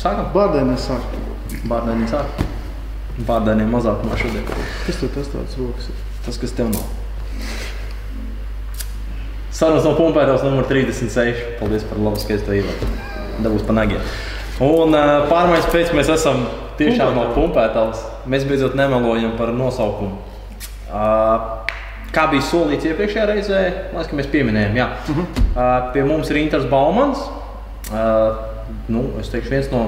Sākam. 0.00 0.30
Bārdēnē 0.32 0.78
sāk. 0.80 1.02
Bārdēniem 1.68 2.06
sāk. 2.08 2.38
Bārdēniem 3.28 3.68
mazākumā 3.68 4.16
šodien. 4.16 4.46
Kas 4.86 4.96
tur 4.96 5.10
tas 5.12 5.28
tāds 5.28 5.58
rokas 5.60 5.90
ir? 5.92 5.98
Tas, 6.24 6.38
kas 6.40 6.54
tev 6.56 6.70
nav. 6.72 6.86
Sarunas 9.52 9.84
no 9.84 9.92
pumpētājs 9.98 10.46
numur 10.46 10.64
36. 10.70 11.42
Paldies 11.58 11.84
par 11.90 12.00
labu 12.00 12.20
skaisto 12.22 12.54
ievadu. 12.56 12.88
Dabūs 13.44 13.66
pa 13.68 13.76
nagiem. 13.76 14.06
Un 14.64 14.96
pārmaiņas 15.28 15.68
pēc 15.74 15.92
mēs 15.96 16.12
esam 16.14 16.46
tiešām 16.80 17.12
no 17.18 17.26
pumpētājs. 17.34 18.00
Mēs 18.30 18.46
beidzot 18.48 18.78
nemelojam 18.80 19.34
par 19.36 19.52
nosaukumu. 19.56 20.16
Kā 22.10 22.24
bija 22.32 22.46
solīts 22.48 22.88
iepriekšējā 22.88 23.26
reizē, 23.28 23.60
liekas, 23.92 24.08
ka 24.08 24.16
mēs 24.16 24.32
pieminējām, 24.32 24.80
jā. 24.80 24.88
Uh 25.12 25.20
-huh. 25.20 25.44
uh, 25.52 25.92
pie 25.92 26.02
mums 26.08 26.30
ir 26.32 26.40
Inters 26.40 26.64
Baumans. 26.72 27.20
Nu, 28.90 29.04
es 29.20 29.30
teikšu, 29.32 29.52
viens 29.52 29.68
no 29.72 29.84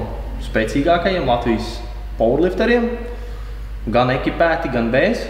spēcīgākajiem 0.46 1.28
Latvijas 1.28 1.76
powerlifteriem. 2.18 2.88
Gan 3.92 4.12
ekipēti, 4.14 4.70
gan 4.72 4.90
bez. 4.92 5.24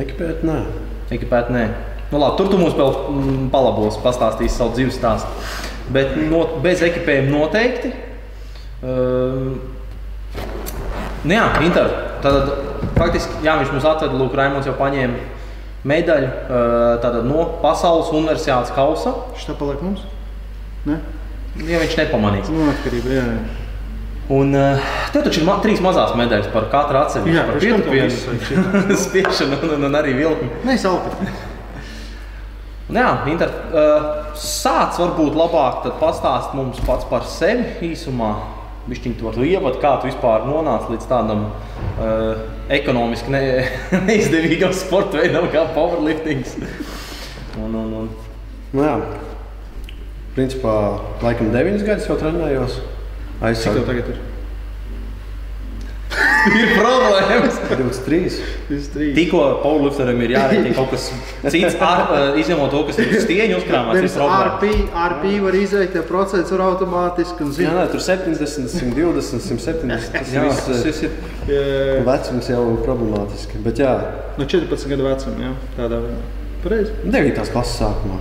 Ekipēt, 0.00 0.44
nē. 0.46 0.58
Ekipēt, 1.12 1.50
nē. 1.52 1.66
Nu, 2.12 2.20
labi, 2.20 2.36
tur 2.38 2.48
tu 2.52 2.60
mums 2.60 2.76
vēl 2.76 2.94
mm, 3.12 3.44
palabos, 3.52 3.98
pastāstīsi 4.04 4.56
savu 4.56 4.76
dzīves 4.76 4.96
stāstu. 5.00 5.28
Bet 5.92 6.16
no, 6.28 6.44
bez 6.64 6.84
ekipējuma 6.84 7.32
noteikti. 7.32 7.92
Uh, 8.82 9.54
nu 11.24 11.36
jā, 11.36 11.46
Inter. 11.64 11.92
Tad 12.22 12.52
faktiski, 12.96 13.42
jā, 13.44 13.56
viņš 13.60 13.72
mums 13.74 13.86
atveda, 13.88 14.16
Lūk, 14.16 14.36
Raimons 14.38 14.68
jau 14.68 14.76
paņēma 14.78 15.40
medaļu 15.88 16.28
uh, 16.28 16.76
tātad, 17.02 17.24
no 17.26 17.46
pasaules 17.62 18.12
universitātes 18.14 18.72
kausa. 18.76 19.14
Šis 19.36 19.50
tā 19.50 19.56
paliek 19.58 19.82
mums? 19.84 20.04
Ne? 20.86 21.00
Ja 21.60 21.82
viņš 21.82 21.98
nepamanīs. 22.00 22.48
Nu, 22.52 22.64
atkarība, 22.72 23.12
jā. 23.12 23.26
Un 24.32 24.54
uh, 24.56 24.92
tev 25.12 25.26
taču 25.26 25.42
ir 25.42 25.46
ma 25.48 25.58
trīs 25.60 25.82
mazās 25.84 26.14
medaļas 26.16 26.48
par 26.54 26.68
katru 26.72 27.00
atsevišķu. 27.02 27.34
Jā, 27.36 27.42
par 27.48 27.58
pietupienu, 27.60 28.96
spiešanu 29.06 29.58
un, 29.58 29.74
un, 29.76 29.88
un 29.90 29.98
arī 29.98 30.14
vilkli. 30.16 30.48
Nē, 30.64 30.76
salpi. 30.80 31.28
Nu 32.92 33.00
Jā, 33.00 33.10
Inter, 33.32 33.52
uh, 33.72 34.08
sāc 34.36 34.98
varbūt 35.00 35.36
labāk 35.38 35.82
tad 35.84 35.98
pastāst 36.00 36.52
mums 36.56 36.80
pats 36.86 37.06
par 37.08 37.26
sevi 37.28 37.92
īsumā. 37.92 38.32
Bišķiņ 38.82 39.12
tu 39.18 39.28
vari 39.28 39.52
ievadīt, 39.52 39.78
kā 39.82 39.92
tu 40.02 40.08
vispār 40.08 40.46
nonāci 40.48 40.90
līdz 40.94 41.04
tādam 41.10 41.44
uh, 41.48 42.40
ekonomiski 42.72 43.30
ne, 43.32 43.42
neizdevīgam 44.08 44.74
sporta 44.76 45.20
veidam 45.20 45.46
kā 45.52 45.66
powerliftings. 45.76 46.56
Un, 47.60 47.76
un, 47.76 47.92
un. 48.00 48.10
Nu, 48.72 48.86
jā. 48.86 48.96
Principā, 50.36 50.74
laikam, 51.20 51.50
9 51.52 51.82
gadus 51.86 52.06
jau 52.08 52.16
trenējos. 52.20 52.78
Cik 53.42 53.74
tev 53.76 53.88
tagad 53.88 54.12
ir? 54.14 54.20
Ir 56.58 56.72
problēmas. 56.74 57.54
23. 57.70 58.38
23. 58.68 59.12
Tikko 59.16 59.42
powerlifteram 59.62 60.18
ir 60.24 60.34
jārēķina 60.34 60.74
kaut 60.76 60.90
kas 60.92 61.04
cits, 61.54 61.76
ar, 61.86 62.02
uh, 62.02 62.34
izņemot 62.42 62.72
to, 62.74 62.80
kas 62.88 62.98
ir 63.00 63.12
uz 63.14 63.22
stieņa 63.26 63.60
uzkrāmāts. 63.60 64.00
ir 64.00 64.08
Pirms. 64.08 64.18
RP, 64.48 64.72
RP 65.04 65.28
var 65.44 65.58
izveikt, 65.60 65.96
ja 66.00 66.02
procents 66.08 66.52
var 66.52 66.64
automātiski 66.66 67.46
un 67.46 67.54
Jā, 67.54 67.58
zina. 67.60 67.76
nē, 67.78 67.86
tur 67.94 68.02
70, 68.02 68.68
120, 68.74 69.46
170. 69.46 70.10
Tas 70.18 70.34
Jā, 70.34 70.44
viss, 70.48 70.66
tas 70.66 70.82
eh, 70.82 70.84
viss 70.90 71.06
ir. 71.06 71.16
Jā, 71.48 71.64
Vecums 72.10 72.50
jau 72.52 72.62
ir 72.74 72.84
problemātiski. 72.88 73.62
Bet 73.64 73.80
jā, 73.84 73.94
No 74.40 74.48
14 74.48 74.88
gadu 74.88 75.04
vecuma, 75.06 75.46
jā, 75.46 75.54
tādā 75.78 76.02
veidā. 76.02 76.22
Pareizi. 76.64 76.94
9. 77.06 77.42
klases 77.54 77.78
sākumā. 77.82 78.18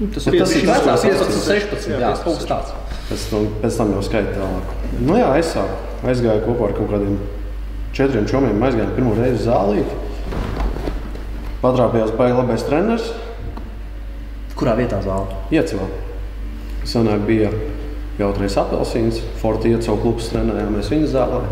Tas, 0.00 0.24
Piecdesmit 0.24 0.40
tas 0.40 0.52
ir 0.56 0.62
vecāks, 0.64 1.02
vecāks, 1.04 1.26
15, 1.28 1.42
16. 1.44 1.90
Jā, 1.92 1.98
jā, 2.00 2.10
tas 2.24 2.46
tāds. 2.48 2.70
Pēc 3.10 3.24
tam, 3.28 3.48
pēc 3.60 3.74
tam 3.76 3.90
jau 3.92 4.04
skaita 4.06 4.32
tālāk. 4.32 4.70
Nu 5.04 5.18
jā, 5.18 5.26
aizsāku. 5.36 5.76
Aizgāju 6.08 6.44
kopā 6.46 6.70
ar 6.70 6.72
kaut 6.78 6.88
kādiem 6.94 7.18
četriem 7.92 8.28
čomiem. 8.30 8.64
Aizgāju 8.64 8.94
pirmo 8.96 9.12
reizi 9.18 9.42
uz 9.42 9.44
zālīti. 9.50 9.98
Patrāpījās 11.60 12.14
baigi 12.16 12.38
labais 12.38 12.64
treneris. 12.64 13.10
Kurā 14.56 14.78
vietā 14.80 15.02
zāle? 15.04 15.36
Iecavā. 15.52 15.90
Senāk 16.88 17.28
bija 17.28 17.52
jautrais 18.16 18.56
apelsīns. 18.56 19.20
Forti 19.42 19.74
iecau 19.74 20.00
klubs 20.00 20.32
trenējāmies 20.32 20.88
viņa 20.96 21.12
zālē. 21.12 21.44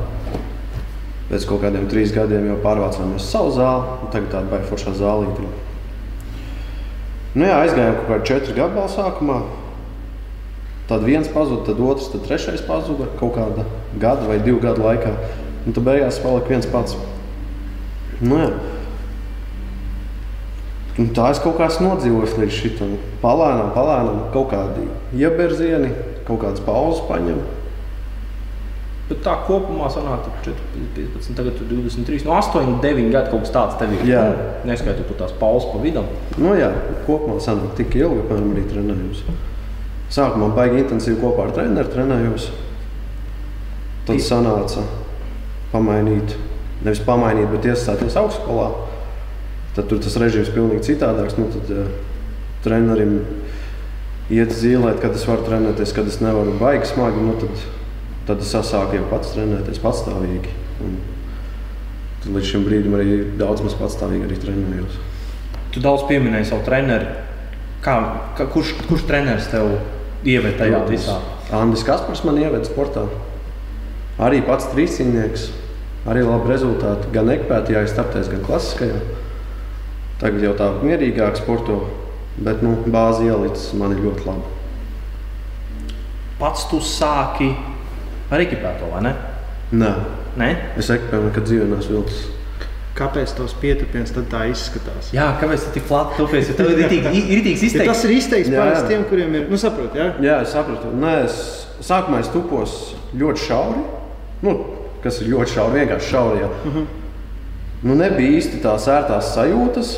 Pēc 1.28 1.44
kaut 1.50 1.66
kādiem 1.66 1.84
trīs 1.92 2.16
gadiem 2.16 2.48
jau 2.48 2.60
pārvācāmies 2.64 3.20
uz 3.20 3.28
savu 3.28 3.52
zāli. 3.60 4.08
Tagad 4.08 4.32
tāda 4.38 4.54
baigta 4.54 4.72
foršā 4.72 4.96
zālīte. 4.96 5.52
Nu 7.34 7.44
jā, 7.44 7.58
aizgājām 7.64 7.98
kaut 7.98 8.08
kādā 8.08 8.28
četru 8.30 8.54
gadu 8.56 8.86
sākumā. 8.92 9.42
Tad 10.88 11.04
viens 11.04 11.28
pazuda, 11.28 11.66
tad 11.66 11.80
otrs, 11.84 12.08
tad 12.14 12.24
trešais 12.24 12.62
pazuda 12.64 13.10
kaut 13.18 13.34
kāda 13.36 13.66
gada 14.00 14.24
vai 14.28 14.38
divu 14.40 14.62
gadu 14.62 14.86
laikā. 14.86 15.12
Un 15.66 15.76
tad 15.76 15.84
beigās 15.84 16.20
palika 16.22 16.54
viens 16.54 16.68
pats. 16.72 16.96
Nu, 18.22 18.38
jā. 18.40 18.52
Un 20.98 21.12
tā 21.14 21.28
es 21.30 21.38
kaut 21.38 21.60
kā 21.60 21.68
esmu 21.68 21.92
nodzīvojis 21.92 22.38
līdz 22.40 22.56
šitam. 22.56 22.96
Palēnām, 23.22 23.68
palēnām, 23.76 24.24
kaut 24.34 24.48
kādi 24.54 24.88
ieberzieni, 25.20 25.92
kaut 26.26 26.40
kādas 26.42 26.64
pauzes 26.64 27.04
paņem. 27.06 27.44
Bet 29.08 29.22
tā 29.24 29.32
kopumā 29.46 29.88
sanāk, 29.88 30.26
ka 30.26 30.50
4, 30.50 30.64
15, 30.96 31.32
tagad 31.38 31.54
tu 31.56 31.64
23, 31.64 32.26
no 32.28 32.34
8, 32.36 32.74
9 32.84 33.06
gadi 33.14 33.32
kaut 33.32 33.46
kas 33.46 33.52
tāds 33.54 33.78
tev 33.80 33.94
ir. 33.96 34.02
Jā. 34.04 34.24
Neskaitot 34.68 35.14
tās 35.16 35.32
pauzes 35.40 35.70
pa 35.72 35.80
vidam. 35.80 36.10
Nu, 36.36 36.52
jā, 36.58 36.68
kopumā 37.06 37.38
sanāk 37.40 37.72
tik 37.78 37.96
ilgi, 37.96 38.26
apmēram 38.26 38.50
arī 38.52 38.66
trenējos. 38.68 39.22
Sākumā 40.12 40.50
baigi 40.56 40.82
intensīvi 40.82 41.20
kopā 41.22 41.46
ar 41.46 41.54
treneru 41.56 41.92
trenējos. 41.92 42.50
Tad 44.08 44.20
sanāca 44.24 44.84
pamainīt, 45.72 46.36
nevis 46.84 47.00
pamainīt, 47.04 47.48
bet 47.52 47.70
iestāties 47.72 48.16
augstskolā. 48.16 48.68
Tad 49.76 49.88
tur 49.88 50.00
tas 50.04 50.16
režīms 50.20 50.52
pilnīgi 50.52 50.84
citādāks. 50.90 51.36
Nu, 51.40 51.48
tad 51.52 51.72
uh, 51.72 51.90
trenerim 52.64 53.18
iet 54.32 54.52
zīmēt, 54.52 55.00
kad 55.00 55.16
es 55.16 55.24
varu 55.28 55.44
trenēties, 55.48 55.92
kad 55.96 56.08
es 56.08 56.20
nevaru 56.24 56.56
baigi 56.60 56.88
smagi. 56.92 57.24
Nu, 57.24 57.36
tad, 57.40 57.68
tad 58.28 58.42
es 58.44 58.52
sāku 58.52 58.98
jau 58.98 59.06
pats 59.08 59.32
trenēties 59.32 59.80
patstāvīgi. 59.80 60.52
Un 60.84 60.98
līdz 62.34 62.50
šim 62.50 62.66
brīdim 62.66 62.96
arī 62.98 63.22
daudz 63.40 63.62
maz 63.64 63.76
patstāvīgi 63.78 64.28
arī 64.28 64.36
trenējos. 64.42 64.98
Tu 65.72 65.80
daudz 65.84 66.04
pieminēji 66.08 66.50
savu 66.50 66.66
treneri. 66.66 67.08
Kā, 67.84 67.94
kā, 68.36 68.48
kurš, 68.52 68.74
kurš 68.88 69.06
treneris 69.08 69.48
tev 69.52 69.70
ieveda 70.26 70.58
tajā 70.64 70.82
visā? 70.88 71.16
Andris 71.54 71.86
Kaspars 71.86 72.24
man 72.26 72.40
ieveda 72.40 72.66
sportā. 72.68 73.06
Arī 74.20 74.42
pats 74.44 74.66
trīscīnieks, 74.72 75.46
arī 76.10 76.24
labi 76.26 76.50
rezultāti. 76.50 77.08
Gan 77.14 77.30
ekpētījā, 77.32 77.84
startēs, 77.88 78.28
gan 78.32 78.42
klasiskajā. 78.44 78.98
Tagad 80.18 80.42
jau 80.42 80.54
tā 80.58 80.68
mierīgāk 80.82 81.38
sporto, 81.38 81.78
bet 82.42 82.64
nu, 82.66 82.74
bāzi 82.90 83.30
ielicis 83.30 83.70
man 83.78 83.94
ir 83.94 84.02
ļoti 84.02 84.26
labi. 84.26 84.56
Pats 86.38 86.66
tu 86.70 86.82
sāki 86.82 87.52
ar 88.30 88.44
ekipēto, 88.44 88.90
vai 88.92 89.04
ne? 89.06 89.14
Nē, 89.72 89.92
Nē? 90.40 90.50
es 90.80 90.88
ekpēju, 90.94 91.30
kad 91.34 91.48
dzīvē 91.48 91.68
nesu 91.68 91.94
vilcis. 91.96 92.26
Kāpēc 92.98 93.30
tavs 93.36 93.52
pietupiens 93.60 94.10
tad 94.10 94.26
tā 94.32 94.40
izskatās? 94.50 95.12
Jā, 95.14 95.28
kāpēc 95.38 95.68
tu 95.68 95.74
tik 95.76 95.84
flati 95.86 96.16
tupies? 96.18 96.48
Jo 96.50 96.56
tev 96.58 96.72
ir 96.72 96.80
rītīgs 96.82 97.62
Ja 97.62 97.68
izteiks. 97.68 97.90
tas 97.92 98.04
ir 98.08 98.14
izteikts 98.16 98.50
jā. 98.50 98.64
tiem, 98.88 99.04
kuriem 99.10 99.36
ir, 99.38 99.44
nu 99.52 99.60
saprot, 99.60 99.94
jā? 99.94 100.08
Jā, 100.24 100.40
es 100.42 100.54
sapratu. 100.56 100.90
Nē, 100.98 101.12
es 101.28 101.36
sākumā 101.86 102.24
es 102.24 102.30
tupos 102.32 102.74
ļoti 103.14 103.44
šauri. 103.44 103.84
Nu, 104.42 104.54
kas 105.04 105.20
ir 105.22 105.30
ļoti 105.30 105.54
šauri, 105.54 105.82
vienkārši 105.84 106.10
šauri. 106.10 106.42
Jā. 106.42 106.48
Uh 106.48 106.74
-huh. 106.74 106.88
nu, 107.82 107.94
nebija 107.94 108.38
īsti 108.40 108.62
tās 108.64 108.88
ērtās 108.90 109.30
sajūtas, 109.36 109.92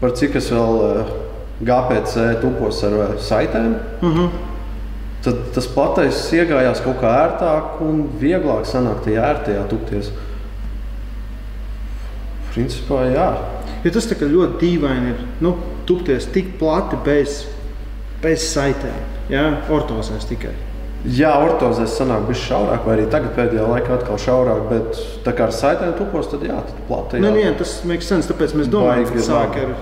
par 0.00 0.16
cik 0.16 0.36
es 0.40 0.50
vēl 0.52 0.80
eh, 0.86 1.12
GPC 1.60 2.40
tupos 2.40 2.82
ar 2.88 2.92
eh, 2.92 3.18
saitēm. 3.20 3.74
Uh 4.00 4.16
-huh. 4.16 4.30
Tad 5.24 5.40
tas 5.52 5.66
platais 5.68 6.22
iegājās 6.32 6.80
kaut 6.84 7.02
kā 7.02 7.10
ērtāk 7.26 7.82
un 7.84 8.06
vieglāk 8.22 8.64
sanāk 8.68 9.02
tajā 9.04 9.26
ērtajā 9.34 9.66
tupties. 9.68 10.08
Principā, 12.54 13.02
jā. 13.12 13.28
Jo 13.84 13.92
tas 13.94 14.08
ļoti 14.10 14.56
dīvaini 14.62 15.12
ir 15.12 15.20
nu, 15.44 15.54
tupties 15.88 16.26
tik 16.32 16.56
plati 16.60 16.98
bez, 17.04 17.44
bez 18.24 18.48
saitēm. 18.48 18.98
Jā, 19.30 19.44
ortozēs 19.70 20.26
tikai. 20.30 20.56
Jā, 21.00 21.30
ortozēs 21.40 21.94
sanāk 21.96 22.26
bija 22.28 22.40
šaurāk, 22.42 22.82
vai 22.84 22.96
arī 22.98 23.06
tagad 23.12 23.32
pēdējā 23.36 23.68
laikā 23.70 23.94
atkal 23.94 24.18
šaurāk, 24.20 24.66
bet 24.68 24.98
tā 25.24 25.32
kā 25.36 25.46
ar 25.46 25.54
saitēm 25.56 25.94
tupos, 25.96 26.28
tad 26.28 26.44
jā, 26.44 26.58
tad 26.66 26.82
plati. 26.88 27.20
Nu, 27.24 27.30
jā, 27.40 27.54
tas 27.56 27.78
makes 27.88 28.08
sense, 28.10 28.28
tāpēc 28.28 28.52
mēs 28.58 28.68
domājam, 28.72 29.08
ka 29.08 29.24
sāk 29.24 29.56
ar 29.62 29.72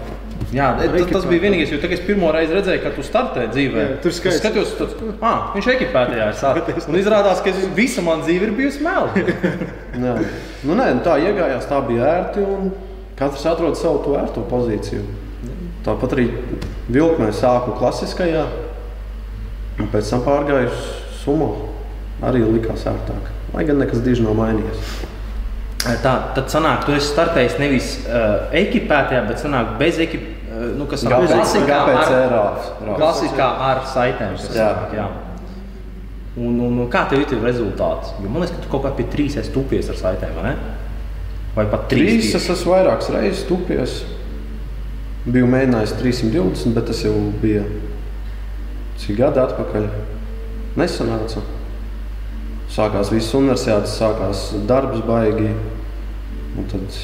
Jā, 0.48 0.70
tas, 0.80 1.10
tas 1.10 1.26
bija 1.28 1.42
vienīgais, 1.44 1.74
jo 1.74 1.90
es 1.92 2.02
pirmo 2.06 2.30
reizi 2.32 2.54
redzēju, 2.56 2.80
ka 2.80 2.92
tu 2.96 3.02
startēji 3.04 3.50
dzīvē. 3.52 3.82
Jā, 3.82 3.96
tur 4.00 4.14
skaisti. 4.16 4.38
Es 4.38 4.40
skatos, 4.40 4.70
tāds, 4.78 5.16
ah, 5.20 5.50
viņš 5.52 5.66
ekipētajā 5.74 6.28
ir 6.30 6.38
sācis. 6.40 6.86
Un 6.88 6.96
izrādās, 6.96 7.42
ka 7.44 7.52
visa 7.76 8.04
mana 8.06 8.24
dzīve 8.24 8.48
ir 8.48 8.54
bijusi 8.56 8.80
melna. 8.86 9.24
Jā. 10.06 10.14
Nu, 10.64 10.72
nē, 10.72 10.86
nu, 10.96 11.02
tā 11.04 11.18
iegājās, 11.20 11.68
tā 11.68 11.82
bija 11.84 12.08
ērti. 12.14 12.46
un 12.48 12.70
Katrs 13.18 13.44
atrod 13.50 13.76
savu 13.76 14.00
to 14.06 14.14
ērto 14.16 14.44
pozīciju. 14.48 15.02
Tāpat 15.84 16.14
arī 16.14 16.28
vilkmē 16.88 17.28
sāku 17.34 17.74
klasiskajā, 17.76 18.44
un 19.82 19.90
pēc 19.92 20.14
tam 20.14 20.24
pārgāju 20.26 20.70
uz 20.70 20.88
sumo. 21.24 21.50
arī 22.22 22.40
likās 22.42 22.86
ērtāk. 22.88 23.28
Lai 23.54 23.62
gan 23.64 23.78
nekas 23.78 24.00
diži 24.02 24.24
nav 24.24 24.34
mainījies. 24.38 24.96
Tā 26.02 26.14
tad 26.34 26.48
sanāk, 26.50 26.82
tu 26.86 26.96
esi 26.96 27.12
startējis 27.12 27.58
nevis 27.60 27.92
uh, 28.08 28.48
ekipētajā, 28.58 29.20
bet 29.28 29.38
sanāk 29.38 29.76
bez 29.78 30.00
ekipētajā. 30.02 30.37
Uh, 30.58 30.74
nu, 30.74 30.88
kas 30.90 31.04
sanāk, 31.04 31.28
klasikā 31.30 31.78
GPC 31.86 32.14
ar, 32.18 32.32
rāvs. 32.32 32.70
klasikā 32.98 33.48
ar 33.68 33.80
saitēm. 33.86 34.36
Jā. 34.56 34.68
jā. 34.96 35.06
Un, 36.38 36.56
un, 36.62 36.80
un 36.82 36.88
kā 36.90 37.04
tev 37.10 37.22
ir 37.22 37.28
tie 37.30 37.38
rezultāti? 37.42 38.16
Jo 38.22 38.30
man 38.30 38.42
liekas, 38.42 38.56
ka 38.56 38.64
tu 38.64 38.70
kaut 38.72 38.86
kā 38.86 38.92
pie 38.98 39.06
trīs 39.12 39.36
esi 39.38 39.52
tupies 39.54 39.90
ar 39.92 39.98
saitēm, 40.00 40.34
vai 40.38 40.50
ne? 40.50 40.74
Vai 41.54 41.66
pat 41.70 41.86
trīs? 41.90 42.10
Trīs 42.10 42.38
es 42.40 42.48
esmu 42.56 42.74
vairākas 42.74 43.10
reizes 43.14 43.44
tupies. 43.46 44.00
Biju 45.28 45.46
mēģinājis 45.50 45.94
320, 46.00 46.74
bet 46.74 46.90
tas 46.90 47.04
jau 47.06 47.14
bija 47.42 47.62
cik 48.98 49.18
gadi 49.20 49.42
atpakaļ. 49.44 49.88
Nesanāca. 50.78 51.44
Sākās 52.74 53.12
viss 53.14 53.34
universitātes, 53.34 53.94
sākās 53.98 54.48
darbs 54.68 55.06
baigi. 55.06 55.54
Un 56.58 56.66
tad 56.70 56.98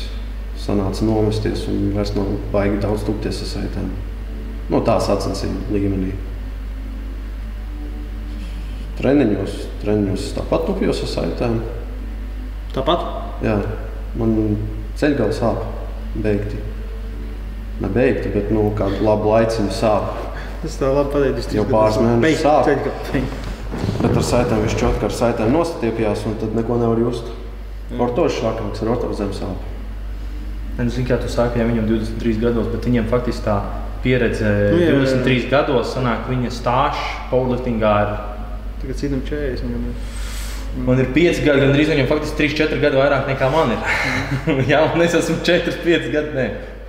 sanāca 0.65 1.05
nomesties 1.05 1.67
un 1.69 1.91
vairs 1.95 2.15
nav 2.17 2.31
baigi 2.53 2.81
daudz 2.83 3.05
tupties 3.07 3.43
ar 3.45 3.51
saitēm. 3.51 3.91
No 4.73 4.81
tā 4.85 4.97
sacensību 5.03 5.75
līmenī. 5.75 6.15
Treniņos, 8.99 9.57
treniņos 9.83 10.29
es 10.29 10.37
tāpat 10.37 10.65
tupjos 10.69 11.03
ar 11.05 11.11
saitēm. 11.11 11.59
Tāpat? 12.75 13.03
Jā, 13.45 13.59
man 14.19 14.57
ceļgala 14.99 15.35
sāp 15.37 15.61
beigti. 16.25 16.63
Ne 17.83 17.91
beigti, 17.91 18.31
bet 18.33 18.53
nu, 18.55 18.69
kādu 18.79 19.03
labu 19.05 19.35
laiciņu 19.35 19.75
sāp. 19.75 20.15
Tas 20.63 20.79
tā 20.81 20.89
labi 20.95 21.13
pateicis. 21.13 21.51
Jau 21.59 21.67
pāris 21.69 22.01
mēnešus 22.01 22.45
sāp. 22.47 22.71
Bet 24.01 24.15
ar 24.15 24.27
saitēm 24.31 24.63
viņš 24.65 24.79
čot, 24.81 24.97
ka 25.01 25.11
ar 25.11 25.19
saitēm 25.19 25.53
nostiepjās 25.53 26.25
un 26.31 26.39
tad 26.41 26.55
neko 26.57 26.79
nevar 26.81 27.03
just. 27.03 27.29
Ortošs 28.01 28.41
šākāks 28.41 28.85
ar 28.85 28.95
ortozēm 28.95 29.35
sāp. 29.37 29.74
Nu, 30.75 30.91
Zini, 30.91 31.07
kā 31.07 31.21
tu 31.23 31.31
sāki, 31.31 31.61
ja 31.63 31.69
viņam 31.69 31.87
23 31.87 32.41
gados, 32.43 32.67
bet 32.73 32.87
viņam 32.89 33.07
faktiski 33.11 33.47
tā 33.47 33.61
pieredze 34.03 34.45
Nu, 34.45 34.81
jā, 34.81 34.91
jā, 34.91 34.95
jā. 34.99 35.19
23 35.23 35.51
gados, 35.53 35.93
sanāk, 35.95 36.27
viņa 36.29 36.51
stāsts 36.53 37.05
powerliftingā 37.31 37.93
ir. 38.05 38.15
Tagad 38.83 38.99
citam 39.01 39.23
40. 39.29 39.69
Viņam 39.69 39.85
ir. 39.89 40.13
Man 40.85 40.99
ir 40.99 41.13
5 41.15 41.45
gadi, 41.45 41.63
gandrīz 41.63 41.91
viņam 41.93 42.09
faktiski 42.11 42.49
3-4 42.49 42.81
gadi 42.83 42.99
vairāk 42.99 43.29
nekā 43.31 43.51
man 43.53 43.77
ir. 43.77 43.93
jā, 44.73 44.81
un 44.91 45.05
es 45.05 45.15
esmu 45.15 45.37
4-5 45.47 46.09
gadi, 46.11 46.33
ne, 46.35 46.47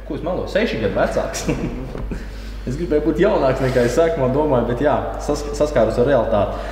ko 0.07 0.17
es 0.17 0.23
meloju, 0.25 0.49
6 0.55 0.81
gadi 0.81 0.97
vecāks. 0.97 1.45
es 2.67 2.79
gribēju 2.79 3.05
būt 3.05 3.21
jaunāks 3.21 3.61
nekā 3.61 3.85
es 3.85 3.93
sākumā 3.99 4.31
domāju, 4.33 4.71
bet 4.71 4.81
jā, 4.81 4.97
sas, 5.21 5.45
saskāros 5.59 6.01
ar 6.01 6.09
realitāti. 6.09 6.65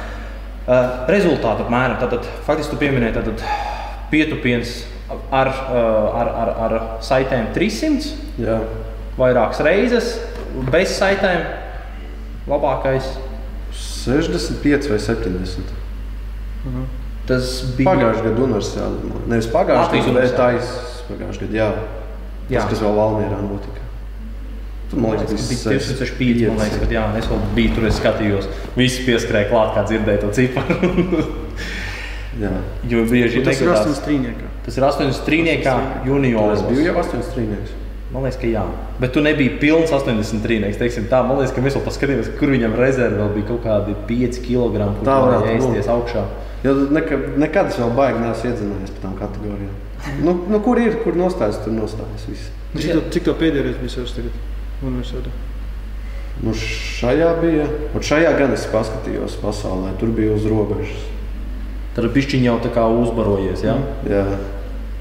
Uh, 0.63 1.03
rezultāti 1.11 1.61
apmēram, 1.67 1.99
tātad 2.01 2.25
faktiski 2.47 2.73
tu 2.73 2.81
pieminēji 2.81 3.17
tātad 3.19 3.45
pietupiens 4.09 4.77
ar, 5.31 5.49
uh, 5.49 6.17
ar, 6.19 6.31
ar, 6.43 6.51
ar 6.65 6.75
saitēm 7.05 7.51
300 7.55 8.11
Jā, 8.41 8.57
vairākas 9.19 9.61
reizes, 9.65 10.15
bez 10.73 10.95
saitēm. 10.97 11.45
Labākais. 12.49 13.05
65 13.73 14.89
vai 14.91 14.99
70. 14.99 15.77
Tas 17.27 17.53
bija 17.77 17.93
Pagājušajā 17.93 18.25
gadā 18.25 18.43
universitātē. 18.43 19.13
Nevis 19.31 19.47
pagājušajā 19.53 19.85
Latvijas 19.85 20.09
gadā, 20.09 20.25
bet 20.25 20.35
taisa 20.35 21.05
pagājušajā 21.07 21.47
gadā. 21.47 21.55
Jā. 21.61 21.69
Jā. 22.51 22.65
Tas, 22.65 22.73
kas 22.73 22.83
vēl 22.83 22.97
Valmierā 22.99 23.39
notika. 23.45 23.85
Tur, 24.91 24.99
man 24.99 25.15
liekas, 25.15 25.31
Tas 25.31 25.47
bija 25.47 25.77
265. 25.79 26.43
Man 26.51 26.59
liekas, 26.65 26.81
ka 26.83 26.91
jā, 26.91 27.05
es 27.21 27.31
vēl 27.31 27.47
biju 27.55 27.77
tur, 27.77 27.87
es 27.87 28.01
skatījos. 28.01 28.51
Visi 28.75 29.07
pieskrēja 29.07 29.49
klāt, 29.53 29.71
kā 29.77 29.85
dzirdēja 29.87 30.25
to 30.25 30.33
ciparu. 30.35 31.23
Jā. 32.41 32.49
jo 32.89 33.03
bieži 33.05 33.43
Tas 33.45 33.61
ir 33.61 33.67
negadās. 33.69 33.87
8 33.87 33.99
strīniekā. 34.01 34.47
Tas 34.65 34.77
ir 34.77 34.83
8 34.87 35.13
strīniekā 35.19 35.73
Tur 35.77 36.11
junioros. 36.11 36.59
es 36.59 36.67
biju 36.69 36.85
jau 36.87 36.95
8 37.03 37.25
strīnieks. 37.29 37.79
Man 38.13 38.23
liekas, 38.27 38.37
ka 38.41 38.47
jā. 38.47 38.63
Bet 39.01 39.13
tu 39.13 39.21
nebija 39.25 39.57
pilns 39.61 39.91
83. 39.93 40.73
Teiksim, 40.77 41.07
tā, 41.09 41.23
man 41.25 41.39
liekas, 41.39 41.53
ka 41.55 41.61
mēs 41.65 41.77
vēl 41.77 41.85
paskatījāmies, 41.87 42.33
kur 42.37 42.51
viņam 42.53 42.75
rezerve 42.77 43.17
vēl 43.21 43.31
bija 43.37 43.47
kaut 43.47 43.63
kādi 43.65 43.95
5 44.09 44.41
kg. 44.45 44.89
Tā 45.05 45.15
varētu 45.23 45.53
ēsties 45.55 45.89
augšā. 45.89 46.25
Jo 46.63 46.75
nekad, 46.93 47.23
nekad 47.41 47.71
es 47.73 47.79
vēl 47.81 47.95
baigi 47.97 48.21
neesmu 48.21 48.51
iedzinājies 48.51 48.93
par 48.93 49.01
tām 49.07 49.15
kategorijām. 49.17 49.73
Nu, 50.23 50.35
nu, 50.51 50.59
kur 50.61 50.79
ir, 50.79 50.99
kur 51.03 51.17
nostājas, 51.17 51.57
tur 51.63 51.73
nostājas. 51.73 52.27
Viss. 52.29 52.51
Cik 52.75 52.91
to, 52.91 53.01
cik 53.15 53.25
to 53.29 53.33
pēdējā 53.39 53.65
reizē 53.65 53.81
bija 53.81 53.95
savs 53.95 54.13
tagad? 54.17 54.37
Universitātē. 54.83 55.33
Nu, 56.43 56.53
šajā 56.57 57.33
bija. 57.41 57.65
Un 57.93 58.05
šajā 58.05 58.31
gan 58.37 58.53
es 58.55 58.65
paskatījos 58.71 59.37
pasaulē. 59.41 59.93
Tur 60.01 60.13
bija 60.15 60.33
uz 60.37 60.45
robežas. 60.49 61.03
Tad 61.93 62.09
pišķiņš 62.15 62.47
jau 62.47 62.57
tā 62.63 62.71
kā 62.73 62.85
uzbarojies. 62.89 63.63
Ja? 63.65 63.77
Jā. 64.09 64.25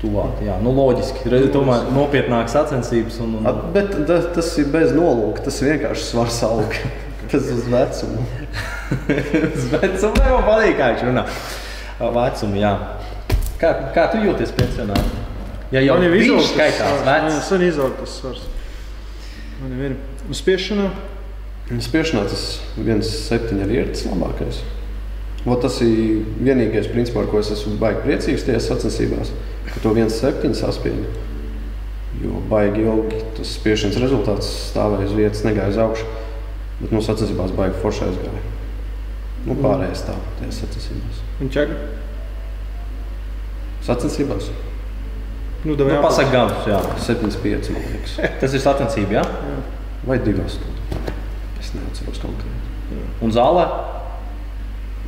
Tuvāk, 0.03 0.41
jā, 0.43 0.57
nu 0.59 0.73
loģiski. 0.75 1.29
Redzi, 1.31 1.53
tomēr 1.55 1.87
nopietnākas 1.95 2.57
sacensības. 2.57 3.21
Un, 3.23 3.37
un... 3.39 3.47
At, 3.47 3.61
bet 3.75 3.93
ta, 4.09 4.19
tas 4.35 4.49
ir 4.59 4.67
bez 4.75 4.91
nolūka. 4.97 5.45
Tas 5.47 5.61
vienkārši 5.63 6.09
svars 6.09 6.41
aug. 6.49 6.75
tas 7.33 7.47
uz 7.55 7.69
vecumu. 7.71 8.27
Vecumu 9.73 10.25
man 10.27 10.43
patīk, 10.45 10.75
kā 10.77 10.91
viņš 10.93 11.05
runā. 11.07 11.23
Vecumu, 12.03 12.59
jā. 12.61 12.73
Kā, 13.63 13.71
kā 13.95 14.09
tu 14.13 14.21
jūties 14.27 14.53
pensionāri? 14.59 15.23
Ja 15.73 15.81
jau 15.87 15.97
Man 15.97 16.09
ir 16.09 16.13
viņš 16.13 16.27
izaugs 16.27 16.51
skaitās 16.51 17.05
vecs. 17.07 17.39
sen 17.47 17.63
izaugs 17.65 18.01
tas 18.03 18.17
svars. 18.19 18.45
Man 19.63 19.79
ir 19.79 19.95
un 20.27 20.37
spiešanā. 20.37 20.91
Spiešanā 21.81 22.27
tas 22.29 22.43
viens 22.77 23.09
septiņi 23.31 23.65
arī 23.65 23.79
ir 23.81 23.93
tas 23.95 24.05
labākais. 24.11 24.61
Vo 25.43 25.57
tas 25.59 25.81
ir 25.83 26.23
vienīgais, 26.39 26.91
principā, 26.93 27.25
ar 27.25 27.31
ko 27.33 27.41
es 27.43 27.51
esmu 27.51 27.75
baigi 27.81 28.05
priecīgs 28.05 28.45
tajās 28.47 28.69
sacensībās, 28.71 29.33
ka 29.67 29.83
to 29.83 29.95
viens 29.97 30.15
septiņi 30.23 30.59
saspiedu. 30.59 31.09
Jo 32.23 32.39
baigi 32.51 32.85
ilgi 32.87 33.23
tas 33.39 33.57
spiešanas 33.57 33.99
rezultāts 33.99 34.51
stāvēja 34.69 35.09
uz 35.09 35.15
vietas, 35.19 35.43
negāja 35.47 35.73
uz 35.75 35.81
augšu. 35.83 36.11
Bet 36.83 36.95
no 36.95 37.03
sacensībās 37.03 37.55
baigi 37.59 37.81
forši 37.83 38.07
aizgāja. 38.07 38.43
Nu, 39.43 39.57
pārējais 39.59 40.05
tā, 40.07 40.15
tajās 40.39 40.61
sacensībās. 40.63 41.23
Un 41.43 41.51
ķēga. 41.51 41.81
Sacensībās 43.83 44.53
Nu, 45.63 45.77
Nu, 45.79 45.87
Pasaka 46.03 46.31
gadus, 46.31 46.65
jā. 46.67 46.79
75, 46.99 47.71
man 47.71 47.83
liekas. 47.93 48.17
Tas 48.43 48.55
ir 48.55 48.63
sacensība, 48.63 49.21
jā. 49.21 49.25
Vai 50.07 50.17
divas 50.19 50.57
stundas. 50.59 51.13
Es 51.63 51.71
neatceros 51.77 52.19
konkrēti. 52.19 53.03
Un 53.23 53.31
zālē? 53.35 53.69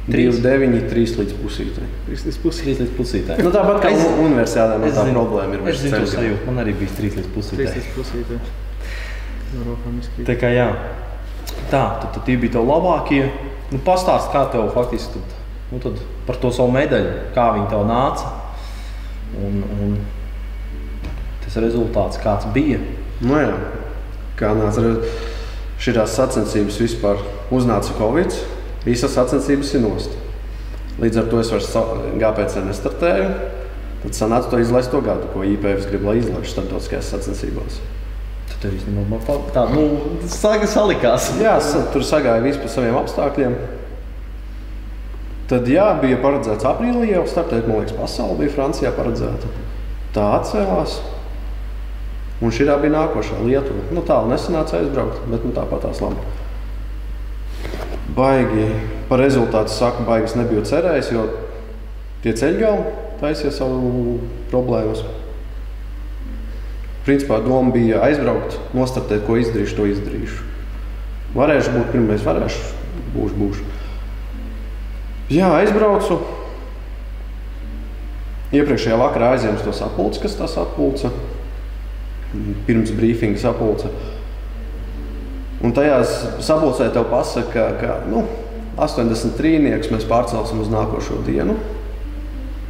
3, 0.04 0.40
9, 0.44 0.82
3 0.90 1.14
līdz 1.16 1.32
pusītei. 1.40 1.86
Tas 2.10 2.38
pusi. 2.42 2.64
3 2.66 2.82
līdz 2.82 2.90
pusītē. 2.98 3.38
Nu, 3.42 3.50
tāpat 3.54 3.80
kā 3.80 3.92
Es- 3.94 4.04
universitātē, 4.20 4.76
man 4.78 4.90
tā 4.92 5.04
zinu, 5.06 5.22
problēma 5.22 5.54
ir. 5.56 5.68
Es 5.72 5.80
zinu, 5.80 6.00
to 6.02 6.10
sajūtu. 6.12 6.46
Man 6.46 6.60
arī 6.64 6.74
bija 6.76 6.90
3 6.98 7.16
līdz 7.16 7.30
pusītē. 7.32 7.68
Tas 7.72 7.88
pusītē. 7.96 8.38
No 9.54 9.64
rokām 9.70 9.96
izkrīt. 10.02 10.26
Tā 10.28 10.36
kā 10.36 10.50
jā. 10.52 10.68
Tā, 11.70 12.00
tad, 12.02 12.12
tad 12.12 12.24
tie 12.26 12.36
bija 12.36 12.52
tev 12.58 12.66
labākie. 12.68 13.30
Nu, 13.72 13.78
pastāst, 13.78 14.28
kā 14.34 14.44
tev 14.52 14.68
faktiski 14.74 15.14
tad, 15.14 15.22
nu, 15.72 15.78
tad 15.80 16.00
par 16.26 16.36
to 16.36 16.50
savu 16.52 16.70
medaļu, 16.74 17.32
kā 17.34 17.46
viņi 17.56 17.70
tev 17.70 17.86
nāca. 17.88 18.28
Un, 19.40 19.62
un 19.80 19.96
tas 21.44 21.56
rezultāts 21.64 22.20
kāds 22.22 22.44
bija. 22.52 22.78
Nu, 23.22 23.38
jā. 23.40 23.54
Kā 24.36 24.52
nāca 24.58 24.98
šīs 25.80 26.12
sacensības 26.12 26.76
vispār 26.82 27.16
uznāca 27.54 27.94
Covid, 27.96 28.34
visas 28.84 29.16
sacensības 29.16 29.74
ir 29.74 29.84
nost. 29.84 30.14
Līdz 31.00 31.22
ar 31.22 31.28
to 31.30 31.40
es 31.42 31.50
vairs 31.50 31.70
GPC 32.20 32.64
nestartēju. 32.68 33.28
Tad 34.04 34.16
sanāca 34.18 34.50
to 34.52 34.60
izlaist 34.60 34.92
to 34.92 35.00
gadu, 35.04 35.30
ko 35.32 35.42
IPF 35.48 35.88
grib, 35.88 36.04
lai 36.04 36.18
izlaiž 36.20 36.50
starptautiskajās 36.52 37.08
sacensībās. 37.14 37.78
Tad 38.50 38.58
tev 38.66 38.74
īstenībā 38.76 39.20
tā, 39.54 39.64
nu, 39.72 39.86
saga 40.28 40.68
salikās. 40.68 41.30
Jā, 41.40 41.56
tur 41.94 42.04
sagāja 42.04 42.44
viss 42.44 42.60
pa 42.60 42.68
saviem 42.68 42.98
apstākļiem. 43.00 43.56
Tad 45.48 45.66
jā, 45.68 45.88
bija 46.00 46.20
paredzēts 46.20 46.68
aprīlī 46.68 47.10
jau 47.14 47.24
startēt, 47.28 47.66
man 47.68 47.80
liekas, 47.80 47.96
pasaule 47.96 48.38
bija 48.38 48.52
Francijā 48.52 48.92
paredzēta. 48.96 49.50
Tā 50.14 50.30
atcēlās. 50.38 51.00
Un 52.44 52.52
šī 52.52 52.68
bija 52.68 52.92
nākošā 52.92 53.40
Lietuva. 53.40 53.88
Nu, 53.94 54.04
tālu 54.04 54.32
nesanāca 54.32 54.80
aizbraukt, 54.80 55.24
bet 55.32 55.44
nu, 55.46 55.52
tāpat 55.56 55.86
tās 55.86 56.04
labi. 56.04 56.20
Baigi 58.12 58.68
par 59.08 59.22
rezultātu 59.24 59.72
saku, 59.72 60.04
baigi 60.04 60.28
es 60.28 60.36
nebiju 60.36 60.64
cerējis, 60.68 61.10
jo 61.14 61.24
tie 62.24 62.34
ceļgali 62.36 62.92
taisīja 63.22 63.52
savu 63.56 64.18
problēmas. 64.52 65.04
Principā 67.04 67.40
doma 67.44 67.72
bija 67.72 68.00
aizbraukt, 68.04 68.58
nostartēt, 68.76 69.24
ko 69.26 69.36
izdarīšu, 69.40 69.76
to 69.76 69.88
izdarīšu. 69.92 70.44
Varēšu 71.34 71.74
būt 71.74 71.90
pirmais, 71.92 72.24
varēšu, 72.24 72.62
būšu, 73.16 73.40
būšu. 73.40 73.66
Jā, 75.34 75.50
aizbraucu. 75.58 76.20
Iepriekšējā 78.54 78.96
vakarā 79.00 79.32
aizjām 79.34 79.56
uz 79.58 79.64
to 79.66 79.72
sapulci, 79.74 80.20
kas 80.22 80.36
tas 80.38 80.56
atpūca. 80.60 81.10
Pirms 82.68 82.92
brīfinga 82.94 83.40
sapulce. 83.40 83.90
Un 85.64 85.72
tajā 85.72 86.02
sapulcē 86.44 86.90
tev 86.92 87.06
pasaka, 87.08 87.68
ka 87.80 87.98
nu, 88.10 88.26
83. 88.76 89.60
mēs 89.94 90.06
pārcelsim 90.10 90.60
uz 90.60 90.68
nākošo 90.72 91.22
dienu. 91.24 91.56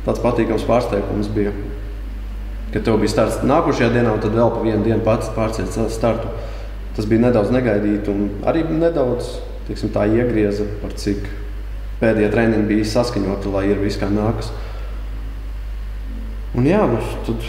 Tāds 0.05 0.21
patīkams 0.23 0.67
pārsteigums 0.69 1.31
bija. 1.35 1.55
Kad 2.75 2.85
tev 2.87 3.01
bija 3.03 3.11
starts 3.11 3.41
nākošajā 3.47 3.91
dienā, 3.97 4.13
un 4.15 4.23
tad 4.23 4.37
vēl 4.37 4.53
pa 4.53 4.63
vienu 4.63 4.85
dienu 4.87 5.03
pats 5.07 5.33
pārcēlās 5.35 5.97
startu. 5.97 6.31
Tas 6.95 7.09
bija 7.11 7.25
nedaudz 7.25 7.51
negaidīti 7.55 8.13
un 8.13 8.29
arī 8.47 8.63
nedaudz 8.69 9.41
tiksim, 9.67 9.91
tā 9.91 10.05
iegrieza, 10.11 10.67
par 10.83 10.95
cik 11.01 11.25
pēdējie 12.03 12.31
treniņi 12.31 12.69
bija 12.69 12.91
saskaņoti, 12.93 13.51
lai 13.55 13.65
ir 13.71 13.81
viss 13.83 13.99
kā 13.99 14.11
nākas. 14.13 14.53
Un 16.55 16.69
jā, 16.69 16.85
nu, 16.87 17.01
tad, 17.27 17.49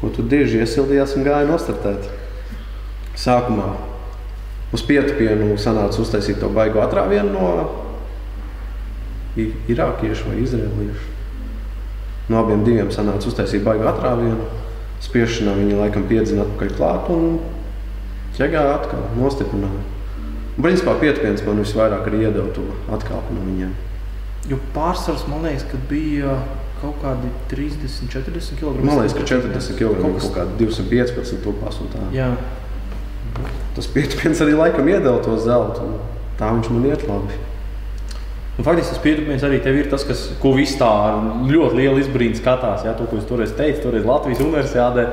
ko 0.00 0.10
tu 0.12 0.26
dieži 0.26 0.60
iesildījās 0.60 1.14
un 1.16 1.24
gāja 1.24 1.48
nostartēt. 1.48 2.10
Sākumā 3.20 3.70
uz 4.74 4.82
pietupienu 4.86 5.54
sanāca 5.58 6.02
uztaisīt 6.02 6.40
to 6.42 6.50
baigo 6.54 6.82
atrāvienu 6.84 7.32
no 7.34 7.46
irākiešu 9.70 10.30
vai 10.30 10.40
izrēliešu. 10.44 11.06
No 12.30 12.42
abiem 12.44 12.62
diviem 12.66 12.90
sanāca 12.94 13.26
uztaisīt 13.30 13.64
baigo 13.66 13.88
atrāvienu. 13.90 14.46
Spiešanā 15.02 15.56
viņi 15.56 15.78
laikam 15.78 16.04
piedzina 16.10 16.44
atpakaļ 16.44 16.74
klāt 16.76 17.08
un 17.14 17.38
ķegā 18.36 18.64
atkal 18.74 19.06
nostiprināja. 19.16 19.82
Un, 20.56 20.64
principā 20.66 20.94
pietupiens 21.00 21.42
man 21.46 21.62
visvairāk 21.64 22.08
arī 22.10 22.26
iedeva 22.26 22.50
to 22.54 22.66
atkāpu 22.92 23.34
no 23.34 23.46
viņiem. 23.46 23.72
Jo 24.50 24.58
pārsvars 24.74 25.26
man 25.30 25.46
liekas, 25.46 25.64
ka 25.70 25.80
bija 25.88 26.36
kaut 26.80 27.00
kādi 27.02 27.30
30, 27.50 28.08
40 28.12 28.60
kg. 28.60 28.84
Man 28.84 29.00
liekas, 29.00 29.16
ka 29.16 29.26
40 29.28 29.78
kg 29.78 30.00
Kaut 30.00 30.20
kaut 30.20 30.36
kāda 30.36 30.56
215 30.60 31.42
tupās 31.44 31.80
un 31.82 31.90
tā. 31.92 32.04
Jā, 32.14 32.30
Tas 33.76 33.88
pietupiens 33.90 34.40
arī 34.44 34.56
laikam 34.58 34.88
iedeva 34.90 35.18
to 35.24 35.36
zeltu. 35.40 35.86
un 35.86 36.18
Tā 36.40 36.48
viņš 36.54 36.70
man 36.72 36.84
iet 36.88 37.02
labi. 37.04 37.36
Nu, 38.56 38.64
faktiski 38.64 38.94
tas 38.94 39.02
pietupiens 39.04 39.44
arī 39.44 39.58
tev 39.64 39.76
ir 39.76 39.90
tas, 39.92 40.02
kas, 40.08 40.22
ko 40.40 40.54
viss 40.56 40.78
tā 40.80 40.88
ļoti 41.48 41.76
lielu 41.78 42.00
izbrīnu 42.00 42.38
skatās. 42.38 42.86
Jā, 42.86 42.94
to, 42.96 43.06
ko 43.08 43.20
es 43.20 43.28
toreiz 43.28 43.52
teicu, 43.56 43.82
toreiz 43.84 44.08
Latvijas 44.08 44.40
universitātē 44.44 45.04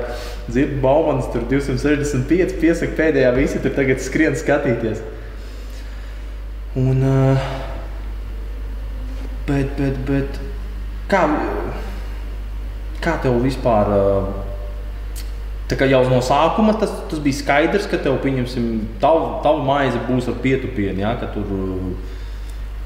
dzirdu 0.48 0.80
Baumans, 0.82 1.28
tur 1.32 1.44
265, 1.48 2.56
piesaka 2.62 2.96
pēdējā, 2.96 3.34
visi 3.36 3.60
tur 3.64 3.76
tagad 3.76 4.00
skrien 4.04 4.36
skatīties. 4.40 5.04
Un, 6.80 7.04
uh, 7.04 7.46
bet, 9.48 9.72
bet, 9.80 10.02
bet, 10.08 10.42
kā, 11.12 11.24
kā 13.04 13.16
tev 13.24 13.40
vispār, 13.44 13.92
uh, 13.96 14.47
tā 15.68 15.76
kā 15.78 15.88
jau 15.90 16.02
no 16.08 16.20
sākuma 16.24 16.74
tas, 16.80 16.92
tas 17.10 17.20
bija 17.22 17.38
skaidrs, 17.38 17.88
ka 17.90 18.00
tev, 18.00 18.16
pieņemsim, 18.24 18.70
tava, 19.02 19.38
tava 19.44 19.64
maize 19.66 20.00
būs 20.08 20.30
ar 20.32 20.38
pietupienu, 20.44 21.02
jā, 21.04 21.12
ka 21.20 21.28
tur 21.34 21.50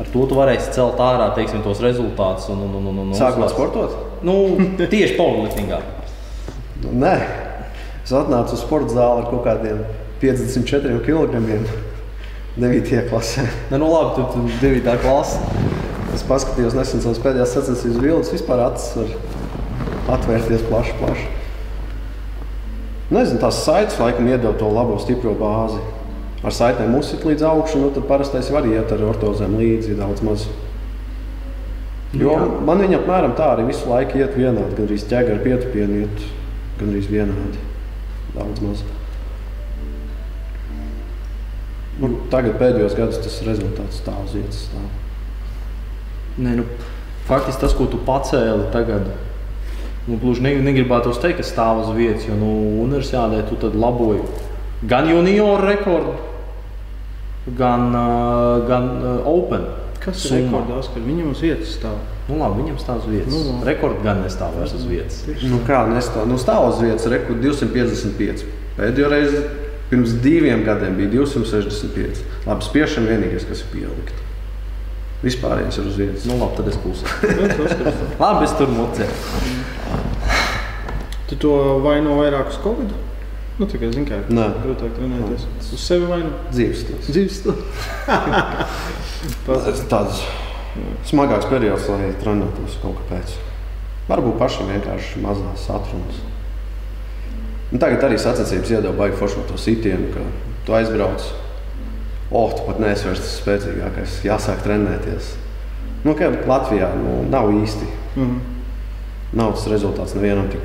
ar 0.03 0.09
to 0.11 0.25
tu 0.27 0.39
varēsi 0.39 0.73
celt 0.75 1.01
ārā, 1.03 1.31
teiksim, 1.37 1.63
tos 1.65 1.83
rezultātus. 1.85 2.49
Un, 2.53 2.65
un, 2.67 2.75
un, 2.81 2.91
un, 2.91 3.01
un 3.05 3.15
uzvars. 3.15 3.55
sportot? 3.55 3.97
Nu, 4.27 4.37
tieši 4.81 5.15
powerliftingā. 5.19 5.79
Nu, 6.83 6.95
nē, 7.05 7.15
es 8.03 8.15
atnācu 8.17 8.57
uz 8.57 8.65
sporta 8.65 8.97
zāli 8.97 9.23
ar 9.23 9.31
kaut 9.31 9.45
kādiem 9.47 9.85
54 10.23 11.03
kg. 11.07 11.43
9. 12.53 13.09
klasē. 13.09 13.47
Ne, 13.71 13.79
nu 13.81 13.87
labi, 13.89 14.19
tu, 14.19 14.27
tu 14.35 14.59
9. 14.61 14.97
klase. 15.01 15.39
Es 16.13 16.25
paskatījos 16.29 16.75
nesen 16.77 17.01
savas 17.01 17.21
pēdējās 17.25 17.55
sacensības 17.57 18.03
bildes. 18.03 18.33
Vispār 18.35 18.61
acis 18.67 18.91
var 18.99 20.19
atvērties 20.19 20.67
plaši, 20.69 20.99
plaši. 20.99 21.31
Nezinu, 23.13 23.41
tās 23.43 23.61
saites 23.67 23.99
laikam 24.01 24.29
iedod 24.31 24.57
to 24.61 24.69
labo, 24.73 24.97
stipro 25.03 25.35
bāzi. 25.37 25.81
Ar 26.43 26.55
saitēm 26.55 26.95
uzsit 26.99 27.27
līdz 27.27 27.45
augšai, 27.47 27.81
nu 27.83 27.91
tad 27.95 28.07
parastais 28.09 28.49
var 28.51 28.67
iet 28.67 28.91
ar 28.95 29.03
ortozēm 29.13 29.59
līdzi 29.61 29.99
daudz 29.99 30.25
maz. 30.27 30.47
Jo 32.17 32.33
Jā. 32.35 32.47
man 32.67 32.83
viņa 32.83 32.99
apmēram 32.99 33.37
tā 33.37 33.53
arī 33.55 33.69
visu 33.69 33.89
laiku 33.89 34.19
iet 34.21 34.35
vienādi. 34.37 34.75
Gan 34.77 34.89
arī 34.89 34.99
ķēga 35.13 35.37
ar 35.37 35.45
pietupienu 35.45 36.01
iet, 36.03 36.25
gan 36.81 36.91
arī 36.93 37.05
vienādi. 37.13 37.63
Daudz 38.35 38.65
maz. 38.65 38.83
Nu, 42.01 42.11
tagad 42.33 42.57
pēdējos 42.61 42.97
gados 42.99 43.21
tas 43.23 43.39
rezultāts 43.47 44.01
stāv 44.01 44.25
uz 44.25 44.35
vietas. 44.37 44.65
Stāv. 44.67 44.89
Nē, 46.43 46.57
nu, 46.59 46.65
faktiski 47.29 47.61
tas, 47.63 47.77
ko 47.77 47.87
tu 47.93 48.01
pacēli 48.07 48.71
tagad, 48.75 49.13
nu, 50.07 50.19
gluži 50.19 50.43
ne, 50.45 50.57
negribētu 50.65 51.13
teikt, 51.23 51.41
ka 51.41 51.47
stāv 51.47 51.85
uz 51.85 51.93
vietas, 51.97 52.27
jo 52.29 52.39
nu, 52.39 52.51
universitātē 52.85 53.45
tu 53.49 53.59
tad 53.61 53.77
laboji 53.79 54.23
gan 54.83 55.09
junioru 55.09 55.67
rekordu, 55.67 56.15
gan, 57.47 57.95
uh, 57.95 58.69
gan 58.69 58.89
uh, 59.03 59.27
Open. 59.27 59.67
Kas 60.03 60.25
ir 60.27 60.41
rekords, 60.43 60.89
viņam 60.97 61.31
uz 61.31 61.43
vietas 61.45 61.77
stāv? 61.77 62.01
Nu, 62.27 62.41
labi, 62.41 62.65
viņam 62.65 62.79
stāv 62.83 63.05
uz 63.05 63.11
vietas. 63.11 63.31
Nu, 63.31 63.43
labi. 63.53 63.69
Rekords 63.71 64.03
gan 64.03 64.23
nestāv 64.25 64.57
vairs 64.59 64.75
uz 64.75 64.87
vietas. 64.91 65.21
Nu, 65.47 65.61
kā 65.67 65.85
nestāv? 65.91 66.27
Nu, 66.31 66.39
stāv 66.43 66.73
uz 66.73 66.83
vietas, 66.83 67.07
rekur 67.13 67.39
255. 67.39 68.43
Pēdējo 68.79 69.13
reizi 69.13 69.45
pirms 69.93 70.17
diviem 70.25 70.65
gadiem 70.67 70.99
bija 70.99 71.13
265. 71.15 72.25
Labi, 72.49 72.67
spiešana 72.67 73.15
vienīgais, 73.15 73.47
kas 73.47 73.63
ir 73.63 73.71
pielikt. 73.77 74.22
Vispārējais 75.23 75.79
ir 75.79 75.87
uz 75.87 75.99
vietas. 76.01 76.27
Nu, 76.27 76.37
labi, 76.41 76.59
tad 76.59 76.69
es. 76.73 76.79
Nu, 76.83 77.49
tas. 77.59 78.03
labi, 78.19 78.45
es 78.49 78.55
tur 78.59 78.73
mucēju. 78.75 79.15
Tu 81.31 81.39
to 81.41 81.53
vaino 81.85 82.19
vairāk 82.19 82.51
uz 82.51 82.59
Covid? 82.65 82.91
Nu, 83.61 83.69
tikai 83.69 83.93
zini, 83.93 84.07
kā 84.09 84.19
ir 84.19 84.27
grūtāk 84.33 84.97
trenēties. 84.97 85.47
Uz 85.77 85.85
sevi 85.85 86.09
vaino. 86.11 86.33
Dzīves 86.51 86.83
stils. 86.83 87.11
Dzīves 87.13 87.39
stils. 87.39 87.83
Tas 89.47 89.69
ir 89.71 89.83
tāds 89.93 90.25
smagāks 91.07 91.47
periods, 91.51 91.87
lai 91.93 92.11
trenētos 92.23 92.81
kaut 92.83 92.99
kāpēc. 93.05 93.37
Varbūt 94.09 94.39
pašam 94.41 94.73
vienkārši 94.73 95.23
mazās 95.23 95.69
atrunas. 95.71 96.19
Un 97.73 97.81
tagad 97.81 98.03
arī 98.05 98.19
sacensības 98.21 98.73
iedod 98.75 98.99
baigi 98.99 99.17
foršu 99.21 99.41
no 99.41 99.47
to 99.49 99.61
sitienu, 99.61 100.11
ka 100.13 100.25
tu 100.67 100.75
aizbrauc. 100.77 101.29
O, 102.33 102.47
tu 102.57 102.65
pat 102.67 102.79
neesi 102.81 103.05
vairs 103.09 103.21
tas 103.21 103.35
spēcīgākais, 103.43 104.21
jāsāk 104.25 104.63
trenēties. 104.65 105.35
Nu, 106.03 106.15
kā 106.19 106.31
Latvijā 106.49 106.89
nu, 106.99 107.23
nav 107.31 107.51
īsti. 107.53 107.89
Mhm. 108.17 108.39
Nav 109.39 109.55
tas 109.57 109.69
rezultāts 109.73 110.17
nevienam 110.17 110.49
tik. 110.53 110.61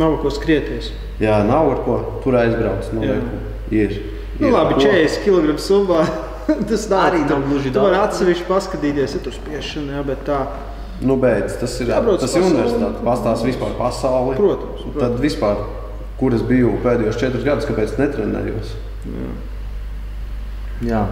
Nav 0.00 0.16
ko 0.22 0.30
skrieties. 0.30 0.92
Jā, 1.20 1.42
nav 1.46 1.68
ar 1.70 1.82
ko 1.84 1.98
tur 2.24 2.38
aizbraukt. 2.38 2.92
Nu, 2.94 3.02
Jā. 3.04 3.18
reku, 3.18 3.40
ir. 3.74 3.96
Nu, 4.40 4.46
ir 4.48 4.54
labi, 4.54 4.74
ko. 4.74 4.80
40 4.86 5.24
kg 5.26 5.58
summā. 5.60 6.04
Tas 6.70 6.88
nav 6.90 7.10
Arī 7.10 7.20
nav 7.28 7.44
gluži 7.46 7.70
Tu 7.70 7.78
vari 7.78 7.94
daudz. 7.94 8.14
atsevišķi 8.16 8.46
paskatīties, 8.48 9.12
ja 9.14 9.20
tur 9.22 9.34
spiešana, 9.36 9.98
jā, 9.98 10.06
bet 10.06 10.24
tā. 10.26 10.38
Nu, 11.00 11.14
beidz, 11.20 11.54
tas 11.60 11.76
ir, 11.80 11.92
Jābrauc 11.92 12.20
tas 12.20 12.34
ir 12.36 12.42
universitāte. 12.42 13.04
Pastāst 13.06 13.46
vispār 13.46 13.76
pasauli. 13.78 14.34
Protams, 14.36 14.82
protams. 14.82 14.98
Tad 15.00 15.20
vispār, 15.22 15.62
kur 16.18 16.34
es 16.34 16.42
biju 16.46 16.72
pēdējos 16.82 17.20
četrus 17.20 17.46
gadus, 17.46 17.68
kāpēc 17.70 17.94
netrenējos? 18.00 18.74
Jā, 19.06 19.30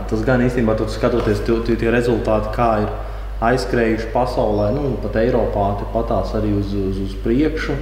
tas 0.08 0.22
gan 0.24 0.40
īstenībā, 0.40 0.78
tu 0.78 0.86
skatoties 0.88 1.42
tie, 1.44 1.58
tie, 1.66 1.76
tie 1.76 1.90
rezultāti, 1.92 2.54
kā 2.56 2.68
ir 2.84 2.92
aizskrējuši 3.44 4.08
pasaulē, 4.14 4.70
nu, 4.74 4.94
pat 5.02 5.18
Eiropā, 5.20 5.70
patās 5.92 6.32
arī 6.38 6.54
uz, 6.56 6.72
uz, 6.72 7.02
uz 7.04 7.16
priekšu. 7.24 7.76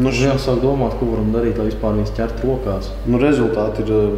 Nu, 0.00 0.12
jau 0.14 0.36
sāk 0.38 0.60
domāt, 0.62 0.94
ko 1.00 1.08
varam 1.10 1.32
darīt, 1.34 1.56
lai 1.58 1.70
vispār 1.70 1.96
viņus 1.96 2.12
ķert 2.14 2.44
rokās. 2.44 2.92
nu, 3.10 3.18
rezultāti 3.18 3.82
ir 3.82 3.94
uh, 3.96 4.12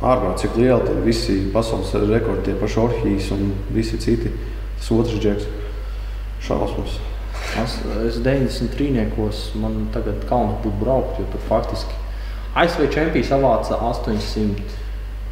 ārprātīgi 0.00 0.42
cik 0.42 0.58
lieli. 0.60 0.88
Tad 0.88 1.00
visi 1.06 1.38
pasaules 1.54 1.94
rekordi, 2.10 2.50
tie 2.50 2.58
paši 2.60 2.80
orhijas 2.82 3.30
un 3.36 3.54
visi 3.72 4.00
citi. 4.00 4.32
Tas 4.76 4.90
otrs 4.96 5.22
džeks. 5.22 5.48
Šausmas. 6.44 6.98
Es, 7.62 7.78
es 8.08 8.20
93. 8.24 9.06
man 9.60 9.86
tagad 9.94 10.22
kauns 10.28 10.60
būtu 10.64 10.82
braukt, 10.82 11.18
jo 11.20 11.26
tur 11.32 11.42
faktiski 11.48 11.96
ASV 12.58 12.88
čempions 12.92 13.30
savāca 13.30 13.78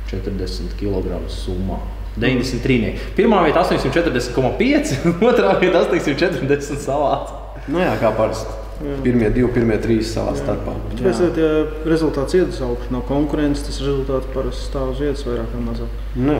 840 0.09 0.77
kg 0.81 1.21
summā. 1.33 1.79
93. 2.19 2.95
Pirmā 3.17 3.45
vieta 3.47 3.63
840,5, 3.63 4.95
otrā 5.29 5.53
vieta 5.61 5.85
840 5.85 6.81
savāca. 6.83 7.45
Nu, 7.69 7.83
jā, 7.83 7.93
kā 8.01 8.11
parasti. 8.17 8.57
Pirmie 8.79 9.27
divi, 9.35 9.49
pirmie 9.51 9.75
trīs 9.83 10.13
savā 10.15 10.37
starpā. 10.39 10.77
Tāpēc, 10.93 11.23
ja 11.25 11.31
tie 11.35 11.47
rezultāts 11.91 12.37
iedod 12.39 12.55
augstu, 12.63 12.93
nav 12.95 13.03
konkurences, 13.09 13.65
tas 13.67 13.81
rezultāts 13.83 14.31
parasti 14.31 14.69
stāv 14.69 14.93
uz 14.93 15.01
vietas 15.03 15.25
vairāk 15.27 15.51
vai 15.57 15.63
mazāk. 15.65 15.97
Nē. 16.15 16.37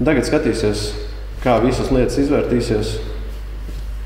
Tagad 0.00 0.28
skatīsies, 0.30 0.86
kā 1.44 1.58
visas 1.64 1.92
lietas 1.92 2.16
izvērtīsies, 2.24 2.94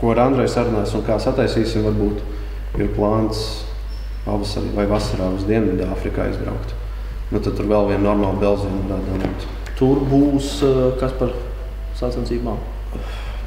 ko 0.01 0.11
ar 0.11 0.25
Andreju 0.27 0.51
sarunās 0.51 0.97
un 0.99 1.07
kā 1.07 1.21
sataisīsim. 1.23 1.87
Varbūt 1.87 2.83
ir 2.83 2.91
plāns 2.99 3.47
pavasarī 4.27 4.75
vai 4.75 4.89
vasarā 4.91 5.31
uz 5.39 5.47
Dienvidāfriku 5.47 6.27
aizbraukt. 6.27 6.75
Nu, 7.29 7.41
tad 7.45 7.59
tur 7.59 7.69
vēl 7.69 7.91
viena 7.93 8.07
normāla 8.09 8.41
belzīna 8.41 8.87
varētu 8.89 9.25
būt. 9.25 9.49
Tur 9.79 10.01
būs 10.09 10.53
eh, 10.67 10.79
kas 11.01 11.15
par 11.21 11.35
sacensībām. 11.99 12.61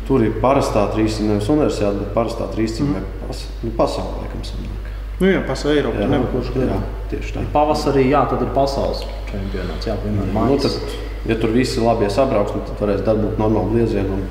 Tur 0.07 0.25
ir 0.25 0.37
parastā 0.43 0.85
trīscīņa, 0.93 1.35
nevis 1.35 1.49
universitāte, 1.51 2.01
bet 2.01 2.13
parastā 2.15 2.47
trīscīņa 2.51 2.99
mm. 2.99 3.27
pas, 3.27 3.43
nu, 3.63 3.71
pasaulē, 3.77 4.23
laikam, 4.25 4.43
sanāk. 4.45 4.89
Nu 5.21 5.29
jā, 5.29 5.41
pasaules 5.45 5.77
Eiropā. 5.77 6.01
Jā, 6.01 6.09
nevar 6.09 6.31
kurš 6.33 6.49
jā, 6.49 6.65
grib. 6.65 6.85
tieši 7.11 7.35
tā. 7.35 7.45
Pavasarī, 7.53 8.07
jā, 8.09 8.23
tad 8.31 8.41
ir 8.41 8.49
pasaules 8.55 9.03
čempionāts. 9.29 9.87
Jā, 9.87 9.95
piemēram, 10.01 10.31
Nu, 10.33 10.57
mājas. 10.57 10.79
tad 10.79 11.29
ja 11.29 11.37
tur 11.41 11.53
viss 11.53 11.77
ir 11.77 11.85
labi 11.85 12.09
sabrauks, 12.09 12.55
nu, 12.57 12.63
tad 12.65 12.81
varēs 12.81 13.03
dabūt 13.05 13.37
normālu 13.41 13.75
bliezienu. 13.75 14.17
Un... 14.17 14.25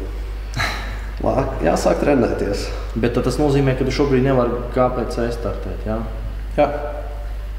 Lā, 1.27 1.47
jāsāk 1.63 2.03
trenēties. 2.03 2.67
Bet 2.97 3.15
tad 3.15 3.29
tas 3.29 3.39
nozīmē, 3.39 3.77
ka 3.79 3.87
tu 3.87 3.95
šobrīd 3.95 4.27
nevari 4.27 4.65
KPC 4.75 5.31
startēt. 5.37 5.87
Jā? 5.87 6.01
Jā. 6.59 6.69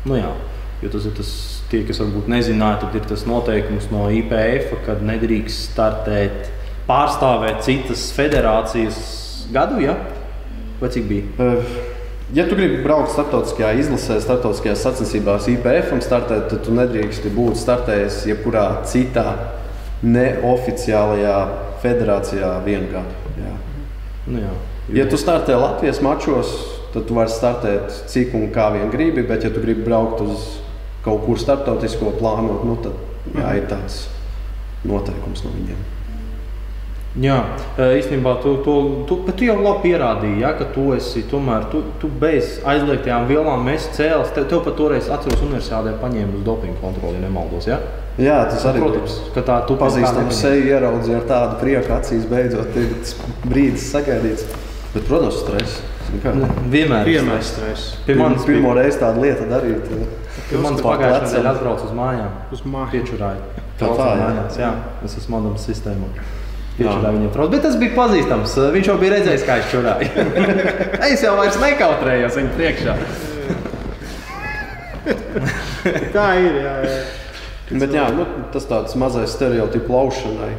Nu, 0.03 0.19
jā. 0.19 0.33
Jo 0.81 0.89
tas 0.89 1.05
ir 1.05 1.13
tas, 1.17 1.31
tie, 1.69 1.83
kas 1.85 2.01
varbūt 2.01 2.29
nezināja, 2.31 2.81
tad 2.81 2.97
ir 2.97 3.05
tas 3.09 3.27
noteikums 3.29 3.91
no 3.93 4.07
IPF, 4.09 4.73
kad 4.87 5.03
nedrīkst 5.05 5.71
startēt, 5.71 6.49
pārstāvēt 6.87 7.61
citas 7.67 8.09
federācijas 8.15 9.01
gadu. 9.53 9.81
Ja? 9.83 9.97
Vai 10.81 10.89
cik 10.89 11.09
bija? 11.09 11.29
Eh, 11.37 11.73
Ja 12.31 12.45
tu 12.47 12.55
gribi 12.55 12.77
braukt 12.79 13.11
starptautiskajā 13.11 13.73
izlasē, 13.75 14.15
starptautiskajās 14.23 14.85
sacensībās, 14.85 15.49
IPF 15.51 15.89
startēt, 15.99 16.45
tad 16.47 16.61
tu 16.63 16.71
nedrīkst 16.71 17.25
būt 17.35 17.59
startējis 17.59 18.21
jebkurā 18.29 18.63
citā 18.87 19.25
neoficiālajā 19.99 21.35
federācijā 21.83 22.53
vienu 22.63 22.87
gadu. 22.93 23.35
Jā. 23.35 23.51
Nu, 24.29 24.45
jā. 24.45 24.53
Ja 24.95 25.09
tu 25.11 25.19
startē 25.19 25.57
Latvijas 25.59 25.99
mačos, 25.99 26.53
tad 26.93 27.09
tu 27.09 27.19
vari 27.19 27.35
startēt 27.35 27.99
cik 28.13 28.31
un 28.39 28.47
kā 28.55 28.69
vien 28.77 28.87
gribi, 28.95 29.25
bet 29.27 29.43
ja 29.43 29.51
tu 29.51 29.59
gribi 29.59 29.83
braukt 29.83 30.23
uz 30.23 30.47
kaut 31.05 31.25
kur 31.25 31.39
starptautisko 31.39 32.13
plānot, 32.19 32.65
nu, 32.67 32.77
tad 32.83 33.33
jā, 33.37 33.55
ir 33.57 33.65
tāds 33.71 34.05
noteikums 34.87 35.43
no 35.45 35.55
viņiem. 35.55 35.89
Jā, 37.19 37.41
īstenībā 37.75 38.37
tu, 38.39 38.53
tu, 38.63 38.73
tu, 39.03 39.17
tu 39.27 39.43
jau 39.43 39.57
labi 39.59 39.89
pierādīji, 39.89 40.37
ja, 40.45 40.53
ka 40.55 40.69
tu 40.71 40.93
esi 40.95 41.25
tomēr 41.27 41.65
tu, 41.67 41.81
tu 41.99 42.07
bez 42.21 42.61
aizliegtajām 42.63 43.25
vielām 43.27 43.67
cēlis. 43.67 44.31
Tev, 44.31 44.45
tev 44.47 44.61
pat 44.63 44.77
toreiz 44.79 45.09
atceros, 45.11 45.43
universitātē 45.43 45.97
paņēma 45.99 46.39
uz 46.39 46.45
dopingu 46.47 46.79
kontroli, 46.79 47.19
ja 47.19 47.25
nemaldos. 47.25 47.67
Ja? 47.67 47.81
Jā, 48.15 48.37
tas 48.47 48.63
arī 48.71 48.79
Protams, 48.85 49.17
ka 49.35 49.43
tā 49.43 49.59
tu 49.67 49.75
pazīstami 49.79 50.31
seju 50.35 50.71
ieraudzīji 50.71 51.17
ar 51.19 51.27
tādu 51.27 51.59
prieku 51.59 51.97
acīs, 51.97 52.23
beidzot, 52.31 52.71
tas 52.79 53.13
brīdis 53.43 53.91
sagaidīts. 53.91 54.47
Bet, 54.93 55.03
protams, 55.07 55.43
stress. 55.43 55.83
Nu, 56.11 56.47
vienmēr 56.71 57.07
ir 57.07 57.15
Vienmēr 57.15 57.43
stress. 57.45 57.95
Pie 58.05 58.17
manis 58.19 58.43
pirmo 58.47 58.73
reizi 58.75 58.99
tādu 58.99 59.23
lietu 59.23 59.47
darīt. 59.47 59.87
Pie 60.49 60.59
manis 60.59 60.83
pagājušajā 60.83 61.23
nedēļā 61.23 61.53
atbraucu 61.55 61.87
uz 61.87 61.95
mājām. 61.95 62.33
Uz 62.51 62.63
mājas. 62.67 62.91
Piečurāju. 62.97 63.63
Tā 63.79 63.89
tā, 63.95 64.07
jā. 64.11 64.25
mājās, 64.25 64.59
jā. 64.59 64.71
Es 65.07 65.15
esmu 65.21 65.39
viņam 67.15 67.31
trauc. 67.35 67.51
Bet 67.53 67.63
tas 67.65 67.77
bija 67.79 67.95
pazīstams. 67.95 68.57
Viņš 68.75 68.91
jau 68.91 68.97
bija 69.01 69.15
redzējis, 69.15 69.47
kā 69.47 69.57
es 69.61 69.71
čurāju. 69.71 70.27
es 71.11 71.23
jau 71.25 71.33
vairs 71.39 71.59
nekautrējos 71.61 72.37
viņa 72.39 72.53
priekšā. 72.57 72.97
Tā 76.15 76.27
ir. 76.41 76.59
Jā, 76.61 76.75
jā. 76.85 76.99
Bet 77.71 77.95
jā, 77.95 78.09
nu, 78.15 78.27
tas 78.51 78.67
tāds 78.67 78.97
mazais 78.99 79.31
stereotipu 79.31 79.95
laušanai. 79.95 80.51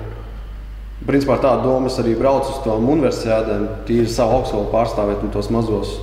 Principā 1.06 1.38
tā 1.42 1.56
doma 1.64 1.90
arī 1.98 2.14
braucu 2.14 2.52
uz 2.52 2.62
tām 2.62 2.88
universitātēm, 2.92 3.66
tīri 3.88 4.10
savu 4.10 4.38
augstskolu 4.38 4.70
pārstāvēt 4.70 5.24
un 5.26 5.32
tos 5.34 5.50
mazos 5.50 5.96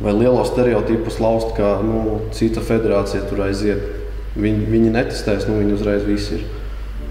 vai 0.00 0.14
lielos 0.16 0.48
stereotipus 0.50 1.20
laust, 1.20 1.52
kā 1.56 1.76
nu, 1.84 2.20
cita 2.34 2.62
federācija 2.64 3.26
tur 3.28 3.44
aiziet. 3.44 3.84
Viņi, 4.40 4.66
viņi 4.70 4.92
netestēs, 4.94 5.46
nu 5.50 5.58
viņi 5.60 5.76
uzreiz 5.76 6.04
visi 6.06 6.38
ir. 6.38 6.44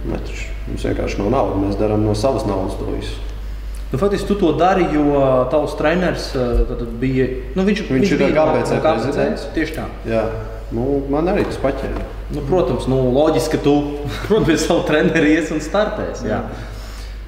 Taču 0.10 0.48
mums 0.70 0.86
vienkārši 0.88 1.20
nav 1.20 1.34
naudas, 1.34 1.60
mēs 1.64 1.80
darām 1.80 2.06
no 2.08 2.16
savas 2.18 2.46
naudas 2.48 2.78
to 2.80 2.88
visu. 2.90 3.18
Nu, 3.92 3.98
faktiski 3.98 4.28
tu 4.30 4.36
to 4.38 4.52
dari, 4.54 4.86
jo 4.94 5.22
tavs 5.50 5.74
treneris 5.78 6.30
tad 6.34 6.82
bija. 7.02 7.26
Nu, 7.58 7.66
viņš, 7.66 7.84
Viņš 7.90 8.12
ir 8.14 8.22
bija 8.22 8.36
KPC 8.38 8.78
no 8.78 8.82
prezidents. 8.86 9.46
Tieši 9.56 9.76
tā. 9.80 9.86
Jā, 10.10 10.24
nu, 10.78 11.00
man 11.10 11.30
arī 11.32 11.48
tas 11.50 11.58
paķēra. 11.62 12.06
Nu, 12.36 12.44
protams, 12.46 12.86
nu, 12.90 13.02
loģiski, 13.16 13.58
ka 13.58 13.64
tu 13.66 14.42
bez 14.48 14.68
savu 14.68 14.86
treneri 14.90 15.34
ies 15.40 15.50
un 15.56 15.64
startēs. 15.66 16.22
Jā. 16.28 16.44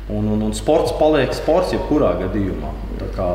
Un, 0.09 0.25
un, 0.25 0.41
un 0.41 0.53
sports 0.57 0.95
paliek 0.97 1.33
sports 1.35 1.75
jebkurā 1.75 2.15
gadījumā. 2.23 2.71
Tā 2.99 3.09
kā 3.15 3.27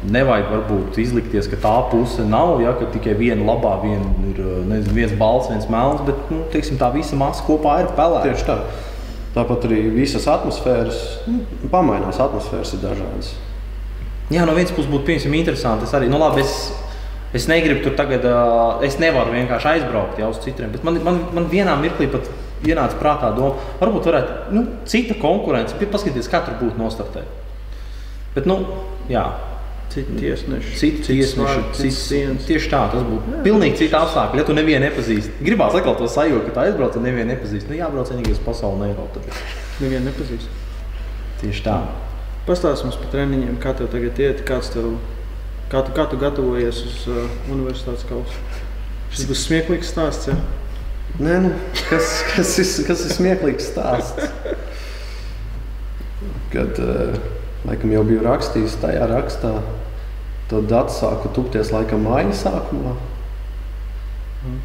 Nevajag 0.00 0.46
varbūt 0.48 0.96
izlikties, 0.96 1.44
ka 1.52 1.58
tā 1.60 1.74
puse 1.90 2.24
nav, 2.24 2.54
ja 2.64 2.70
ka 2.72 2.86
tikai 2.88 3.12
viena 3.18 3.44
labā, 3.44 3.74
viena 3.82 4.06
ir 4.30 4.38
nezinu, 4.64 4.94
viens 4.96 5.12
balts, 5.20 5.50
viens 5.52 5.66
melns, 5.68 6.00
bet 6.06 6.30
nu, 6.32 6.38
teiksim, 6.54 6.78
tā 6.80 6.88
visa 6.94 7.18
masa 7.20 7.44
kopā 7.44 7.82
ir 7.82 7.90
pelēka. 7.98 8.30
Tieši 8.30 8.46
tā. 8.48 8.56
Tāpat 9.34 9.66
arī 9.68 9.82
visas 9.92 10.24
atmosfēras, 10.32 11.02
nu, 11.28 11.42
pamainās, 11.70 12.16
atmosfēras 12.16 12.72
ir 12.78 12.80
dažādas. 12.86 13.34
Jā, 14.32 14.46
no 14.48 14.56
vienas 14.56 14.72
puses 14.72 14.88
būtu 14.88 15.04
piemēram 15.10 15.36
interesanti. 15.36 15.84
Es 15.84 15.92
arī, 15.98 16.08
nu, 16.08 16.16
labi, 16.22 16.46
es, 16.46 16.72
es 17.36 17.50
negribu 17.50 17.84
tur 17.84 17.98
tagad, 17.98 18.24
uh, 18.24 18.80
es 18.86 18.96
nevaru 19.02 19.36
vienkārši 19.36 19.74
aizbraukt 19.74 20.22
jau 20.22 20.32
uz 20.32 20.40
citiem. 20.40 20.72
Bet 20.72 20.86
man, 20.86 20.96
man, 21.04 21.20
man 21.36 21.52
vienā 21.52 21.76
mirklī 21.82 22.08
pat 22.08 22.32
ienāca 22.66 22.98
prātā 23.00 23.30
doma, 23.36 23.60
varbūt 23.80 24.08
varētu 24.10 24.56
nu, 24.56 24.64
cita 24.88 25.16
konkurence, 25.20 25.76
paskatīties, 25.80 26.28
kā 26.30 26.42
tur 26.46 26.58
būtu 26.60 26.80
nostartēt. 26.80 27.38
Bet, 28.34 28.46
nu, 28.50 28.60
jā. 29.10 29.24
Citi 29.90 30.20
tiesneši, 30.20 30.76
citi 30.78 31.00
tiesneši, 31.02 31.62
cits 31.74 31.96
sienas. 32.06 32.44
Tieši 32.46 32.68
tā, 32.70 32.84
tas 32.92 33.02
būtu 33.02 33.40
pilnīgi 33.42 33.80
cita 33.80 34.04
apstākļa. 34.04 34.38
Ja 34.38 34.46
tu 34.46 34.54
nevienu 34.54 34.84
nepazīsti, 34.84 35.40
gribās 35.42 35.74
atkal 35.74 35.96
to 35.98 36.06
sajūtu, 36.06 36.44
ka 36.46 36.54
tā 36.54 36.66
aizbrauc 36.68 36.94
un 36.94 37.08
nevienu 37.08 37.32
nepazīst. 37.32 37.66
Nu, 37.66 37.74
jābrauc 37.74 38.12
vienīgi 38.12 38.36
uz 38.36 38.38
pasauli 38.44 38.78
un 38.78 38.86
Eiropu. 38.86 39.24
Nevienu 39.82 40.06
nepazīst. 40.12 40.46
Tieši 41.42 41.64
tā. 41.66 41.80
Pastāst 42.46 42.86
mums 42.86 43.00
par 43.00 43.10
treniņiem, 43.16 43.58
kā 43.58 43.74
tev 43.80 43.90
tagad 43.90 44.22
iet, 44.22 44.44
kāds 44.46 44.70
tev, 44.76 44.92
kā 45.72 45.82
tu, 45.82 45.96
kā 45.98 46.06
tu 46.06 46.20
gatavojies 46.22 46.84
uz 46.86 47.02
uh, 47.10 47.26
universitātes 47.50 48.06
kausu. 48.06 48.46
Šis 49.10 49.26
būs 49.26 49.42
smieklīgs 49.48 49.90
stāsts, 49.90 50.30
ja? 50.30 50.38
Nē, 51.18 51.36
nu, 51.44 51.50
kas, 51.88 52.12
kas, 52.34 52.54
ir, 52.62 52.70
kas 52.86 53.04
ir 53.06 53.14
smieklīgs 53.16 53.70
stāsts? 53.72 54.30
Kad 56.54 56.78
uh, 56.82 57.18
laikam 57.68 57.92
jau 57.94 58.02
biju 58.06 58.24
rakstījis 58.24 58.78
tajā 58.82 59.06
rakstā, 59.10 59.52
tad 60.50 60.74
atsāku 60.80 61.30
tupties 61.34 61.72
laikam 61.74 62.06
māja 62.06 62.34
sākumā. 62.44 62.96
Mm. 64.46 64.60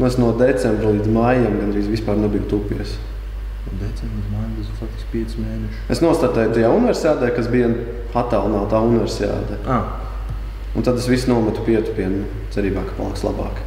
Nu, 0.00 0.06
es 0.08 0.16
no 0.16 0.30
decembra 0.32 0.94
līdz 0.94 1.10
maijam 1.12 1.58
gandrīz 1.60 1.90
vispār 1.90 2.16
nebiju 2.16 2.46
tupies. 2.48 2.94
Decembris, 3.68 4.30
maijs, 4.32 4.70
tas 4.70 4.78
faktiski 4.80 5.10
5 5.18 5.34
mēneši. 5.42 5.82
Es 5.92 6.00
nostartēju 6.00 6.54
tajā 6.56 6.70
universitātē, 6.72 7.28
kas 7.36 7.50
bija 7.52 7.68
attālinātā 8.16 8.80
universitāte. 8.86 9.60
Ah. 9.68 9.98
Un 10.74 10.86
tad 10.86 10.96
es 11.02 11.08
visu 11.10 11.28
nometu 11.28 11.66
pietupienu, 11.66 12.24
cerībā, 12.54 12.86
ka 12.86 12.96
paliks 12.96 13.26
labāk. 13.26 13.60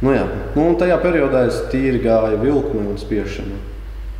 Nu, 0.00 0.14
jā. 0.14 0.24
nu, 0.56 0.64
un 0.70 0.78
tajā 0.80 0.96
periodā 1.02 1.44
es 1.50 1.58
tīri 1.72 2.00
gāju 2.00 2.40
vilkme 2.40 2.86
un 2.88 2.96
spiešanu. 3.00 3.58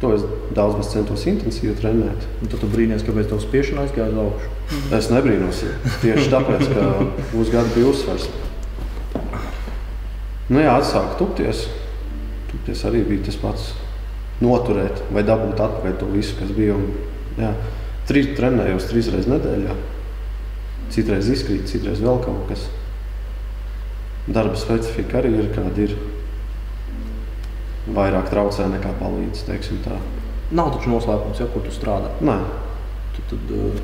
To 0.01 0.15
es 0.17 0.23
daudz 0.57 0.79
maz 0.79 0.91
centos 0.93 1.27
intensīvi 1.29 1.75
trenēt. 1.77 2.25
Un 2.41 2.49
tad 2.49 2.63
tu 2.63 2.69
brīnīties, 2.73 3.05
kāpēc 3.05 3.29
tev 3.29 3.41
spiešana 3.43 3.85
aizgāja 3.85 4.13
uz 4.13 4.21
augšu. 4.23 4.79
Es 4.97 5.11
nebrīnos. 5.13 5.61
Tieši 6.01 6.31
tāpēc, 6.33 6.65
ka 6.73 6.87
uz 7.37 7.53
gadu 7.53 7.75
bija 7.75 7.91
uzsvars. 7.93 8.29
Nu, 10.49 10.59
jā, 10.61 10.73
atsāku 10.73 11.21
tupties. 11.21 11.67
Tupties 12.51 12.85
arī 12.89 13.05
bija 13.09 13.29
tas 13.29 13.37
pats. 13.41 13.71
Noturēt 14.41 15.05
vai 15.13 15.25
dabūt 15.29 15.61
atpakaļ 15.61 15.99
to 16.01 16.09
visu, 16.15 16.37
kas 16.41 16.53
bija. 16.57 16.77
Un, 16.81 16.89
jā, 17.41 17.53
trīs, 18.09 18.33
trenējos 18.41 18.89
trīs 18.89 19.13
reizes 19.13 19.29
nedēļā. 19.33 19.77
Citreiz 20.91 21.29
izkrīt, 21.31 21.69
citreiz 21.69 22.01
vēl 22.01 22.25
kaut 22.25 22.49
kas. 22.49 22.65
Darba 24.31 24.59
specifika 24.59 25.19
arī 25.21 25.33
ir 25.43 25.49
kāda 25.55 25.87
ir 25.87 25.95
vairāk 27.91 28.31
traucē 28.31 28.69
nekā 28.71 28.93
palīdz. 29.01 29.47
Nav 30.55 30.75
taču 30.75 30.91
noslēpums, 30.93 31.41
ja, 31.41 31.47
kur 31.51 31.65
tu 31.67 31.73
strādā. 31.75 32.11
Nē. 32.27 32.37
Tad, 33.17 33.33
tad 33.33 33.55
uh, 33.55 33.81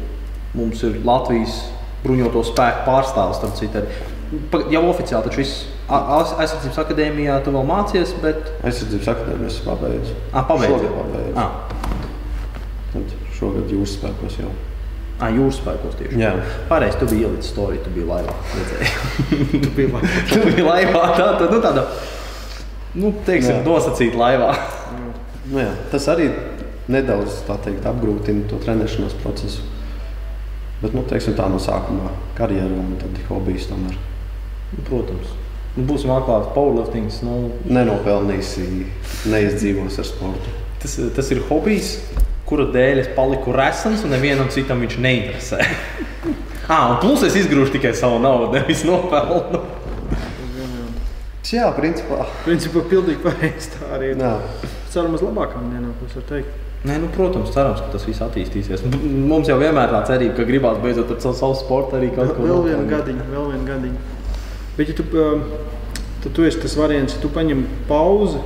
mums 0.59 0.83
ir 0.87 1.01
Latvijas 1.07 1.65
bruņoto 2.05 2.43
spēku 2.47 2.87
pārstāvis. 2.87 3.43
Jau 4.73 4.83
oficiāli 4.91 5.29
taču 5.29 5.43
viss 5.43 5.67
aizsardzības 5.87 6.81
akadēmijā 6.83 7.41
tu 7.47 7.55
vēl 7.55 7.67
mācies, 7.67 8.15
bet. 8.23 8.51
Aizsardzības 8.67 9.11
akadēmijā 9.15 9.51
es 9.53 9.61
pabeidzu. 9.67 10.17
Ah, 10.33 10.47
pabeidzu. 10.49 10.79
Šogad 10.79 10.97
pabeidzu. 11.01 11.37
Ah. 11.43 11.51
Tad 12.95 13.15
šogad 13.39 13.71
jūras 13.75 13.95
spēkos 13.99 14.41
jau. 14.43 14.51
Ah, 15.17 15.31
jūras 15.33 15.57
spēkos 15.63 15.95
tieši. 15.97 16.19
Jā. 16.21 16.35
Pareizi, 16.69 16.99
tu 17.01 17.07
biji 17.09 17.25
ielicis 17.25 17.55
storiju, 17.55 17.81
tu 17.87 17.93
biji 17.95 18.05
laivā. 18.05 18.35
tu 19.65 19.71
biji 19.79 19.89
laivā. 19.95 20.11
tu 20.29 20.43
biji 20.45 20.67
laivā. 20.67 21.05
Tā, 21.17 21.29
tā, 21.41 21.47
nu, 21.49 21.61
tāda, 21.65 21.87
nu, 23.01 23.13
teiksim, 23.25 23.63
nosacīta 23.65 24.21
laivā. 24.21 24.51
nu, 25.49 25.63
jā, 25.63 25.71
tas 25.95 26.11
arī 26.13 26.29
nedaudz 26.93 27.41
teikt, 27.49 27.89
apgrūtina 27.89 28.45
to 28.51 28.61
trenēšanās 28.61 29.17
procesu. 29.23 29.65
Bet, 30.83 30.93
nu, 30.93 31.07
teiksim, 31.09 31.33
tā 31.39 31.49
no 31.49 31.63
sākuma 31.63 32.13
karjeras 32.37 32.77
un 32.77 32.93
tad 33.01 33.17
hobijs 33.31 33.71
tomēr. 33.71 33.97
Nu, 34.75 34.85
protams. 34.85 35.33
Nu, 35.79 35.87
būsim 35.89 36.13
atklāti, 36.13 36.53
powerliftings. 36.53 37.23
Nu... 37.25 37.55
Nenopelnīsi, 37.73 38.69
neizdzīvos 39.33 39.97
ar 40.03 40.09
sportu. 40.09 40.53
Tas, 40.83 40.99
tas 41.17 41.33
ir 41.33 41.41
hobijs, 41.49 41.97
kura 42.47 42.69
dēļ 42.75 43.03
es 43.03 43.09
paliku 43.17 43.55
resns 43.55 44.05
un 44.07 44.15
nevienam 44.15 44.51
citam 44.55 44.83
viņš 44.85 44.99
neinteresē. 45.03 45.59
ah, 46.73 46.93
un 46.93 47.01
plus 47.03 47.25
es 47.27 47.39
izgrūžu 47.43 47.75
tikai 47.75 47.95
savu 47.99 48.21
naudu, 48.23 48.53
nevis 48.55 48.85
nopelnu. 48.87 49.65
Jā, 51.47 51.69
principā. 51.77 52.25
Principā 52.43 52.83
pilnīgi 52.91 53.23
pareizi 53.23 53.71
tā 53.77 53.91
arī 53.95 54.15
ir. 54.15 54.23
Jā. 54.23 54.33
Ceram 54.91 55.15
uz 55.15 55.23
labākām 55.23 55.69
dienām, 55.71 55.93
ko 55.99 56.09
es 56.09 56.17
varu 56.19 56.27
teikt. 56.33 56.63
Nē, 56.87 56.97
nu, 57.03 57.09
protams, 57.15 57.53
cerams, 57.55 57.81
ka 57.83 57.93
tas 57.95 58.05
viss 58.07 58.23
attīstīsies. 58.23 58.83
Mums 59.03 59.49
jau 59.51 59.57
vienmēr 59.59 59.91
tā 59.95 60.03
cerība, 60.11 60.37
ka 60.41 60.47
gribās 60.47 60.79
beidzot 60.83 61.11
ar 61.15 61.23
savu, 61.23 61.39
savu 61.39 61.57
sportu 61.59 61.99
arī 61.99 62.11
kaut 62.15 62.35
ko 62.35 62.47
Vēl 62.47 62.67
vienu 62.67 62.91
gadiņu, 62.91 63.27
vēl 63.31 63.49
vienu 63.53 63.67
gadiņu. 63.67 64.03
Bet, 64.77 64.91
ja 64.91 64.99
tu, 64.99 65.07
um, 65.23 65.47
tad 66.23 66.37
tu 66.37 66.47
esi 66.47 66.61
tas 66.63 66.77
variants, 66.79 67.17
ja 67.17 67.23
tu 67.23 67.31
paņem 67.35 67.65
pauzi, 67.89 68.43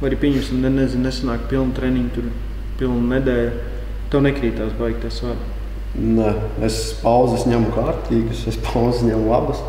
vai 0.00 0.10
arī 0.10 0.18
pieņemsim, 0.24 0.62
ne, 0.62 0.72
nezinu, 0.78 1.06
nesanāk 1.06 1.46
pilnu 1.50 1.74
treniņu, 1.76 2.10
tur 2.16 2.30
pilnu 2.80 3.04
nedēļu, 3.12 3.52
tev 4.12 4.24
nekrītās 4.26 4.74
baigi 4.78 5.02
tas 5.04 5.20
var. 5.24 5.38
Nē, 5.94 6.32
es 6.66 6.78
pauzes 7.02 7.46
ņemu 7.46 7.70
kārtīgas, 7.76 8.44
es 8.50 8.58
pauzes 8.66 9.04
ņemu 9.06 9.30
labas. 9.30 9.62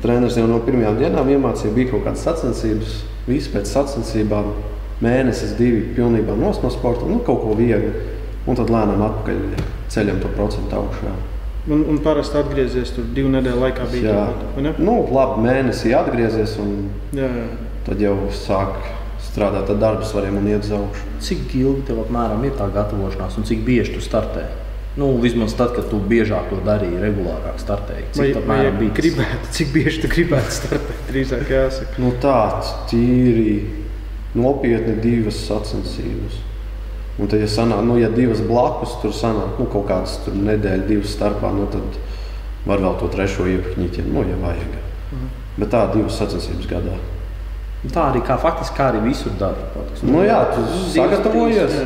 Treneris 0.00 0.36
jau 0.38 0.46
no 0.48 0.60
pirmajām 0.64 0.98
dienām 1.00 1.28
iemācīja, 1.32 1.74
bija 1.76 1.92
kaut 1.92 2.06
kādas 2.06 2.24
sacensības. 2.24 2.98
Visi 3.26 3.52
pēc 3.52 3.68
sacensībām 3.72 4.52
mēnesis, 5.04 5.56
divi 5.58 5.82
pilnībā 5.96 6.36
nos 6.38 6.60
no 6.62 6.70
sporta, 6.72 7.08
nu, 7.08 7.20
kaut 7.26 7.42
ko 7.44 7.56
viegli. 7.58 7.92
Un 8.46 8.56
tad 8.56 8.70
lēnām 8.70 9.02
atpakaļ 9.02 9.40
ceļam 9.92 10.20
to 10.22 10.30
procentu 10.36 10.78
augšā. 10.78 11.14
Un, 11.66 11.80
un 11.90 11.96
parasti 11.98 12.38
atgriezies 12.38 12.92
tur 12.94 13.08
divu 13.14 13.32
nedēļu 13.32 13.58
laikā 13.58 13.88
bija 13.90 14.12
Jā, 14.12 14.26
vai 14.54 14.62
ne? 14.68 14.72
nu, 14.78 15.00
labi, 15.10 15.40
mēnesī 15.48 15.90
atgriezies 15.98 16.52
un 16.62 16.76
Jā, 17.16 17.26
jā. 17.26 17.46
tad 17.88 18.04
jau 18.04 18.14
sāk 18.30 18.76
strādāt 19.36 19.70
ar 19.72 19.80
darba 19.80 20.06
svariem 20.08 20.38
un 20.40 20.48
iet 20.48 20.64
uz 20.64 20.72
augšu. 20.72 21.02
Cik 21.26 21.52
ilgi 21.60 21.84
tev 21.90 22.00
apmēram 22.06 22.44
ir 22.48 22.56
tā 22.56 22.68
gatavošanās 22.72 23.36
un 23.36 23.44
cik 23.48 23.66
bieži 23.66 23.96
tu 23.96 24.04
startē? 24.04 24.46
Nu, 24.96 25.10
vismaz 25.20 25.52
tad, 25.52 25.74
kad 25.76 25.90
tu 25.92 25.98
biežāk 26.00 26.48
to 26.48 26.56
darīji, 26.64 26.96
regulārāk 27.02 27.58
startēji. 27.60 28.06
Vai, 28.16 28.28
Cik 28.30 28.38
vai 28.38 28.42
apmēram 28.42 28.78
bija? 28.80 28.92
tas? 28.96 29.02
gribētu, 29.04 29.50
cik 29.58 29.74
bieži 29.74 30.00
tu 30.00 30.08
gribētu 30.14 30.54
startēt, 30.56 31.02
drīzāk 31.10 31.50
jāsaka. 31.52 32.00
Nu, 32.00 32.12
tāds 32.22 32.70
tīri 32.88 33.58
nopietni 34.36 34.94
divas 35.04 35.42
sacensības. 35.44 36.40
Un 37.20 37.28
tad, 37.28 37.44
ja, 37.44 37.48
sanāk, 37.48 37.82
nu, 37.84 37.98
ja 38.00 38.08
divas 38.12 38.40
blakus 38.44 38.96
tur 39.02 39.12
sanāk, 39.16 39.60
nu, 39.60 39.68
kaut 39.72 39.84
kādas 39.90 40.16
tur 40.24 40.36
nedēļas, 40.36 40.88
divas 40.88 41.12
starpā, 41.12 41.52
nu, 41.56 41.68
tad 41.72 42.00
var 42.64 42.80
vēl 42.80 42.96
to 43.00 43.12
trešo 43.12 43.50
iepakņīt, 43.52 44.00
ja, 44.00 44.08
nu, 44.08 44.24
ja 44.24 44.40
vajag. 44.40 44.80
Mhm. 45.12 45.28
Bet 45.60 45.72
tā 45.76 45.84
divas 45.92 46.16
sacensības 46.20 46.72
gadā. 46.72 46.96
Tā 47.92 48.08
arī 48.10 48.22
kā 48.26 48.38
faktiski 48.40 48.76
kā 48.78 48.88
arī 48.90 49.02
visur 49.04 49.34
dara. 49.38 49.68
faktiski. 49.74 50.08
Nu, 50.10 50.22
jā, 50.26 50.38
tu 50.54 50.64
sagatavojies. 50.94 51.76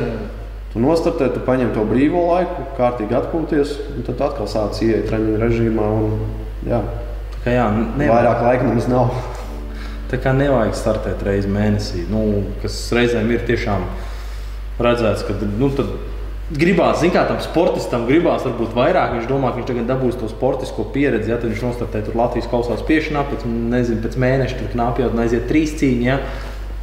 Tu 0.71 0.79
nostartē, 0.79 1.27
tu 1.33 1.41
paņem 1.43 1.73
to 1.75 1.83
brīvo 1.85 2.21
laiku, 2.31 2.63
kārtīgi 2.77 3.17
atpūties, 3.17 3.73
un 3.97 4.05
tad 4.07 4.21
atkal 4.29 4.47
sāc 4.47 4.79
ieiet 4.81 5.09
treniņu 5.09 5.39
režīmā. 5.41 5.87
Un, 5.99 6.13
jā, 6.65 6.79
Tā 7.35 7.43
kā 7.43 7.55
jā, 7.57 7.65
nevar, 7.97 8.15
vairāk 8.15 8.43
laika 8.45 8.69
mums 8.69 8.87
nav. 8.87 9.11
tā 10.11 10.17
kā 10.21 10.31
nevajag 10.37 10.73
startēt 10.77 11.23
reizi 11.27 11.51
mēnesī. 11.51 12.05
Nu, 12.09 12.43
kas 12.61 12.77
reizēm 12.95 13.29
ir 13.35 13.43
tiešām 13.47 13.83
redzēts, 14.79 15.25
ka 15.27 15.33
nu, 15.59 15.69
tad 15.75 15.91
gribās, 16.57 16.99
zināmā 17.01 17.15
mērā, 17.21 17.27
tam 17.31 17.39
sportistam 17.43 18.05
gribās 18.09 18.45
varbūt 18.47 18.73
vairāk. 18.75 19.15
Viņš 19.17 19.27
domā, 19.29 19.51
ka 19.51 19.61
viņš 19.61 19.69
tagad 19.71 19.89
dabūs 19.91 20.17
to 20.19 20.29
sportisko 20.31 20.85
pieredzi. 20.93 21.31
Ja 21.31 21.37
tad 21.41 21.51
viņš 21.51 21.65
nostartē 21.67 22.03
tur 22.05 22.17
Latvijas 22.19 22.49
kausās 22.51 22.83
piešanā, 22.87 23.23
pēc, 23.29 23.45
nezinu, 23.47 24.01
pēc 24.03 24.17
mēneša 24.21 24.59
tur 24.59 24.71
knāpjot 24.75 25.15
un 25.15 25.23
aiziet 25.25 25.47
trīs 25.51 25.75
cīņas. 25.79 26.07
Ja? 26.07 26.19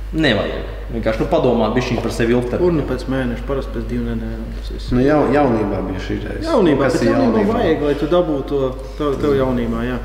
Nevajag. 0.09 0.69
Vienkārši 0.89 1.21
nu, 1.21 1.27
padomāt 1.29 1.75
par 2.01 2.13
sevi 2.17 2.33
ilgtermiņā. 2.33 2.65
Un 2.65 2.79
nu 2.81 2.85
pēc 2.89 3.03
mēneša, 3.13 3.43
parasti 3.45 3.75
pēc 3.75 3.91
nedēļu. 4.07 4.47
tas 4.57 4.71
viss. 4.73 4.93
Nu, 4.97 5.03
jau, 5.05 5.19
jaunībā 5.35 5.83
bija 5.91 6.01
šī 6.07 6.17
reize. 6.23 6.47
Jaunībā, 6.49 6.89
ir 7.03 7.11
jaunībā 7.11 7.43
jaunībā? 7.43 7.59
vajag, 7.59 7.83
lai 7.85 7.95
tu 8.01 8.09
dabūtu 8.15 8.49
to 8.49 8.71
tev, 8.97 9.19
tev 9.21 9.35
jaunībā. 9.37 9.83
Jā. 9.85 9.99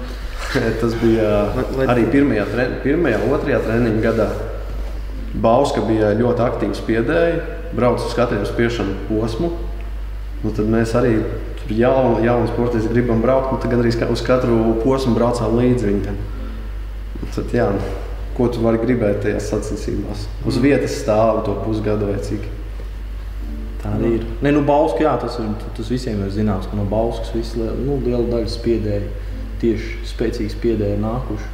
Tas 0.81 0.97
bija 0.99 1.29
Lai- 1.55 1.63
lai- 1.79 1.87
arī 1.93 2.03
pirmajā, 2.11 2.43
tre- 2.51 2.67
pirmajā 2.83 3.21
otrajā 3.31 3.61
treniņa 3.63 4.01
gadā. 4.03 4.27
Bauska 5.41 5.81
bija 5.87 6.11
ļoti 6.19 6.43
aktīvs 6.49 6.81
spiedēji, 6.83 7.39
brauca 7.75 8.05
uz 8.05 8.13
katru 8.17 8.45
spiešanu 8.45 8.93
posmu. 9.09 9.49
Nu, 10.43 10.51
tad 10.51 10.67
mēs 10.67 10.91
arī 10.99 11.17
tur 11.61 11.71
jaunu, 11.77 12.23
jaunu 12.25 12.47
sportistu 12.51 12.91
gribam 12.93 13.21
braukt, 13.23 13.53
un 13.53 13.59
tad 13.63 13.71
gandrīz 13.71 13.95
ka- 13.99 14.09
uz 14.11 14.21
katru 14.21 14.75
posmu 14.83 15.15
braucām 15.15 15.55
līdzi 15.59 15.87
viņam. 15.91 16.17
Un 17.23 17.29
Tad, 17.33 17.45
jā, 17.55 17.69
nu, 17.71 17.79
ko 18.37 18.47
tu 18.51 18.59
vari 18.61 18.77
gribēt 18.77 19.21
tajās 19.23 19.47
sacensībās? 19.53 20.25
Uz 20.45 20.57
vietas 20.57 20.91
stāvu 20.99 21.45
to 21.45 21.55
pusgadu 21.63 22.09
vai 22.11 22.19
cik. 22.19 22.43
Tā 23.83 23.93
arī 23.97 24.11
ir. 24.19 24.25
Nē, 24.43 24.51
nu, 24.53 24.61
Bauska, 24.67 24.99
jā, 25.03 25.15
tas, 25.21 25.39
ir, 25.39 25.47
tas 25.77 25.89
visiem 25.89 26.19
ir 26.25 26.29
zināms, 26.35 26.67
ka 26.69 26.75
no 26.77 26.83
Bauskas 26.83 27.31
liel- 27.55 27.79
nu, 27.85 27.97
liela 28.05 28.27
daļa 28.27 28.51
spiedēji, 28.51 29.07
tieši 29.63 29.97
spēcīgi 30.11 30.51
spiedēji 30.53 30.97
ir 30.97 31.01
nākuši. 31.03 31.49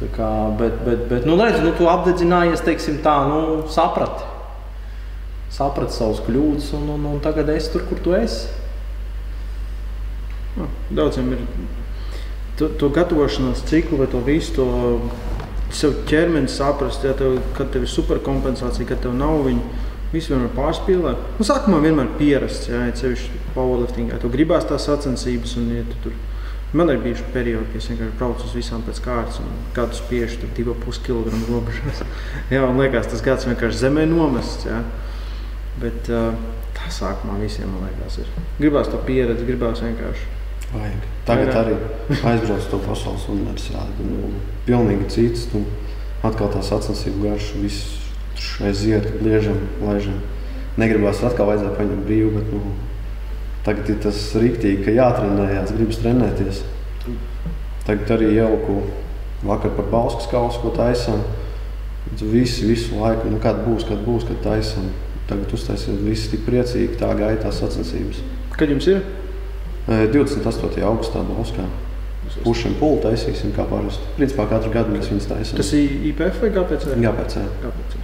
Tā 0.00 0.06
kā, 0.16 0.28
bet, 0.58 0.80
bet, 0.84 1.08
bet 1.08 1.26
nu, 1.26 1.36
redz, 1.38 1.60
nu, 1.62 1.70
tu 1.78 1.86
apdedzinājies, 1.86 2.60
teiksim, 2.66 2.98
tā, 3.04 3.14
nu, 3.30 3.62
saprati. 3.70 4.26
Saprati 5.54 5.94
savus 5.94 6.22
kļūdas, 6.26 6.72
un, 6.78 6.88
un, 6.96 7.08
un 7.12 7.22
tagad 7.22 7.52
esi 7.54 7.70
tur, 7.70 7.84
kur 7.86 8.00
tu 8.02 8.14
esi. 8.18 8.48
Nu, 10.58 10.66
Daudziem 10.94 11.32
ir 11.34 11.44
to, 12.58 12.68
to 12.78 12.90
gatavošanās 12.94 13.64
ciklu 13.70 14.00
vai 14.02 14.10
to 14.10 14.22
visu. 14.24 14.54
To, 14.58 14.66
Sev 15.74 16.04
ķermenis 16.06 16.54
saprast, 16.60 17.02
ja 17.02 17.16
tev, 17.18 17.40
kad 17.56 17.72
tev 17.74 17.82
ir 17.82 17.90
superkompensācija, 17.90 18.86
kad 18.86 19.00
tev 19.02 19.14
nav 19.18 19.40
viņa. 19.42 19.80
Visi 20.12 20.30
vienmēr 20.30 20.52
pārspīlē. 20.54 21.14
Nu, 21.40 21.46
sākumā 21.48 21.80
vienmēr 21.82 22.12
pierasts, 22.20 22.68
ja 22.70 22.84
ceļš 22.94 23.24
powerliftingā. 23.56 24.20
Tu 24.22 24.30
gribās 24.30 24.68
tās 24.68 24.86
sacensības, 24.86 25.56
un 25.58 25.72
ja 25.74 25.82
tu 25.88 25.98
tur. 26.04 26.14
Man 26.78 26.92
ir 26.92 27.00
bijuši 27.02 27.26
periodi, 27.34 27.66
kad 27.72 27.82
es 27.82 27.88
vienkārši 27.90 28.18
braucu 28.20 28.46
uz 28.46 28.54
visām 28.54 28.84
pēc 28.86 29.00
kārtas, 29.02 29.40
un 29.42 29.50
kādu 29.74 29.98
spiežu 29.98 30.44
tur 30.44 30.52
2,5 30.60 31.02
kg 31.08 31.42
robežās. 31.50 32.04
Jā, 32.54 32.62
un 32.68 32.78
liekas, 32.78 33.10
tas 33.10 33.22
gads 33.26 33.48
vienkārši 33.50 33.82
zemē 33.82 34.06
nomests. 34.10 34.68
Jā. 34.70 34.84
Bet 35.82 36.10
uh, 36.12 36.36
tā 36.76 36.90
sākumā 36.92 37.40
visiem, 37.40 37.70
man 37.72 37.88
liekas, 37.88 38.20
ir. 38.22 38.30
Gribās 38.60 38.90
to 38.92 39.00
pieredzi, 39.06 39.46
gribās 39.48 39.82
vienkārši. 39.82 40.30
Vajag. 40.74 41.08
Tagad 41.26 41.50
Jā. 41.50 41.62
arī 41.62 41.74
aizbraucu 42.30 42.70
to 42.70 42.80
pasaules 42.84 43.26
universitāti. 43.30 44.06
Nu, 44.06 44.32
pilnīgi 44.66 45.10
cits. 45.12 45.48
Nu, 45.54 45.64
atkal 46.24 46.50
tā 46.54 46.62
sacensību 46.64 47.28
garš, 47.28 47.52
viss 47.60 48.00
aiziet, 48.64 49.06
liežam, 49.22 49.60
laižam. 49.84 50.18
Negribās 50.80 51.22
atkal 51.22 51.52
vajadzētu 51.52 51.78
paņemt 51.78 52.06
brīvu, 52.08 52.32
bet 52.34 52.50
nu, 52.50 52.74
tagad 53.66 53.92
ir 53.92 54.00
tas 54.02 54.20
rīktīgi, 54.40 54.82
ka 54.86 54.94
jātrenējās, 54.96 55.74
gribas 55.76 56.00
trenēties. 56.02 56.62
Tagad 57.84 58.14
arī 58.16 58.32
jauku 58.38 58.80
vakar 59.44 59.74
par 59.76 59.90
Bauskas 59.92 60.30
kausu, 60.32 60.62
ko 60.62 60.72
taisām. 60.74 61.22
Visi, 62.20 62.66
visu 62.68 62.98
laiku, 63.00 63.30
nu, 63.32 63.38
kad 63.42 63.62
būs, 63.64 63.86
kad 63.88 64.02
būs, 64.06 64.26
kad 64.28 64.42
taisām. 64.44 64.90
Tagad 65.28 65.54
uztaisīt, 65.56 66.02
visi 66.04 66.30
tik 66.34 66.44
priecīgi, 66.44 66.98
tā 67.00 67.08
gaita 67.16 67.46
tās 67.46 67.62
sacensības. 67.62 68.20
Kad 68.58 68.72
jums 68.74 68.88
ir? 68.92 69.00
Eh, 69.88 70.06
28. 70.12 70.84
augustā 70.84 71.24
Bauskā. 71.24 71.64
Pušiem 72.44 72.74
pūli 72.80 73.02
taisīsim 73.04 73.52
kā 73.54 73.66
parasti. 73.68 74.04
Principā 74.16 74.46
katru 74.50 74.72
gadu 74.72 74.94
mēs 74.94 75.10
viņus 75.12 75.28
taisām. 75.28 75.58
Tas 75.60 75.72
ir 75.76 76.06
IPF 76.10 76.40
vai 76.42 76.50
GPC? 76.54 76.96
GPC. 77.04 77.44
GPC. 77.62 78.00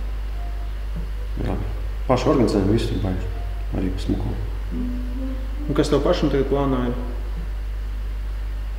Jā. 1.46 1.56
Paši 2.08 2.28
organizējam 2.28 2.72
visu 2.72 2.92
tur 2.92 3.02
baigi. 3.06 3.30
Arī 3.78 3.92
pa 3.94 4.04
smuko. 4.04 4.34
Un 4.74 5.76
kas 5.78 5.90
tev 5.90 6.02
pašam 6.04 6.30
tagad 6.32 6.50
plānā 6.50 6.82
ir? 6.90 6.96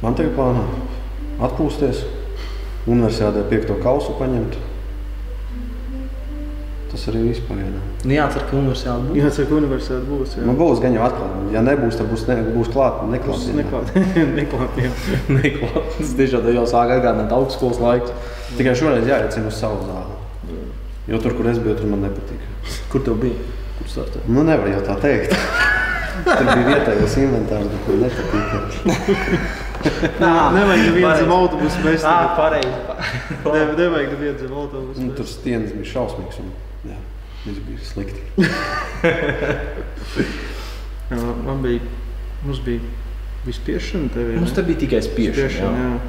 Man 0.02 0.18
tagad 0.18 0.36
plānā 0.38 0.66
atpūsties, 1.42 2.04
universitātē 2.86 3.44
piekto 3.50 3.78
kausu 3.82 4.14
paņemt. 4.20 4.58
Tas 6.92 7.06
arī 7.08 7.22
viss 7.30 7.40
pagaidām. 7.48 7.84
Nu, 8.04 8.12
jācer, 8.12 8.44
ka 8.50 8.58
universitāte 8.60 9.06
būs. 9.08 9.16
Jā, 9.22 9.30
cik 9.38 9.52
universitāte 9.56 10.04
būs. 10.10 10.34
Jā. 10.36 10.44
Man 10.50 10.58
būs 10.60 10.82
gan 10.84 10.98
jau 10.98 11.06
atkal. 11.06 11.30
Ja 11.54 11.62
nebūs, 11.64 11.96
tad 11.96 12.10
būs, 12.12 12.26
ne, 12.28 12.36
būs 12.52 12.72
klāt, 12.74 13.00
neklāt. 13.08 13.46
Neklāt. 13.56 13.94
neklāt 14.40 14.82
jā. 14.82 14.90
Neklāt. 15.32 15.94
Tas 16.02 16.12
tiešām 16.20 16.50
jau 16.52 16.66
sāk 16.68 16.92
atgādināt 16.98 17.32
augstskolas 17.38 17.80
laikus. 17.80 18.12
Tikai 18.58 18.76
šoreiz 18.76 19.08
jāiecina 19.08 19.48
uz 19.48 19.56
savu 19.62 19.80
zāli. 19.88 20.20
Jo 21.08 21.18
tur, 21.24 21.34
kur 21.38 21.48
es 21.50 21.60
biju, 21.64 21.78
tur 21.80 21.88
man 21.94 22.04
nepatika. 22.10 22.52
Kur 22.92 23.06
tev 23.08 23.16
bija? 23.24 23.40
Kur 23.80 23.88
startē? 23.90 24.22
Nu, 24.28 24.44
nevar 24.48 24.68
jau 24.70 24.84
tā 24.86 25.00
teikt. 25.02 25.32
Tur 26.28 26.44
bija 26.52 26.66
vietējais 26.68 27.16
inventārs, 27.24 27.72
bet 27.72 27.88
man 27.88 28.04
nepatīk. 28.04 29.62
Nevajag 30.22 30.84
nevienu 30.86 31.14
zem 31.18 31.32
autobusu 31.34 31.80
mest. 31.86 32.04
Jā, 32.06 32.18
pareizi. 32.38 32.74
Ne, 33.48 33.64
nevajag 33.80 34.12
nevienu 34.14 34.38
zem 34.44 34.52
autobusu 34.54 35.02
Nu, 35.02 35.08
mest. 35.08 35.18
tur 35.18 35.30
stieņas 35.32 35.74
bija 35.80 35.90
šausmīgs. 35.96 36.42
Un, 36.44 36.52
viss 37.46 37.60
bija 37.68 37.80
slikti. 37.86 38.22
Man 41.46 41.62
bija, 41.62 41.80
mums 42.46 42.60
bija 42.66 42.80
vispiešana 43.46 44.08
tev. 44.14 44.40
Mums 44.40 44.54
te 44.56 44.64
bija 44.64 44.78
tikai 44.86 45.02
spiešana. 45.02 45.50
Spiešana, 45.50 45.78
jā. 45.78 45.90
jā. 45.90 46.00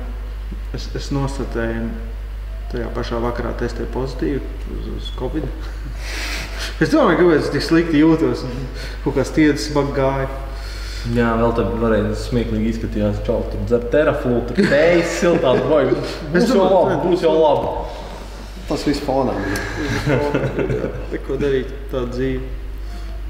Es, 0.76 0.84
es 0.96 1.10
nostatēju, 1.12 1.88
tajā 2.72 2.88
pašā 2.96 3.16
vakarā 3.20 3.52
testēju 3.60 3.88
pozitīvu 3.92 4.40
uz, 4.76 4.84
uz 4.96 5.04
Covid. 5.18 5.44
es 6.84 6.88
domāju, 6.92 7.18
kāpēc 7.22 7.40
es 7.42 7.52
tik 7.56 7.64
slikti 7.66 7.96
jūtos. 8.00 8.38
un 8.48 8.52
Kaut 9.04 9.14
kā 9.18 9.22
stiedzis 9.28 9.68
smagi 9.72 9.92
gāja. 9.98 10.28
Jā, 11.16 11.28
vēl 11.34 11.50
tā 11.56 11.62
varēja 11.82 12.14
smieklīgi 12.14 12.68
izskatījās. 12.76 13.16
Čau, 13.26 13.40
tur 13.50 13.60
dzer 13.66 13.82
teraflūtu, 13.90 14.54
tējas, 14.60 15.16
siltās, 15.18 15.58
vai 15.66 15.82
būs 15.90 16.52
jau 16.54 16.68
labi, 16.68 16.94
būs 17.08 17.20
jau 17.26 17.34
labi. 17.40 17.72
Tas 18.72 18.86
viss 18.88 19.02
fonā. 19.04 19.34
Neko 21.12 21.36
darīt, 21.36 21.72
tāda 21.92 22.08
dzīve. 22.08 22.46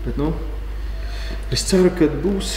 Bet, 0.04 0.14
nu, 0.20 0.28
es 1.50 1.64
ceru, 1.66 1.90
ka 1.98 2.06
būs. 2.22 2.52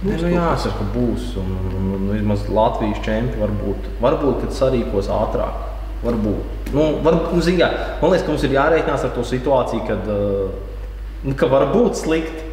Būs 0.00 0.22
nu, 0.22 0.22
kaut 0.22 0.32
jāsaka, 0.32 0.78
ka 0.78 0.86
būs. 0.94 1.26
Un, 1.42 1.50
un, 1.58 1.74
un, 1.76 1.90
un 1.98 2.06
vismaz 2.14 2.46
Latvijas 2.48 3.02
čempioni 3.04 3.42
varbūt, 3.42 3.90
varbūt 4.00 4.40
kad 4.46 4.56
sarīkos 4.56 5.10
ātrāk. 5.12 5.66
Varbūt. 6.00 6.72
Nu, 6.72 6.86
var, 7.04 7.18
nu, 7.28 7.44
zin, 7.44 7.60
kā, 7.60 7.68
man 8.00 8.14
liekas, 8.14 8.24
ka 8.24 8.32
mums 8.32 8.46
ir 8.48 8.56
jārēķinās 8.56 9.04
ar 9.04 9.12
to 9.18 9.24
situāciju, 9.28 9.84
kad, 9.90 10.08
uh, 10.08 10.86
nu, 11.26 11.36
ka 11.36 11.50
var 11.52 11.68
būt 11.74 12.00
slikti. 12.00 12.46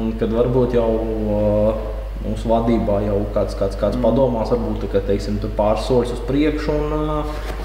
Un 0.00 0.14
kad 0.16 0.32
varbūt 0.32 0.78
jau 0.78 0.88
uh, 0.96 1.82
mūsu 2.22 2.48
vadībā 2.48 3.02
jau 3.04 3.18
kāds, 3.34 3.58
kāds, 3.60 3.76
kāds 3.76 3.98
mm. 3.98 4.06
padomās, 4.06 4.54
varbūt 4.54 4.88
ka, 4.88 5.04
teiksim, 5.04 5.36
tur 5.42 5.52
pāris 5.58 5.84
soļus 5.84 6.16
uz 6.16 6.24
priekšu. 6.30 6.78
Un, 6.78 6.96
uh, 6.96 7.61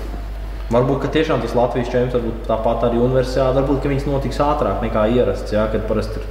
Varbūt 0.67 1.05
ka 1.05 1.09
tiešām 1.15 1.39
tas 1.39 1.53
Latvijas 1.55 1.87
čempions, 1.93 2.17
varbūt 2.17 2.47
tāpat 2.49 2.89
arī 2.89 2.99
universitāte, 2.99 3.55
varbūt 3.61 3.79
ka 3.83 3.91
viņas 3.91 4.07
notiks 4.09 4.39
ātrāk 4.43 4.81
nekā 4.83 5.05
ierasts. 5.15 5.53
Jā, 5.55 5.63
kad 5.71 5.85
parasti 5.87 6.19
ir 6.19 6.25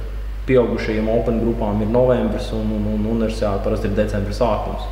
pieaugušajiem 0.47 1.09
Open 1.09 1.41
grupām 1.41 1.81
ir 1.81 1.89
novembris 1.91 2.51
un, 2.55 2.69
un, 2.77 2.85
un 2.93 3.07
universitāte 3.15 3.65
parasti 3.65 3.89
ir 3.89 3.97
decembris 3.97 4.37
sākums. 4.37 4.85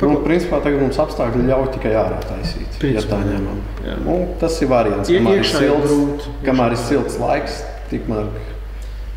Nu, 0.00 0.18
principā 0.20 0.58
tagad 0.60 0.82
mums 0.84 0.98
apstākļi 1.00 1.46
ļauj 1.48 1.70
tikai 1.78 1.94
ārā 1.96 2.18
taisīt. 2.26 2.76
Ja 2.84 3.00
tā 3.08 3.22
ņemam. 3.24 3.62
Nu, 4.04 4.16
tas 4.40 4.58
ir 4.60 4.68
variants. 4.68 5.08
Kamēr 5.08 5.40
ir 5.40 5.48
silts, 5.48 5.86
grūti. 5.86 6.34
kamēr 6.44 6.76
ir 6.76 6.82
silts 6.82 7.16
laiks, 7.20 7.62
tikmēr 7.92 8.28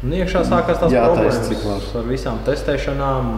Un 0.04 0.12
iekšā 0.12 0.42
sākās 0.44 0.82
tās 0.82 0.92
Jā, 0.92 1.06
problēmas 1.08 1.92
ar 1.96 2.08
visām 2.10 2.42
testēšanām, 2.44 3.30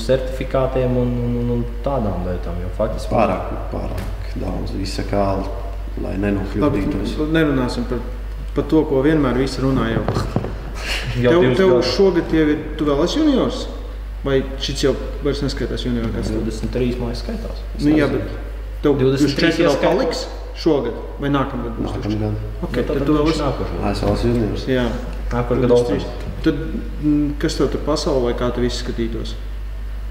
certifikātiem 0.00 0.96
un, 0.96 1.10
un, 1.20 1.34
un, 1.42 1.50
un 1.58 1.64
tādām 1.84 2.24
lietām. 2.24 2.56
Jo 2.64 2.70
faktiski 2.78 3.12
pārāk, 3.12 3.50
pārāk 3.72 4.23
daudz 4.40 4.72
visa 4.76 5.04
kā, 5.10 5.24
lai 6.02 6.16
nenokļūdītos. 6.22 7.14
nerunāsim 7.34 7.86
par, 7.90 8.00
par 8.56 8.64
to, 8.70 8.82
ko 8.88 9.02
vienmēr 9.04 9.38
visi 9.38 9.62
runā. 9.62 9.90
Jau. 9.94 10.04
jau 11.24 11.40
Tev, 11.40 11.54
tev 11.60 11.74
šogad 11.94 12.32
jau 12.34 12.46
ir, 12.50 12.58
tu 12.78 12.88
vēl 12.88 13.04
esi 13.06 13.20
juniors? 13.22 13.66
Vai 14.24 14.38
šis 14.58 14.86
jau 14.86 14.94
vairs 15.22 15.42
neskaitās 15.44 15.84
juniorā? 15.84 16.08
23 16.24 16.96
mājas 17.00 17.20
skaitās. 17.24 17.60
Es 17.76 17.84
Nu, 17.84 17.92
jā, 17.98 18.08
bet 18.08 18.24
tev 18.82 18.96
23 18.98 19.52
24 19.52 19.58
vēl 19.60 19.68
ieskaitā. 19.68 19.90
paliks 19.90 20.22
šogad 20.56 20.96
vai 21.20 21.28
nākamgad? 21.34 21.76
Nākamgad. 21.84 22.38
Okay, 22.64 22.82
Nu, 22.82 22.94
tad 22.94 23.04
tu 23.06 23.16
vēl 23.18 23.28
esi. 23.30 23.42
nākošais. 23.42 23.82
ASV 23.90 24.28
juniors. 24.30 24.64
Jā, 24.70 24.86
Nākošais 25.34 25.66
gads 25.66 25.74
23. 25.74 25.98
Open. 26.08 26.32
Tad, 26.44 26.62
mm, 27.02 27.28
kas 27.42 27.58
tev 27.60 27.68
tur 27.72 27.80
pasaulē, 27.86 28.32
kā 28.38 28.48
tu 28.54 28.64
viss 28.64 28.80
skatītos? 28.84 29.34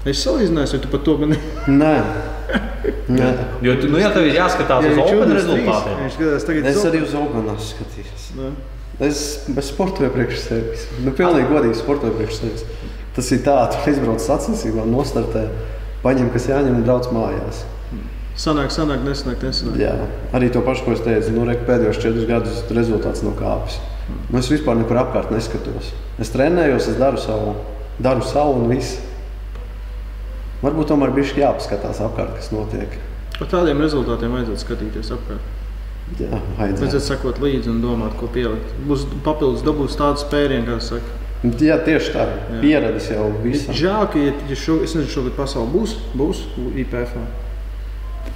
Es 0.04 0.22
salīdzināju, 0.26 0.72
vai 0.76 0.80
tu 0.84 0.88
par 0.92 1.00
to 1.06 1.16
man 1.18 1.36
Nē, 1.66 1.92
Nē. 3.04 3.32
Jo 3.64 3.74
tu, 3.80 3.90
nu, 3.92 3.98
jā, 4.00 4.08
tev 4.14 4.24
ir 4.28 4.38
jāskatās 4.38 4.86
uz 4.88 5.00
Open 5.02 5.34
rezultātiem. 5.36 5.98
Viņš 6.04 6.14
skatās 6.16 6.46
tagad 6.48 6.70
Es 6.70 6.86
arī 6.88 7.02
uz 7.04 7.12
Oganās 7.18 7.74
skatījos. 7.74 8.30
Nu, 8.38 8.54
Es 9.02 9.20
bez 9.50 9.72
sportoju 9.72 10.10
priekš 10.14 10.42
sevis. 10.44 10.84
Nu, 11.02 11.10
pilnīgi 11.18 11.50
godīgi 11.50 11.78
sportoju 11.80 12.14
priekš 12.14 12.36
sevis. 12.38 12.66
Tas 13.16 13.30
ir 13.34 13.40
tā, 13.46 13.56
tu 13.72 13.80
aizbrauc 13.90 14.22
sacensībām, 14.22 14.90
nostartē, 14.94 15.48
paņem, 16.04 16.30
kas 16.34 16.46
jāņem 16.50 16.78
un 16.78 16.84
brauc 16.86 17.08
mājās. 17.14 17.64
Sanāk, 18.38 18.72
sanāk, 18.74 19.02
nesanāk, 19.06 19.42
nesanāk. 19.46 19.78
Jā, 19.78 19.92
arī 20.34 20.48
to 20.54 20.62
pašu, 20.66 20.86
ko 20.86 20.94
es 20.96 21.02
teicu, 21.04 21.30
nu, 21.36 21.44
re, 21.46 21.54
pēdējos 21.66 22.00
četrus 22.02 22.26
gadus 22.26 22.62
rezultāts 22.74 23.22
nav 23.22 23.36
kāpis. 23.38 23.78
Nu, 24.30 24.40
es 24.40 24.50
vispār 24.50 24.78
nekur 24.80 24.98
apkārt 25.04 25.30
neskatos. 25.30 25.92
Es 26.22 26.32
trenējos, 26.34 26.88
es 26.90 26.98
daru 26.98 27.20
savu, 27.22 27.54
daru 28.02 28.26
savu 28.26 28.58
un 28.58 28.72
viss. 28.74 28.98
Varbūt 30.64 30.88
tomēr 30.92 31.12
bija 31.12 31.42
jāpaskatās 31.44 32.00
apkārt, 32.04 32.38
kas 32.38 32.48
notiek. 32.54 32.96
Par 33.34 33.50
tādiem 33.50 33.82
rezultātiem 33.82 34.32
vajadzētu 34.32 34.62
skatīties 34.62 35.12
apkārt. 35.16 35.52
Jā, 36.20 36.38
vajadzētu. 36.58 36.84
Vajadzētu 36.84 37.04
sekot 37.04 37.40
līdzi 37.42 37.70
un 37.72 37.82
domāt, 37.82 38.14
ko 38.20 38.28
pielikt. 38.32 38.74
Būs 38.88 39.06
papildus 39.24 39.64
dabūs 39.66 39.96
tādu 39.98 40.20
spērienu, 40.22 40.66
kā 40.68 40.78
saka. 40.84 41.20
Jā, 41.60 41.76
tieši 41.84 42.12
tā. 42.14 42.26
Pieredzes 42.62 43.10
jau 43.12 43.26
visam. 43.42 43.76
Žēl, 43.76 44.04
ka, 44.12 44.20
ja, 44.20 44.34
ja 44.48 44.56
šo, 44.56 44.78
es 44.84 44.94
nezinu, 44.96 45.12
šogad 45.12 45.34
pasauli 45.36 45.72
būs, 45.74 45.96
būs 46.16 46.44
IPF. 46.84 47.16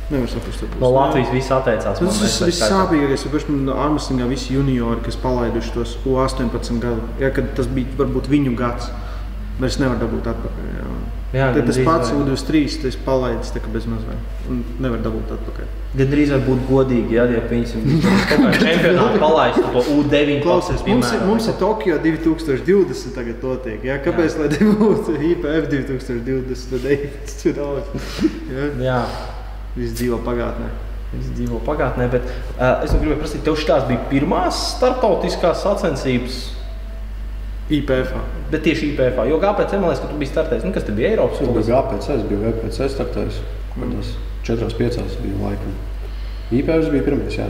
Nevar 0.08 0.28
saprast, 0.32 0.64
ka 0.64 0.68
būs. 0.72 0.82
No 0.82 0.90
Latvijas 0.92 1.30
viss 1.32 1.54
atteicās. 1.54 2.02
Tas 2.02 3.24
ir 3.24 3.32
pašam 3.32 3.62
no 3.68 3.76
Armstrongā 3.84 4.28
visi 4.28 4.56
juniori, 4.56 5.04
kas 5.06 5.16
palaiduši 5.22 5.72
tos 5.76 5.94
U18 6.04 6.82
gadu. 6.84 7.08
Jā, 7.22 7.32
kad 7.36 7.54
tas 7.56 7.70
bija 7.72 7.96
varbūt 8.00 8.28
viņu 8.32 8.56
gads. 8.58 8.90
Vairs 9.62 9.80
nevar 9.80 9.96
dabūt 10.02 10.28
atpakaļ. 10.34 10.68
Jā. 10.76 10.90
Jā, 11.28 11.50
Tad 11.52 11.66
tas 11.68 11.76
pats 11.84 12.08
vai. 12.08 12.22
U23, 12.24 12.60
tas 12.80 12.94
palaidis 13.04 13.50
tā 13.52 13.60
kā 13.60 13.68
bez 13.68 13.84
mazliet. 13.84 14.28
Un 14.48 14.62
nevar 14.80 15.02
dabūt 15.04 15.34
atpakaļ. 15.34 15.66
Gan 16.00 16.08
drīz 16.08 16.32
var 16.32 16.40
būt 16.46 16.62
godīgi, 16.70 17.18
ja, 17.18 17.26
ja 17.28 17.42
kaut 17.44 18.24
kādā 18.30 18.52
čempionātā 18.56 19.20
palaistu 19.20 19.64
to 19.74 19.82
U9. 19.92 20.38
Klausies, 20.46 20.86
mums, 20.88 21.12
ir, 21.12 21.26
mums 21.28 21.50
ir 21.52 21.58
Tokio 21.60 21.98
2020 22.00 23.12
tagad 23.18 23.44
notiek. 23.44 23.84
Jā, 23.84 23.98
kāpēc 24.04 24.40
lai 24.40 24.48
nebūtu 24.54 25.18
IPF 25.34 25.68
2020? 25.74 26.66
Tad 26.72 26.90
ej, 26.94 27.08
tas 27.28 27.44
ir 27.44 27.58
daudz. 27.60 28.26
Jā, 28.48 28.68
Jā, 28.88 29.00
viss 29.76 29.98
dzīvo 30.00 30.22
pagātnē. 30.24 30.72
viņš 31.12 31.28
dzīvo 31.36 31.60
pagātnē, 31.64 32.08
bet 32.12 32.24
uh, 32.28 32.82
es 32.84 32.92
nu 32.92 32.98
gribēju 33.00 33.20
prasīt, 33.22 33.44
tev 33.44 33.56
šīs 33.56 33.86
bija 33.88 34.00
pirmās 34.10 34.58
starptautiskās 34.76 35.62
sacensības, 35.64 36.40
IPF. 37.70 38.12
bet 38.50 38.62
tieši 38.64 38.92
IPF. 38.92 39.18
Jo 39.28 39.36
kāpēc 39.42 39.72
man 39.76 39.90
liekas, 39.90 40.00
ka 40.04 40.08
tu 40.10 40.16
biji 40.20 40.32
startējis? 40.32 40.64
Nu, 40.64 40.72
kas 40.72 40.86
te 40.86 40.92
bija 40.96 41.10
Eiropas 41.12 41.38
Tas 41.38 41.48
bija 41.48 41.58
līnija? 41.58 41.80
GPC, 41.82 42.06
es 42.14 42.22
biju 42.30 42.40
VPC 42.44 42.78
startējis. 42.94 43.36
Kādās 43.74 44.08
četrās, 44.46 44.74
piecās 44.78 45.18
bija 45.22 45.36
laikam. 45.42 45.74
IPS 46.58 46.88
bija 46.94 47.04
pirmais, 47.04 47.36
jā. 47.36 47.46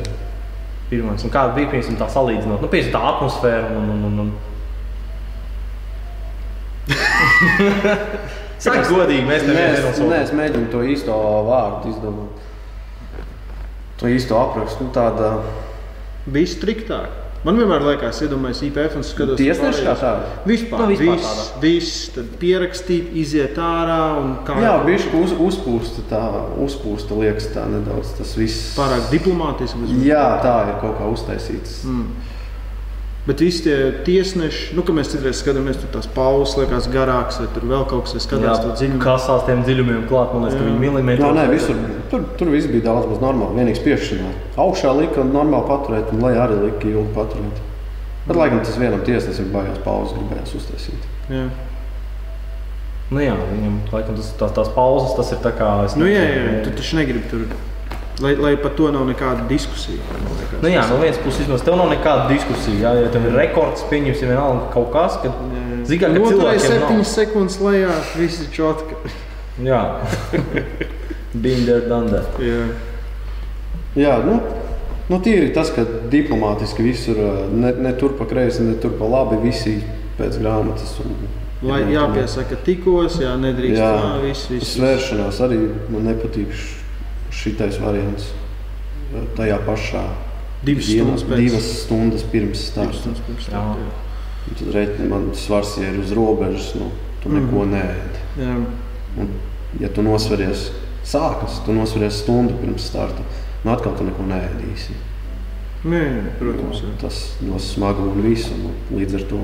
Pirmais. 0.91 1.23
Un 1.25 1.31
kāda 1.33 1.55
bija 1.55 1.71
piemēram, 1.71 2.01
tā 2.01 2.09
salīdzinot? 2.11 2.61
Nu, 2.65 2.69
piemēram, 2.73 2.95
tā 2.97 3.03
atmosfēra 3.13 3.69
un, 3.77 3.85
un, 3.95 4.01
un, 4.09 4.15
un. 4.25 4.31
Saka, 8.59 8.83
godīgi, 8.89 9.23
mēs 9.29 9.45
Nē, 9.47 9.55
nevienam 9.55 10.11
nē, 10.11 10.19
es 10.25 10.35
mēģinu 10.35 10.67
to 10.73 10.81
īsto 10.83 11.15
vārdu 11.47 11.93
izdomāt. 11.93 12.31
To 14.01 14.11
īsto 14.11 14.35
aprakstu. 14.41 14.87
Nu, 14.89 14.95
tāda 14.95 15.27
Bija 16.29 16.51
striktāk. 16.51 17.13
Man 17.47 17.55
vienmēr 17.61 17.85
liekas, 17.87 18.19
iedomājos 18.27 18.61
IPF 18.67 18.97
un 18.99 19.05
skatos. 19.07 19.37
tiesneša 19.39 19.83
kā 19.85 19.93
pārējos. 19.95 20.01
tāda. 20.03 20.47
Vispār, 20.49 20.81
Nu, 20.81 20.87
vispār 20.91 21.15
viss, 21.15 21.29
tādā. 21.29 21.61
viss, 21.63 22.09
tad 22.17 22.25
pierakstīt, 22.41 23.13
iziet 23.15 23.55
ārā 23.63 23.99
un 24.19 24.33
kā 24.45 24.57
Jā, 24.61 24.73
bija 24.85 24.99
uz, 25.21 25.31
uzpūsta, 25.47 26.03
tā 26.11 26.23
uzpūsta 26.67 27.15
liekas 27.21 27.47
tā 27.55 27.67
nedaudz. 27.71 28.11
Tas 28.19 28.35
viss. 28.37 28.75
pārāk 28.77 29.07
diplomātiski. 29.13 29.79
Jā, 30.05 30.41
tā 30.43 30.57
ir 30.73 30.81
kaut 30.83 30.99
kā 30.99 31.07
uztaisīts. 31.15 31.85
Mm. 31.87 32.11
Bet 33.29 33.43
visi 33.45 33.61
tie 33.67 33.77
tiesneši, 34.07 34.71
nu, 34.73 34.81
kad 34.89 34.97
mēs 34.97 35.11
citreiz 35.13 35.43
skatāmies, 35.43 35.77
tur 35.83 35.91
tās 35.93 36.07
pauzes 36.15 36.55
liekas 36.57 36.87
garākas, 36.89 37.43
vai 37.43 37.49
tur 37.53 37.67
vēl 37.69 37.85
kaut 37.91 38.07
kas, 38.07 38.15
kas 38.17 38.25
skatās 38.25 38.63
to 38.65 38.71
dziļumu. 38.73 39.03
Kasās 39.05 39.45
tiem 39.45 39.61
dziļumiem 39.67 40.07
klāt, 40.09 40.33
man 40.33 40.47
liekas, 40.47 40.57
ka 40.57 40.65
viņi 40.65 40.81
milimetri. 40.81 41.27
Jā, 41.27 41.35
nē, 41.37 41.45
visur. 41.53 41.83
Tur, 42.09 42.25
tur 42.41 42.53
viss 42.55 42.71
bija 42.73 42.87
daudz 42.87 43.11
maz 43.11 43.21
normāli. 43.21 43.61
Vienīgs 43.61 43.85
piešķināt. 43.85 44.57
Augšā 44.65 44.95
lika 44.97 45.21
un 45.21 45.35
normāli 45.37 45.69
paturēt, 45.69 46.09
un 46.15 46.25
lejā 46.25 46.47
arī 46.47 46.57
lika 46.63 46.89
ilgi 46.89 47.13
paturēt. 47.19 47.61
Bet, 48.25 48.37
laikam, 48.41 48.65
tas 48.65 48.81
vienam 48.81 49.05
tiesnesim 49.05 49.53
baigās 49.53 49.85
pauzes 49.85 50.17
gribējās 50.17 50.57
uztaisīt. 50.63 51.05
Jā. 51.29 51.51
Nu, 53.13 53.21
jā, 53.25 53.37
viņam 53.53 53.77
laikam 53.93 54.17
tas, 54.17 54.33
tās, 54.41 54.57
tās 54.57 54.73
pauzes, 54.73 55.13
tas 55.21 55.37
ir 55.37 55.45
tā 55.45 55.53
kā. 55.57 55.69
es 55.85 56.01
Nu, 56.01 56.09
jā, 56.09 56.25
nezinu, 56.25 56.57
jā, 56.57 56.65
tu 56.65 56.73
taču 56.81 56.97
negribi 56.97 57.29
tur, 57.29 57.45
lai, 58.21 58.35
lai 58.37 58.57
par 58.61 58.73
to 58.79 58.91
nav 58.93 59.07
nekāda 59.09 59.47
diskusija. 59.49 59.99
liekas. 60.19 60.63
Nu, 60.63 60.69
jā, 60.73 60.83
no 60.91 60.99
vienas 61.03 61.19
puses, 61.23 61.45
vismaz 61.45 61.65
tev 61.67 61.77
nav 61.79 61.91
nekāda 61.93 62.29
diskusija. 62.33 62.77
Jā, 62.83 62.93
ja 63.05 63.13
tev 63.15 63.27
ir 63.31 63.37
rekords, 63.39 63.85
pieņemsim, 63.91 64.33
vienalga 64.33 64.69
kaut 64.75 64.91
kas, 64.95 65.19
kad 65.23 65.35
zini, 65.87 66.01
ka 66.03 66.13
cilvēkiem 66.15 66.79
nav. 66.83 66.93
7 66.93 67.09
sekundes 67.13 67.59
lejā, 67.63 67.97
viss 68.19 68.43
ir 68.45 68.53
čotka. 68.55 68.99
Jā, 69.63 69.83
been 71.45 71.67
there, 71.67 71.87
done 71.89 72.11
that. 72.13 72.39
Jā. 72.43 72.67
Jā, 73.99 74.17
nu, 74.27 74.39
nu 75.11 75.21
tīri 75.25 75.51
tas, 75.55 75.71
ka 75.75 75.85
diplomātiski 76.11 76.85
visur 76.87 77.19
ne, 77.51 77.73
ne 77.83 77.95
tur 77.99 78.15
pa 78.19 78.27
kreisi, 78.31 78.63
ne 78.67 78.77
tur 78.83 78.95
pa 78.99 79.09
labi, 79.11 79.41
visi 79.47 79.79
pēc 80.19 80.41
grāmatas. 80.43 80.99
Un, 81.05 81.15
Lai 81.67 81.81
jāpiesaka 81.91 82.55
tikos, 82.63 83.17
jā, 83.19 83.33
nedrīkst 83.35 83.81
Jā, 83.81 83.89
tā, 83.99 84.11
viss, 84.23 84.47
viss. 84.47 84.77
svēršanās 84.77 85.41
arī 85.43 85.57
man 85.91 86.05
nepatīk 86.07 86.53
šitais 87.31 87.79
variants. 87.81 88.33
Tajā 89.37 89.59
pašā 89.65 90.03
Divas 90.65 90.87
dienā, 90.87 91.05
stundas 91.17 91.23
pēc. 91.25 91.37
divas 91.39 91.69
stundas 91.85 92.23
pirms 92.31 92.65
starta. 92.67 93.15
Jā. 93.49 93.65
Tad 94.59 94.75
reiķi 94.75 95.09
man 95.09 95.31
svars 95.35 95.77
ja 95.79 95.91
ir 95.93 96.01
uz 96.01 96.11
robežas, 96.13 96.75
nu, 96.75 96.91
tu 97.23 97.29
neko 97.33 97.65
Mhm. 97.65 97.73
neēdi. 97.75 98.19
Jā. 98.39 98.57
Un, 99.19 99.29
ja 99.81 99.89
tu 99.89 100.03
nosveries, 100.03 100.71
sākas, 101.05 101.65
tu 101.65 101.73
nosveries 101.73 102.21
stundu 102.23 102.55
pirms 102.61 102.83
starta, 102.91 103.23
nu 103.65 103.73
atkal 103.73 103.97
tu 103.97 104.05
neko 104.05 104.23
neēdīsi. 104.23 104.93
Nē, 105.85 106.23
protams. 106.39 106.81
Jā. 106.83 106.91
Tas 107.01 107.37
dos 107.41 107.63
smagu 107.75 108.11
un 108.11 108.21
visu. 108.23 108.51
Un 108.91 108.99
līdz 108.99 109.15
ar 109.15 109.23
to 109.29 109.41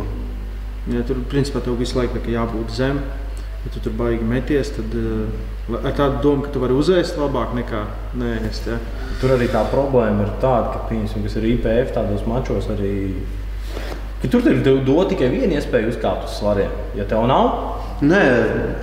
Ja 0.92 1.00
tur 1.02 1.16
principā 1.30 1.62
tev 1.64 1.78
visu 1.78 1.96
laiku 1.96 2.18
jābūt 2.28 2.70
zem. 2.70 2.98
Ja 3.64 3.72
tu 3.72 3.80
tur 3.86 3.94
baigi 3.96 4.26
meties, 4.28 4.74
tad 4.76 4.92
uh, 4.98 5.78
ar 5.80 5.94
tādu 5.96 6.20
domu, 6.24 6.44
ka 6.44 6.52
tu 6.52 6.60
vari 6.60 6.76
uzēst 6.76 7.16
labāk 7.16 7.54
nekā 7.56 7.84
nēst. 8.20 8.68
Ja? 8.68 8.76
Tur 9.22 9.36
arī 9.38 9.48
tā 9.52 9.64
problēma 9.72 10.26
ir 10.26 10.34
tāda, 10.42 10.74
ka, 10.74 10.82
piemēram, 10.90 11.24
kas 11.24 11.38
ir 11.40 11.48
IPF 11.54 11.94
tādos 11.96 12.26
mačos, 12.28 12.68
arī 12.74 12.92
ka 14.20 14.28
tur 14.32 14.44
tev 14.44 14.84
dod 14.84 15.08
tikai 15.12 15.30
vienu 15.32 15.56
iespēju 15.56 15.94
uzkāpt 15.94 16.28
uz 16.28 16.36
svariem. 16.42 16.76
Ja 16.98 17.08
tev 17.08 17.24
nav, 17.30 17.74
Nē, 18.04 18.20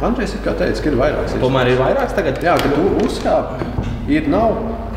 Andrejs 0.08 0.38
ir 0.38 0.42
kā 0.46 0.54
teicis, 0.58 0.80
ka 0.82 0.88
ir 0.90 0.96
vairākas. 0.98 1.34
tomēr 1.42 1.68
ir 1.74 1.82
vairāks 1.82 2.16
tagad. 2.16 2.40
Jā, 2.42 2.56
ka 2.58 2.70
tu 2.72 2.86
uzkāp, 3.04 3.60
ir 4.10 4.30
nav, 4.32 4.56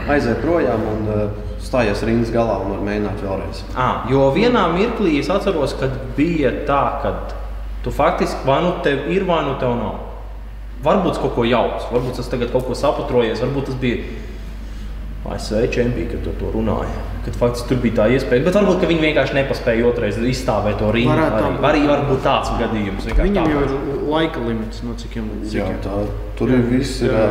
aiziet 0.09 0.39
projām 0.45 0.85
un 0.93 1.09
uh, 1.11 1.25
stājies 1.61 2.05
rindas 2.07 2.31
galā 2.33 2.61
un 2.63 2.77
var 2.77 2.85
mēģināt 2.87 3.25
vēlreiz. 3.25 3.65
À, 3.75 3.89
jo 4.09 4.29
vienā 4.37 4.69
mirklī 4.73 5.19
es 5.19 5.31
atceros, 5.35 5.75
kad 5.81 5.97
bija 6.17 6.53
tā, 6.69 6.83
ka 7.03 7.13
tu 7.85 7.93
faktiski 7.93 8.47
vai 8.49 8.63
nu 8.65 8.75
tev 8.85 9.09
ir, 9.13 9.25
vai 9.29 9.43
nu 9.45 9.57
tev 9.61 9.77
nav. 9.79 10.01
Varbūt 10.85 11.17
tas 11.17 11.23
kaut 11.23 11.35
ko 11.37 11.45
jauts, 11.49 11.89
varbūt 11.93 12.19
tas 12.19 12.29
tagad 12.29 12.53
kaut 12.53 12.67
ko 12.69 12.77
sapatrojies, 12.77 13.41
varbūt 13.45 13.71
tas 13.71 13.77
bija 13.81 14.03
ASV 15.25 15.71
čempions, 15.73 16.11
kad 16.13 16.25
tu 16.25 16.33
to 16.41 16.51
runāji. 16.53 16.97
Kad 17.25 17.37
faktiski 17.41 17.71
tur 17.71 17.79
bija 17.81 17.97
tā 18.03 18.09
iespēja, 18.13 18.45
bet 18.45 18.57
varbūt 18.59 18.83
ka 18.83 18.89
viņi 18.91 19.05
vienkārši 19.07 19.37
nepaspēja 19.39 19.87
otrreiz 19.89 20.19
izstāvēt 20.21 20.77
to 20.83 20.91
rindu. 20.93 21.15
Arī, 21.15 21.53
būt. 21.55 21.65
arī 21.71 21.85
var 21.89 22.03
būt 22.11 22.21
tāds 22.27 22.51
gadījums. 22.61 23.07
Viņam 23.21 23.49
jau 23.53 23.63
ir 23.65 23.73
laika 24.11 24.43
limits, 24.45 24.83
no 24.85 24.97
cik 25.01 25.17
jau 25.17 25.25
līdz 25.31 25.57
Jā, 25.57 25.71
tā, 25.85 26.03
tur 26.37 26.53
ir 26.53 26.67
viss, 26.69 27.01
ir 27.07 27.17
Jā. 27.17 27.31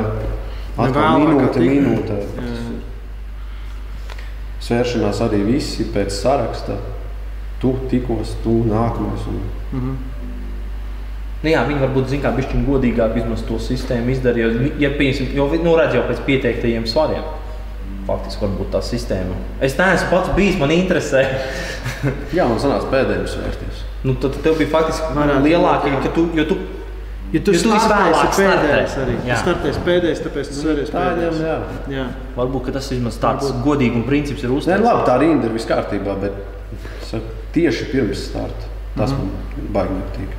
atkal 0.88 1.22
minūte, 1.22 1.62
minūte. 1.62 2.18
Jā. 2.39 2.56
Svēršanās 4.63 5.22
arī 5.28 5.44
visi 5.46 5.86
pēc 5.94 6.10
saraksta. 6.16 6.80
Tu 7.62 7.76
tikos, 7.92 8.34
tu 8.44 8.58
nākamais. 8.68 9.30
Un... 9.30 9.38
Mhm. 9.72 10.12
Nu, 11.44 11.52
jā, 11.52 11.62
viņi 11.68 11.82
varbūt 11.84 12.12
zina, 12.12 12.24
kā 12.24 12.34
bišķiņ 12.38 12.66
godīgāk 12.68 13.16
vismaz 13.18 13.42
to 13.48 13.58
sistēmu 13.60 14.14
izdarīja. 14.14 14.52
Jo, 14.54 14.68
ja, 14.80 14.92
piemēram, 14.96 15.34
jo 15.36 15.48
nu, 15.66 15.74
redz 15.80 15.98
jau 15.98 16.04
pēc 16.08 16.22
pieteiktajiem 16.28 16.86
svariem. 16.88 17.26
Faktiski 18.08 18.44
varbūt 18.44 18.70
tā 18.72 18.80
sistēma. 18.84 19.36
Es 19.64 19.76
neesmu 19.80 20.10
pats 20.12 20.32
bijis, 20.36 20.56
man 20.60 20.72
interesē. 20.76 21.24
Jā, 22.38 22.48
man 22.48 22.60
sanāca 22.60 22.90
pēdējais 22.92 23.36
svērties. 23.38 23.84
nu, 24.04 24.16
tad 24.20 24.36
tev 24.44 24.58
bija 24.60 24.72
faktiski 24.72 25.28
lielākie, 25.46 25.92
jā. 25.94 26.02
ka 26.04 26.12
tu, 26.16 26.26
jo 26.36 26.48
tu 26.48 26.58
Ja 27.34 27.40
tu 27.42 27.54
startēsi 27.58 28.28
visvēlāk 28.28 28.36
pēdējais 28.38 28.96
arī. 29.02 29.14
Jā. 29.26 29.38
Tu 29.40 29.42
startēsi 29.42 29.80
pēdējais, 29.88 30.20
tāpēc 30.22 30.50
tu 30.52 30.58
sēries 30.60 30.92
pēdējais. 30.94 31.40
jā. 31.42 31.56
Jā. 31.90 32.04
varbūt 32.36 32.68
ka 32.68 32.76
tas 32.76 32.92
vismaz 32.94 33.18
tāds 33.24 33.50
godīgums 33.66 34.06
princips 34.06 34.44
ir 34.46 34.52
Nē, 34.52 34.58
uzsvērts. 34.60 34.86
labi, 34.86 35.08
tā 35.08 35.16
rinda 35.24 35.50
ir 35.50 35.56
viss 35.56 35.66
kārtībā, 35.66 36.14
bet 36.22 36.38
tieši 37.56 37.90
pirms 37.90 38.28
starta 38.30 38.70
tas 38.94 39.16
man 39.18 39.32
baigi 39.74 39.98
nepatīk. 39.98 40.36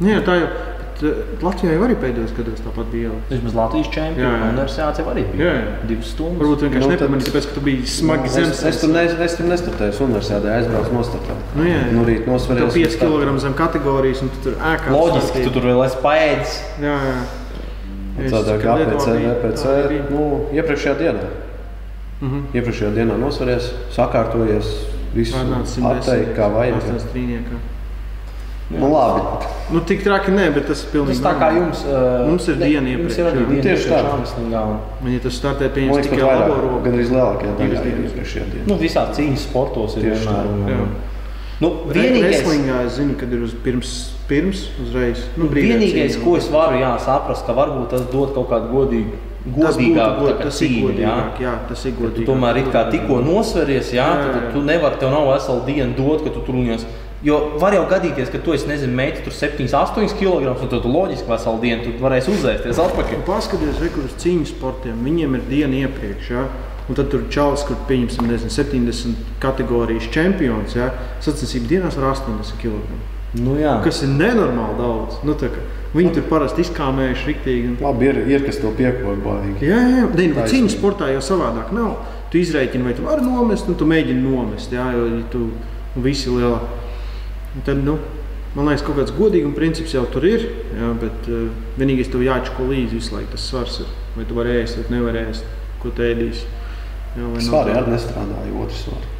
Nu, 0.00 0.08
jā, 0.08 0.20
tā 0.26 0.36
jau. 0.40 0.50
Bet, 1.00 1.02
uh, 1.08 1.20
Latvijā 1.40 1.72
jau 1.72 1.84
arī 1.86 1.94
pēdējos 1.96 2.32
gados 2.36 2.60
tāpat 2.60 2.88
bija. 2.92 3.10
Vismaz 3.30 3.54
Latvijas 3.56 3.88
čempionu 3.94 4.50
universitāte 4.50 5.04
arī 5.08 5.24
bija. 5.30 5.46
Jā, 5.46 5.52
jā. 5.56 5.70
Divas 5.88 6.10
stundas. 6.12 6.40
Varbūt 6.42 6.64
vienkārši 6.66 6.84
Nu, 6.84 6.90
nu, 6.90 6.96
nepamanīji, 6.96 7.28
tāpēc, 7.30 7.48
ka 7.48 7.56
tu 7.56 7.62
biji 7.64 7.86
smagi 7.88 8.28
Es, 8.28 8.34
zemes. 8.36 8.62
es, 8.68 8.80
tur 8.82 8.92
ne, 8.92 9.04
es 9.28 9.36
tur 9.38 9.48
nestartēju, 9.48 9.96
universitātē 10.10 10.52
aizbraucu 10.58 10.92
nostartēt. 10.98 11.42
Nu, 11.56 11.64
jā, 11.68 11.78
jā. 11.80 11.94
Nu, 11.96 12.04
rīt 12.08 12.24
Tev 12.26 12.32
nosvarēs. 12.34 12.76
5 12.76 12.98
kg 13.00 13.36
zem 13.46 13.56
kategorijas, 13.62 14.22
un 14.26 14.32
tu 14.34 14.44
tur 14.44 14.58
ēkā. 14.72 14.92
Loģiski, 14.92 15.44
tu 15.46 15.54
tur 15.56 15.68
vēl 15.70 15.84
esi 15.86 16.00
paēdis. 16.04 16.56
Jā, 16.84 16.96
jā. 17.08 17.18
Es 18.20 18.32
Tādā 18.34 18.58
kā 18.60 18.76
arī 18.76 19.88
bija. 19.88 20.08
nu, 20.12 20.24
iepriekšējā 20.52 20.94
dienā. 21.00 21.28
Mhm. 22.20 22.40
Iepriekšējā 22.52 22.90
dienā 22.98 23.16
nosvarēs, 23.16 23.70
sakārtojies, 23.96 24.72
visu 25.16 25.40
apteikt, 25.40 26.34
kā 26.36 26.50
vajag. 26.52 26.76
8 26.84 27.00
strīniekā. 27.08 27.60
Nu, 28.70 28.86
labi. 28.92 29.20
Nu, 29.72 29.80
tik 29.80 30.04
traki 30.04 30.30
nē, 30.30 30.54
bet 30.54 30.66
tas 30.68 30.78
ir 30.82 30.86
Tas 30.86 30.92
pilnīgi 30.94 31.22
tā 31.24 31.32
kā 31.40 31.48
jums, 31.56 31.80
uh, 31.90 32.26
Mums 32.28 32.46
ir 32.48 32.56
ne, 32.56 32.66
diena 32.66 32.88
iepriekš, 32.88 33.16
jā. 33.18 33.30
diena 33.34 33.62
Tieši 33.64 33.88
tā. 33.90 33.98
iepriekš 33.98 34.34
un- 35.02 35.12
ja 35.12 35.18
tas 35.24 35.34
startē 35.34 35.68
pieņems 35.74 36.06
tikai 36.06 36.22
labo 36.22 36.54
roku. 36.54 36.82
gan 36.84 36.92
arī 36.94 37.04
lielākajā 37.10 37.52
daļā 37.58 37.82
dienas. 37.82 38.12
iepriekšējā 38.12 38.44
dienā. 38.52 38.66
Nu, 38.68 38.74
visā 38.78 39.02
cīņas 39.10 39.38
sportos 39.48 39.96
ir 39.96 40.02
Tieši 40.02 40.26
vienmēr. 40.26 40.44
tā, 40.46 40.52
Un, 40.54 40.68
jā. 40.70 40.78
un, 40.82 40.88
nu, 41.60 41.68
vienīgais, 41.92 42.42
Wrestlingā 42.42 42.86
es 42.86 42.92
zinu, 42.98 43.16
kad 43.18 43.32
ir 43.32 43.42
uz 43.42 43.54
pirms, 43.64 44.12
pirms 44.28 44.68
uzreiz. 44.86 45.18
nu, 45.36 45.48
vienīgais 45.48 46.14
cīņa. 46.16 46.24
ko 46.24 46.36
es 46.36 46.48
varu 46.48 46.76
jā, 46.78 46.92
saprast, 47.00 47.46
ka 47.46 47.52
varbūt 47.52 47.88
tas 47.90 48.02
dod 48.02 48.34
kaut 48.34 48.48
kādu 48.50 48.70
godīgu, 48.70 49.10
Tas 49.40 49.74
būtu 49.76 49.94
godīgāku 49.94 50.20
god- 50.20 50.42
tas 50.42 50.60
ir 50.62 50.68
cīņu. 50.68 50.98
Jā. 50.98 51.10
godīgāk, 51.10 51.40
jā, 51.40 51.54
tas 51.68 51.84
ir 51.86 51.92
Tu 51.92 52.02
godīgi. 52.02 52.26
tomēr 52.26 52.56
it 52.58 52.66
kā 52.72 52.90
tikko 52.90 53.24
nosveries, 53.24 53.90
jā, 53.90 53.94
Jā, 53.96 54.14
tad, 54.14 54.34
jā, 54.34 54.40
tad 54.40 54.52
tu 54.52 54.60
nevari, 54.62 54.98
tev 55.00 55.10
nav 55.10 55.26
vesela 55.32 55.64
diena 55.66 55.92
dot, 55.96 56.22
ka 56.24 56.30
tu 56.30 56.40
tur 56.46 56.54
unies. 56.54 56.84
Jo 57.22 57.36
var 57.60 57.74
jau 57.76 57.82
gadīties, 57.90 58.30
ka 58.32 58.38
tu 58.40 58.54
esi, 58.56 58.64
nezinu, 58.70 58.94
meitene 58.96 59.26
tur 59.26 59.34
7, 59.36 59.66
8 59.68 60.14
kg, 60.16 60.54
un 60.54 60.68
tad 60.72 60.80
tu 60.80 60.88
loģiski 60.88 61.28
veselu 61.28 61.60
dienu 61.60 61.82
tu 61.84 61.92
varēsi 62.00 62.32
uzēsties 62.32 62.80
atpakaļ. 62.80 63.18
Nu, 63.20 63.26
Paskaties, 63.28 63.80
re, 63.82 63.90
kur 63.92 64.06
uz 64.08 64.14
cīņu 64.22 64.48
sportiem. 64.48 65.02
Viņiem 65.04 65.36
ir 65.36 65.44
diena 65.50 65.82
iepriekš. 65.84 66.30
Ja? 66.32 66.46
Un 66.88 66.96
tad 66.96 67.10
tur 67.12 67.26
čalis, 67.30 67.62
kur 67.68 67.76
pieņemsim 67.90 68.24
nezinu, 68.26 68.50
70 68.56 69.36
kategorijas 69.42 70.08
čempions. 70.14 70.74
Ja? 70.80 70.88
Sacensību 71.20 71.68
dienās 71.74 72.00
var 72.00 72.14
80 72.14 72.56
kg. 72.62 72.80
Nu, 73.38 73.54
jā. 73.60 73.76
Kas 73.84 74.00
ir 74.02 74.10
nenormāli 74.16 74.80
daudz. 74.80 75.20
Nu, 75.22 75.36
kā 75.38 75.52
viņi 75.94 76.16
tur 76.16 76.24
parasti 76.32 76.64
izkāmējuši 76.64 77.28
riktīgi. 77.28 77.68
un- 77.68 77.78
Labi, 77.84 78.08
ir, 78.08 78.16
ir 78.32 78.46
kas 78.48 78.58
to 78.58 78.72
piekoja 78.74 79.20
baigi. 79.22 79.68
Jā, 79.68 79.76
jā, 79.76 80.08
jā. 80.08 80.32
Nu, 80.34 80.48
cīņas 80.50 80.74
sportā 80.80 81.12
jau 81.12 81.20
savādāk 81.20 81.70
nav. 81.76 81.96
Tu 82.32 82.38
izreikini, 82.38 82.82
vai 82.84 82.94
tu 82.94 83.02
vari 83.02 83.22
nomest, 83.22 83.68
un 83.68 83.74
tu 83.74 83.84
mēģini 83.84 84.22
nomest. 84.24 84.72
Jā, 84.72 84.88
jo 84.96 85.06
ja 85.06 85.22
tu 85.30 85.50
visi 85.96 86.30
lielā. 86.30 86.58
Un 87.56 87.64
Tad, 87.66 87.80
nu, 87.82 87.96
man 88.54 88.68
liekas, 88.70 88.84
kaut 88.86 88.98
kāds 89.00 89.14
godīgums 89.16 89.56
princips 89.58 89.94
jau 89.96 90.04
tur 90.12 90.26
ir. 90.28 90.46
Jā, 90.76 90.90
bet 91.02 91.30
uh, 91.30 91.48
vienīgais 91.80 92.10
tev 92.12 92.22
jāčako 92.26 92.68
līdzi 92.70 92.98
visu 93.00 93.16
laiku 93.16 93.34
tas 93.34 93.46
svars. 93.50 93.80
Ir. 93.84 93.94
Vai 94.16 94.26
tu 94.26 94.36
vari 94.38 94.58
ēst, 94.60 94.78
vai 94.80 94.98
nevari 94.98 95.24
ēst, 95.30 95.46
ko 95.82 95.92
tu 95.94 96.06
ēdīsi. 96.06 96.44
Jā, 97.16 97.24
vai 97.24 97.40
nav 97.40 97.48
Svarīgi 97.48 97.74
tā? 97.74 97.80
arī 97.82 97.94
nestrādāja 97.96 98.54
otrs 98.64 98.84
svaru. 98.84 99.16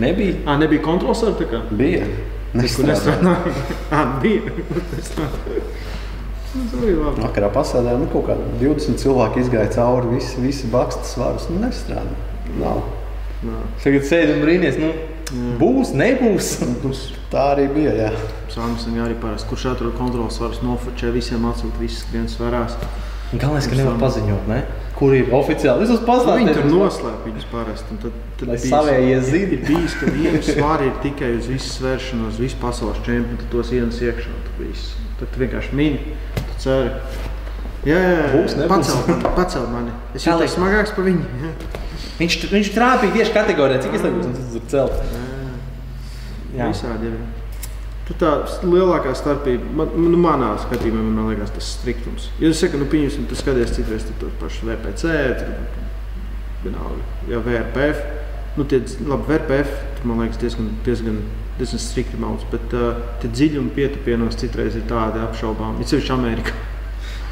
Nebija. 0.00 0.36
Ā, 0.48 0.56
nebija 0.60 0.84
kontrols 0.84 1.24
ar 1.26 1.36
tā 1.38 1.48
kā. 1.50 1.60
Bija. 1.76 2.06
Nestrādāja. 2.54 2.92
nestrādāja? 2.92 3.64
Ā, 3.92 4.04
bija. 4.24 4.54
Tas 4.94 5.12
tā. 5.16 5.28
Nu. 6.54 6.90
Vakarā 7.18 7.48
pasēdējām, 7.50 8.04
nu, 8.04 8.10
kaut 8.12 8.28
kādi 8.28 8.44
20 8.60 9.00
cilvēki 9.02 9.42
izgāja 9.42 9.72
cauri, 9.74 10.12
visi, 10.14 10.38
visi 10.38 10.68
bakstas 10.70 11.16
svarus. 11.16 11.48
Nu, 11.50 11.58
nestrādā. 11.64 12.14
Nav. 12.60 12.84
Nā. 13.42 13.58
Tagad 13.82 14.06
sēdi 14.06 14.36
un 14.36 14.44
brīnīties, 14.44 14.78
nu, 14.78 14.92
būs, 15.60 15.94
nebūs. 15.96 16.52
Tā 17.32 17.50
arī 17.54 17.66
bija. 17.72 17.96
Jā. 17.98 18.12
Samsung 18.52 19.00
arī 19.02 19.16
parasti, 19.18 19.48
kurš 19.50 19.70
atrod 19.72 19.96
kontrols 19.98 20.38
svarus, 20.38 20.62
nofočē 20.62 21.10
visiem 21.14 21.44
atsūta, 21.50 21.80
visas 21.80 22.04
skrienas 22.04 22.36
svarās. 22.38 22.78
Galvenais, 23.34 23.66
ka 23.66 23.78
nevar 23.78 23.96
paziņot, 23.98 24.50
ne? 24.50 24.62
kur 24.94 25.14
ir 25.14 25.30
oficiāli. 25.34 25.84
Es 25.84 25.90
uz 25.90 26.02
Nu, 26.06 26.34
Viņi 26.38 26.54
tur 26.54 26.68
noslēp 26.70 27.24
viņus 27.26 27.46
parasti. 27.50 27.90
un 27.90 28.00
Tad, 28.04 28.18
tad 28.38 28.52
Lai 28.52 28.58
savējie 28.62 29.20
zina. 29.26 29.52
Ir 29.56 29.64
bijis, 29.66 29.96
ka 29.98 30.10
viena 30.14 30.42
svāra 30.46 30.86
ir 30.86 30.94
tikai 31.02 31.32
uz 31.38 31.48
visu 31.50 31.72
svēršanos, 31.80 32.38
visu 32.38 32.60
pasaules 32.62 33.00
čempionu, 33.06 33.40
tad 33.42 33.50
tos 33.50 33.72
ienes 33.74 33.98
iekšā. 33.98 34.30
Tad, 34.46 34.60
viss. 34.60 34.94
tad 35.18 35.32
tu 35.34 35.42
vienkārši 35.42 35.74
mini, 35.74 36.14
tu 36.36 36.60
ceri. 36.62 36.92
Jā, 37.84 37.98
jā, 37.98 38.12
jā. 38.14 38.28
Būs, 38.32 38.54
nebūs. 38.56 38.70
pacelt 38.70 39.08
mani, 39.10 39.34
pacelt 39.36 39.72
mani. 39.74 39.96
Es 40.14 40.24
jūtos 40.24 40.54
smagāks 40.54 40.94
par 40.96 41.04
viņu. 41.10 41.26
Jā. 41.42 41.82
Viņš, 42.18 42.36
viņš 42.52 42.74
trāpīja 42.74 43.14
tieši 43.18 43.34
kategorijā, 43.34 43.80
cik 43.84 43.96
es 43.98 44.04
liekas, 44.04 44.28
un 44.28 44.36
tas 44.36 44.58
ir 44.58 44.66
celt. 44.70 45.16
Jā. 46.54 46.68
Visādi 46.70 47.10
ir. 47.10 47.16
Tad 48.04 48.18
tā 48.20 48.30
lielākā 48.68 49.14
starpība, 49.16 49.70
man, 49.80 49.94
nu, 49.96 50.18
manā 50.20 50.50
skatījumā, 50.60 51.00
man 51.06 51.30
liekas, 51.30 51.54
tas 51.56 51.70
striktums. 51.78 52.28
Ja 52.40 52.50
es 52.52 52.60
saku, 52.60 52.76
nu, 52.80 52.88
pieņemsim, 52.92 53.24
tu 53.30 53.38
skaties 53.38 53.72
citreiz 53.78 54.04
tur 54.04 54.18
tos 54.20 54.34
pašus 54.42 54.66
VPC, 54.68 55.14
tur, 55.40 55.54
vienalga, 56.66 57.06
ja 57.30 57.40
VRPF, 57.46 58.04
nu, 58.58 58.66
tie, 58.68 58.82
labi, 59.08 59.24
VRPF, 59.30 59.80
tur, 59.96 60.10
man 60.10 60.20
liekas, 60.20 60.42
diezgan, 60.42 60.68
diezgan, 60.84 61.16
diezgan 61.56 61.80
strikti 61.80 62.20
mauts, 62.20 62.44
bet 62.52 62.76
uh, 62.76 63.00
tie 63.24 63.32
dziļumi 63.32 63.72
pietupienos 63.78 64.36
citreiz 64.36 64.76
ir 64.76 64.84
tādi 64.90 65.24
apšaubām, 65.24 65.80
it 65.80 65.88
sevišķi 65.88 66.14
Amerikā. 66.18 66.60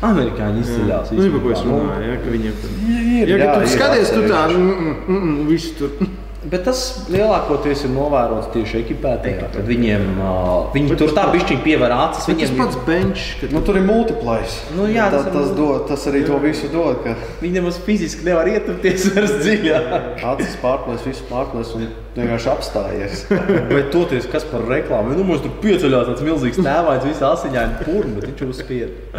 Amerikāņi 0.03 0.65
izceļās. 0.65 1.13
Nu, 1.15 1.29
par 1.37 1.45
ko 1.45 1.53
es 1.55 1.63
runāju, 1.67 2.09
ja, 2.11 2.17
ka 2.25 2.35
viņiem 2.35 2.59
tur. 2.65 2.75
Ir, 2.89 3.31
Ja, 3.33 3.37
jā, 3.39 3.53
tu 3.55 3.63
ir 3.63 3.71
skaties, 3.77 4.11
tu 4.11 4.25
tā, 4.27 4.43
mm, 4.51 4.59
mm, 4.59 4.99
mm, 5.07 5.23
mm, 5.23 5.47
visu 5.53 5.77
tur. 5.79 6.11
Bet 6.43 6.65
tas 6.67 6.79
lielākoties 7.07 7.85
ir 7.87 7.93
novērots 7.95 8.49
tieši 8.51 8.81
ekipētajā. 8.81 9.45
Kad 9.55 9.63
viņiem 9.69 10.09
uh, 10.19 10.65
viņi 10.75 10.91
Bet 10.91 10.99
tur 10.99 11.13
tā 11.15 11.29
bišķiņi 11.31 11.63
pievēr 11.63 11.93
acis. 11.95 12.25
Bet 12.27 12.41
tas 12.41 12.51
Viņiem 12.51 12.59
pats 12.59 12.81
bench, 12.89 13.29
kad 13.39 13.55
Nu, 13.55 13.63
tur 13.63 13.79
ir 13.79 13.87
multiplēs. 13.87 14.57
Nu, 14.75 14.89
jā, 14.91 15.07
tas, 15.15 15.29
tas 15.29 15.37
tas, 15.37 15.53
dod, 15.55 15.85
tas 15.87 16.09
arī 16.11 16.25
to 16.27 16.41
visu 16.43 16.67
dod. 16.73 16.99
Ka 17.05 17.15
Viņi 17.45 17.61
nemaz 17.61 17.79
fiziski 17.87 18.27
nevar 18.27 18.51
ietupties 18.51 19.07
vairs 19.15 19.37
dziļāk. 19.39 20.27
acis 20.33 20.59
pārplēs, 20.65 21.07
visu 21.07 21.31
pārplēs 21.31 21.73
un 21.79 21.87
vienkārši 22.19 22.53
apstājies. 22.57 23.25
Bet 23.77 23.95
toties, 23.95 24.27
kas 24.35 24.43
par 24.51 24.67
reklāmu? 24.67 25.15
Nu, 25.15 25.23
mums 25.31 25.47
tur 25.47 25.55
pieceļās 25.63 26.11
tāds 26.11 26.27
milzīgs 26.27 26.59
tēvājs, 26.59 27.07
visi 27.07 27.27
asiņaini 27.31 27.87
purni, 27.87 28.19
bet 28.19 28.33
viņš 28.33 28.47
uzspied. 28.51 29.15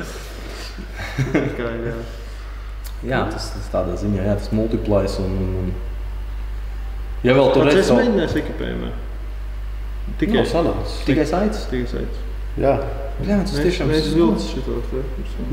Kā, 1.58 1.70
jā. 1.88 1.96
Jā, 3.04 3.20
tas, 3.32 3.50
tas 3.56 3.72
tādā 3.74 3.98
ziņā, 4.00 4.24
jā, 4.30 4.36
tas 4.40 4.52
multiplēs 4.56 5.18
un, 5.24 5.34
un, 5.44 5.56
un 5.64 5.74
Ja 7.24 7.34
vēl 7.38 7.54
tur 7.56 7.68
redz 7.68 7.80
es 7.86 7.92
mēģināju 7.96 8.40
ekipējumā. 8.44 8.92
Tikai 10.20 10.34
Tikai 10.34 10.46
sanāca. 10.52 10.96
tikai 11.08 11.26
saites. 11.28 11.66
tikai 11.72 11.88
saites. 11.88 12.24
Jā, 12.60 12.74
Jā, 13.22 13.38
tas 13.46 13.54
Mēs, 13.54 13.62
tiešām 13.68 13.92
mēs 13.92 14.08
vilcis 14.10 14.48
šito 14.56 14.76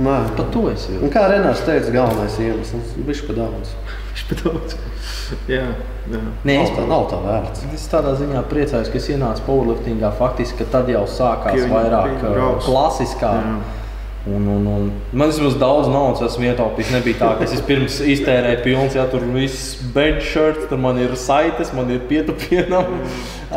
nē. 0.00 0.14
Pat 0.36 0.48
to 0.54 0.62
es 0.72 0.86
jau. 0.88 1.00
Un 1.04 1.11
kā 1.12 1.26
Renārs 1.28 1.61
teica, 1.66 1.92
galvenais 1.92 2.38
iemesls- 2.40 2.94
viņš 3.08 3.20
pa 3.28 3.36
daudz. 3.36 3.74
Viņš 4.11 4.22
pat 4.30 4.42
daudz. 4.46 4.76
Jā, 5.48 5.66
jā. 6.11 6.20
Nē, 6.48 6.56
es, 6.64 6.70
tā, 6.74 6.86
nav 6.88 7.04
tā 7.12 7.20
vērts. 7.22 7.66
es 7.74 7.84
tādā 7.92 8.14
ziņā 8.18 8.42
priecājos, 8.50 8.90
ka 8.90 8.96
es 8.98 9.08
ienācu 9.12 9.44
powerliftingā 9.46 10.11
faktiski, 10.18 10.58
ka 10.58 10.64
tad 10.72 10.88
jau 10.88 11.04
sākās 11.06 11.54
viņi 11.54 11.70
vairāk 11.70 12.16
brauc. 12.24 12.64
klasiskā. 12.64 13.32
Jā. 13.38 13.80
Un, 14.27 14.47
un, 14.47 14.66
un 14.66 14.91
man 15.16 15.31
vismaz 15.31 15.55
daudz 15.57 15.87
naudas 15.89 16.21
esmu 16.27 16.51
ietaupījis. 16.51 16.91
Nebija 16.93 17.16
tā, 17.23 17.29
ka 17.39 17.47
es 17.47 17.62
pirms 17.64 17.95
iztērēju 18.05 18.59
pilns, 18.66 18.97
ja 18.99 19.07
tur 19.09 19.25
viss 19.33 19.79
bench 19.95 20.27
shirts, 20.29 20.66
tur 20.68 20.81
man 20.83 21.01
ir 21.01 21.14
saites, 21.16 21.71
man 21.73 21.89
ir 21.95 22.03
pietupienam, 22.11 22.99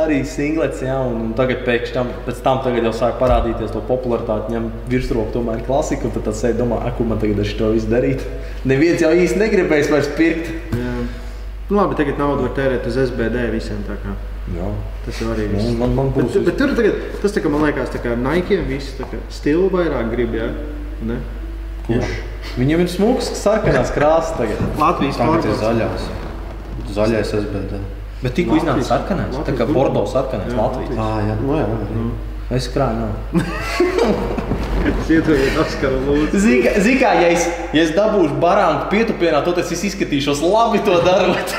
arī 0.05 0.21
singlets. 0.23 0.79
Ja, 0.85 1.01
un, 1.03 1.19
un 1.25 1.33
tagad 1.35 1.65
pēkšņi 1.67 1.95
tam, 1.97 2.13
pēc 2.23 2.39
tam 2.45 2.63
tagad 2.63 2.87
jau 2.87 2.95
sāk 2.95 3.19
parādīties 3.19 3.75
to 3.75 3.83
popularitāti, 3.89 4.55
ņem 4.55 4.69
virsroku 4.93 5.35
tomēr 5.35 5.65
klasika. 5.67 6.07
Un 6.07 6.15
tad 6.15 6.29
tas 6.29 6.39
sēž 6.39 6.55
domā, 6.61 6.79
"Ak, 6.87 6.95
ko 6.97 7.09
man 7.11 7.19
tagad 7.19 7.43
ar 7.43 7.49
šo 7.51 7.73
visu 7.75 7.91
darīt. 7.91 8.23
Neviens 8.63 9.03
jau 9.03 9.11
īsti 9.11 9.43
negribēs 9.43 9.91
vairs 9.91 10.07
pirkt. 10.15 10.47
Jā. 10.71 10.93
Nu, 11.69 11.75
labi, 11.75 11.99
tagad 11.99 12.17
naudu 12.17 12.47
var 12.47 12.55
tērēt 12.55 12.87
uz 12.87 12.95
SBD 13.09 13.51
visiem. 13.51 13.83
tā 13.83 13.99
kā. 13.99 14.15
Jā. 14.51 14.67
Tas 15.05 15.19
jau 15.23 15.29
arī 15.31 15.45
Nu, 15.51 15.57
viss. 15.57 15.77
man, 15.79 15.93
man 15.95 16.09
Bet, 16.11 16.25
būs 16.25 16.43
bet 16.45 16.57
tur 16.59 16.73
tagad, 16.75 16.97
tas 17.21 17.31
tā 17.31 17.41
kā 17.45 17.49
man 17.53 17.63
liekas, 17.63 17.89
tā 17.93 18.01
kā 18.03 18.17
Nike 18.19 18.57
visi 18.67 18.91
tā 18.99 19.07
kā 19.07 19.17
stilu 19.31 19.69
vairāk 19.71 20.11
grib. 20.11 20.35
Jā. 20.35 20.49
Ne? 21.07 21.17
kurš. 21.87 22.11
Viņam 22.59 22.83
ir 22.83 22.91
smūgs, 22.91 23.31
sarkanās 23.39 23.89
krāsas 23.95 24.35
tagad. 24.37 24.59
Latvijas 24.79 25.17
Tagad 25.19 25.47
ir 25.47 25.57
zaļās. 25.63 26.05
Zaļais 26.93 27.31
SBD. 27.39 27.79
Bet 28.23 28.35
tikko 28.37 28.55
iznāca 28.59 28.77
Latvijas- 28.77 28.91
sarkanais. 28.91 29.35
Tā 29.47 29.55
kā. 29.57 29.65
Bordeaux 29.73 30.11
sarkanais 30.11 30.51
Jā, 30.53 30.59
Latvijas. 30.59 30.99
Ah, 30.99 31.17
jā, 31.27 31.35
nu 31.41 31.57
jā. 31.57 31.65
arī. 31.65 32.05
Es 32.59 32.67
krāju. 32.67 32.99
nav. 32.99 33.11
Es 34.83 35.07
iedomājos, 35.09 35.57
Oskaru 35.63 35.99
lūdzu. 36.03 36.39
Zini, 36.43 36.97
kā 36.99 37.13
ja 37.21 37.29
es, 37.31 37.45
ja 37.71 37.83
es 37.85 37.93
dabūšu 37.95 38.35
barānu 38.41 38.89
pietupienā, 38.91 39.39
tad 39.45 39.57
es 39.61 39.71
izskatīšos 39.71 40.41
labi 40.43 40.81
to 40.83 40.97
darot. 41.05 41.53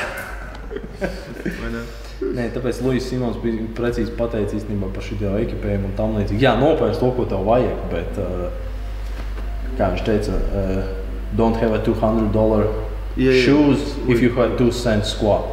Vai 1.01 1.71
ne? 1.73 1.81
Nē, 2.35 2.49
tāpēc 2.55 2.81
Lūsis 2.83 3.09
Simons 3.11 3.37
bija 3.43 3.67
precīzi 3.77 4.11
pateicis 4.17 4.61
īstenībā 4.61 4.89
par 4.95 5.05
šo 5.05 5.35
ekipējumu 5.39 5.91
un 5.91 5.95
tam 5.99 6.17
līdzīgi. 6.17 6.41
Jā, 6.43 6.55
nopērts 6.59 6.99
to, 6.99 7.11
ko 7.15 7.27
tev 7.29 7.45
vajag, 7.47 7.85
bet, 7.93 8.19
uh, 8.19 8.49
kā 9.77 9.91
viņš 9.93 10.03
teica, 10.07 10.35
uh, 10.35 10.83
don't 11.37 11.57
have 11.61 11.75
a 11.75 11.81
200 11.83 12.31
dollar 12.33 12.67
Jā, 13.15 13.31
jā. 13.31 13.45
shoes 13.45 13.95
if 14.11 14.21
you 14.21 14.33
have 14.35 14.57
2 14.59 14.71
cents 14.75 15.13
squat. 15.15 15.45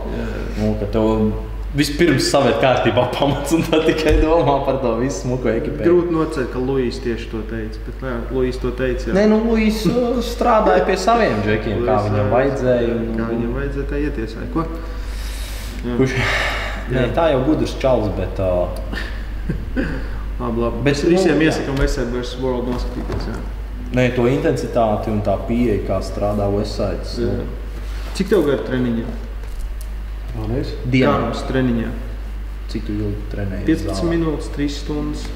Nu, 0.58 0.74
ka 0.80 0.88
tev 0.94 1.32
vispirms 1.78 2.26
savērt 2.28 2.58
kārtībā 2.60 3.06
pamats 3.14 3.54
un 3.56 3.62
tad 3.64 3.86
tikai 3.88 4.16
domā 4.20 4.58
par 4.66 4.80
to 4.82 4.96
visu 5.00 5.22
smuko 5.22 5.48
ekipējumu. 5.52 5.86
Grūti 5.86 6.16
nocēt, 6.16 6.48
ka 6.52 6.60
Luīs 6.60 6.98
tieši 7.00 7.30
to 7.32 7.40
teica. 7.48 7.80
Bet, 7.86 8.02
jā, 8.04 8.16
Luīs 8.34 8.58
to 8.60 8.72
teica. 8.76 9.08
Jā. 9.08 9.14
Nē, 9.16 9.24
nu, 9.30 9.38
Lūsis 9.48 9.86
uh, 9.88 10.18
strādāja 10.26 10.84
pie 10.88 10.98
saviem 11.00 11.38
džekiem, 11.46 11.80
kā 11.86 11.96
Luis, 11.96 12.10
viņam 12.10 12.20
jā. 12.20 12.26
vajadzēja. 12.34 12.96
Un, 12.98 13.14
Kā 13.16 13.30
viņam 13.30 13.54
vajadzēja 13.60 13.86
tā 13.88 14.02
ietiesāt? 14.02 14.50
Ko? 14.52 14.66
Kurš, 15.82 16.12
nē, 16.90 17.06
tā 17.14 17.30
jau 17.32 17.44
gudrs 17.46 17.76
čalis, 17.78 18.10
bet 18.18 18.42
uh, 18.42 18.68
Labi, 20.42 20.60
labi. 20.60 20.82
Bet, 20.82 21.02
visiem 21.06 21.38
nu, 21.38 21.46
iesakām 21.46 21.76
Westside 21.78 22.10
vs. 22.10 22.38
World 22.42 22.70
noskatīties. 22.72 23.26
Jā. 23.30 23.36
ne, 23.94 24.06
to 24.16 24.24
intensitāti 24.30 25.12
un 25.12 25.20
tā 25.22 25.36
pieeja, 25.46 25.82
kā 25.86 26.00
strādā 26.02 26.48
Westside. 26.50 27.04
Jā. 27.22 27.44
Cik 28.18 28.32
tev 28.32 28.46
gadu 28.48 28.66
treniņā? 28.66 29.04
Dienā, 30.88 31.12
Garums 31.12 31.44
treniņā. 31.48 31.90
cik 32.72 32.86
tu 32.88 32.94
ilgi 32.96 33.26
trenēji? 33.30 33.66
15 33.68 34.08
minūtes, 34.08 34.48
3 34.56 34.68
stundas. 34.72 35.26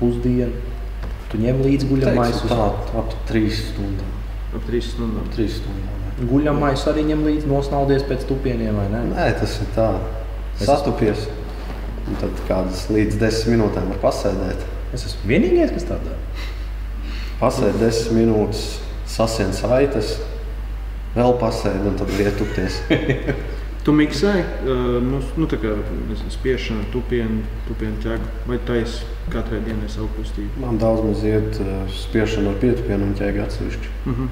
Pusdienu. 0.00 0.72
Tu 1.30 1.40
ņem 1.42 1.60
līdzi 1.66 1.90
guļamais. 1.90 2.40
Teiksim 2.40 2.50
Tā, 2.50 2.68
ap 3.00 3.14
trīs 3.28 3.60
stundām. 3.68 4.10
Ap 4.54 4.64
3 4.70 4.82
stundām. 4.88 5.28
Trīs 5.36 5.60
stundām. 5.60 6.02
Guļamais 6.30 6.84
arī 6.90 7.04
ņem 7.10 7.24
līdzi 7.28 7.50
nosnaudies 7.50 8.06
pēc 8.08 8.24
tupieniem, 8.28 8.76
vai 8.78 8.88
ne? 8.92 9.02
Nē, 9.12 9.30
tas 9.40 9.58
ir 9.60 9.70
tā. 9.76 9.88
Es 10.60 10.68
Sastupies. 10.68 11.26
Un 12.04 12.18
tad 12.20 12.44
kādas 12.48 12.84
līdz 12.92 13.18
desmit 13.20 13.56
minūtēm 13.56 13.88
var 13.94 14.00
pasēdēt. 14.02 14.62
Es 14.94 15.06
esmu 15.08 15.32
vienīgais, 15.32 15.72
kas 15.74 15.88
tā 15.88 15.98
dara. 16.04 16.20
Pasēdi 17.40 17.80
desmit 17.80 18.20
minūtes, 18.20 18.64
sasien 19.10 19.50
saites, 19.56 20.18
vēl 21.16 21.36
pasēdi 21.40 21.90
un 21.90 21.98
tad 22.00 22.14
vietupties. 22.18 22.80
Tu 23.84 23.92
miksē, 23.92 24.30
uh, 24.40 24.78
nu, 25.04 25.18
nu, 25.36 25.44
tā 25.44 25.58
kā 25.60 25.74
spiešana, 26.32 26.86
tupienu, 26.88 27.42
tupienu 27.66 27.98
ķēgu, 28.00 28.30
vai 28.48 28.56
taisa 28.64 29.04
katrai 29.28 29.58
dienai 29.66 29.90
savu 29.92 30.08
kustību? 30.14 30.62
Man 30.62 30.78
daudz 30.80 31.02
maz 31.04 31.20
iet 31.28 31.58
uh, 31.60 31.82
spiešana 31.92 32.54
ar 32.54 32.62
pietupienu 32.62 33.10
un 33.10 33.12
ķēgu 33.18 33.42
atsevišķi. 33.44 33.92
Nu, 34.08 34.30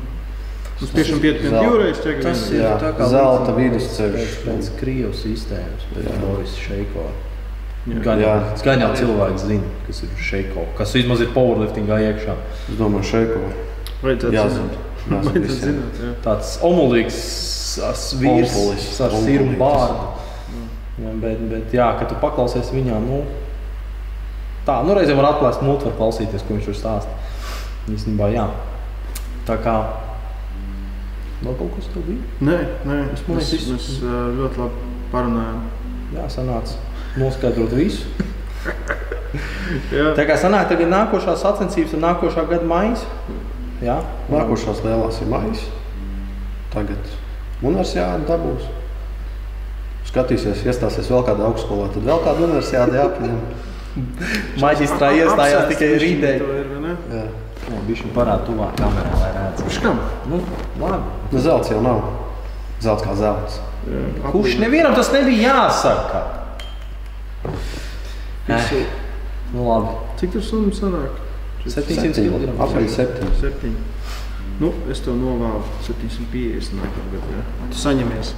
spiešana 0.91 1.21
pietupienu 1.23 1.51
Zelta. 1.51 1.71
divreiz 1.71 1.99
ķēgu 2.05 2.23
Tas 2.23 2.43
ir 2.51 2.61
Jā, 2.63 2.73
tā 2.83 2.91
kā 2.99 3.09
zelta 3.13 3.53
vidusceļš. 3.57 4.33
Pēc, 4.47 4.71
Krievijas 4.81 5.21
sistēmas, 5.27 5.85
pēc. 5.95 6.09
Boris 6.23 6.55
Šeiko. 6.59 7.05
Gan 8.05 8.21
jau, 8.23 8.35
gan 8.63 8.81
jau 8.85 8.91
cilvēks 8.95 9.45
zina, 9.49 9.71
kas 9.89 10.03
ir 10.07 10.11
Šeiko, 10.23 10.67
kas 10.79 10.93
vismaz 10.95 11.21
ir 11.25 11.33
powerliftingā 11.35 11.99
iekšā. 12.13 12.37
Es 12.71 12.77
domāju, 12.79 13.09
šeiko. 13.11 13.41
Vajadzētu 14.03 14.35
visiem. 15.43 15.59
zināt, 15.59 15.99
jā. 16.03 16.11
Tāds 16.23 16.53
omulīgs 16.63 17.17
s- 17.83 18.13
vīrs 18.21 18.53
Ompulis, 18.55 19.01
ar 19.03 19.11
sirmu 19.25 19.57
bārdu. 19.59 20.05
Jā, 21.03 21.15
bet, 21.25 21.41
bet, 21.51 21.73
jā, 21.75 21.89
kad 21.99 22.09
tu 22.13 22.15
paklausies 22.23 22.69
viņā, 22.71 23.01
nu, 23.03 23.23
tā, 24.67 24.77
nu, 24.87 24.95
reizēm 24.95 25.19
var 25.19 25.33
atklāt 25.33 25.63
mūtu, 25.65 25.89
var 25.89 25.97
klausīties, 25.99 26.45
ko 26.47 26.55
viņš 26.55 26.69
tur 26.69 26.77
stāsta. 26.79 27.17
Īstenībā, 27.91 28.29
jā. 28.31 28.45
Tā 29.49 29.57
kā, 29.65 29.75
vēl 31.43 31.57
kaut 31.59 31.77
kas 31.77 31.91
tev 31.93 32.07
bija? 32.09 32.33
Nē, 32.49 32.59
nē. 32.89 32.99
Es 33.15 33.25
Mēs, 33.29 33.53
liekas, 33.55 33.71
mēs 33.75 33.89
uh, 34.03 34.19
ļoti 34.39 34.63
labi 34.63 34.91
parunājām. 35.13 35.63
Jā, 36.13 36.27
sanāca 36.33 36.81
noskaidrot 37.21 37.75
visu. 37.77 38.07
Jā. 39.97 40.13
Tā 40.17 40.27
kā 40.29 40.37
sanāk, 40.37 40.69
tagad 40.71 40.91
nākošā 40.93 41.35
sacensības 41.41 41.97
ir 41.97 42.03
nākošā 42.03 42.45
gada 42.51 42.69
maija. 42.69 43.01
Jā, 43.83 43.97
Nākošās 44.31 44.83
lielās 44.85 45.19
ir 45.25 45.31
maijas. 45.33 45.65
Tagad 46.73 47.11
universitāte 47.63 48.29
dabūs. 48.29 48.69
Skatīsies, 50.13 50.63
iestāsies 50.69 51.09
vēl 51.11 51.25
kādā 51.27 51.47
augstskolā, 51.49 51.89
tad 51.95 52.07
vēl 52.07 52.23
kāda 52.27 52.47
universitāte 52.47 52.99
jāpieņem. 53.01 53.41
Maģistrā 54.63 55.13
iestājās 55.19 55.71
tikai 55.73 55.91
rītdien. 56.01 56.47
Jā. 57.13 57.25
Ir 57.93 58.07
parādījis 58.17 58.49
tuvāk 58.49 58.79
kamerā, 58.81 59.13
lai 59.21 59.32
redzētu. 59.53 59.71
Škam? 59.71 60.01
Nu, 60.29 60.41
labi. 60.81 61.03
Nu, 61.33 61.39
zelts 61.41 61.71
jau 61.71 61.83
nav. 61.83 62.03
Zelts 62.81 63.03
kā 63.05 63.15
zelts. 63.17 63.61
Kurš 64.33 64.59
nevienam 64.59 64.95
tas 64.95 65.13
nebija 65.13 65.53
jāsaka? 65.53 66.23
Eh, 68.49 68.87
nu, 69.55 69.69
labi. 69.69 69.97
Cik 70.19 70.33
tur 70.33 70.43
summa 70.43 70.73
sanāk? 70.73 71.19
700 71.67 72.27
kg. 72.27 72.55
Apmēram 72.59 72.89
7. 72.91 73.33
Septiņi. 73.41 73.89
Nu, 74.61 74.69
es 74.91 75.01
tev 75.03 75.17
novēlu 75.17 75.63
750 75.83 76.77
nākamā 76.77 77.15
gadā. 77.15 77.43
Tu 77.73 77.79
saņemies. 77.81 78.35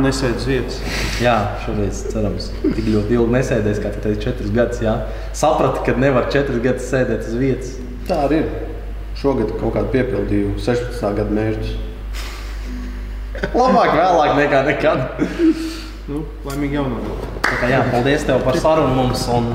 Nesēdi 0.00 0.38
uz 0.38 0.46
vietas. 0.46 0.76
Jā, 1.20 1.34
šoreiz 1.64 2.04
cerams, 2.12 2.52
tik 2.62 2.86
ļoti 2.86 3.16
ilgi 3.16 3.34
nesēdēs, 3.34 3.80
kā 3.82 3.90
tu 3.96 4.04
teici, 4.04 4.22
4 4.28 4.54
gadus. 4.54 4.80
Jā. 4.84 4.94
Saprati, 5.36 5.82
ka 5.88 5.96
nevar 5.98 6.30
4 6.32 6.62
gadus 6.62 6.86
sēdēt 6.92 7.26
uz 7.26 7.38
vietas. 7.40 7.74
Tā 8.08 8.22
arī 8.28 8.44
ir. 8.44 8.69
Šogad 9.20 9.50
kaut 9.60 9.74
kādu 9.76 9.90
piepildīju 9.92 10.54
16. 10.64 11.00
gada 11.18 11.34
mērķus. 11.36 11.72
Labāk 13.56 13.92
vēlāk 13.96 14.32
nekā 14.38 14.60
nekad. 14.68 15.02
Nu, 16.10 16.22
laimīgi 16.46 16.78
jaunā 16.78 17.00
gada. 17.04 17.68
Jā, 17.70 17.80
paldies 17.92 18.24
tev 18.28 18.40
par 18.46 18.56
sarunu 18.60 18.94
mums. 18.96 19.26
Un, 19.30 19.50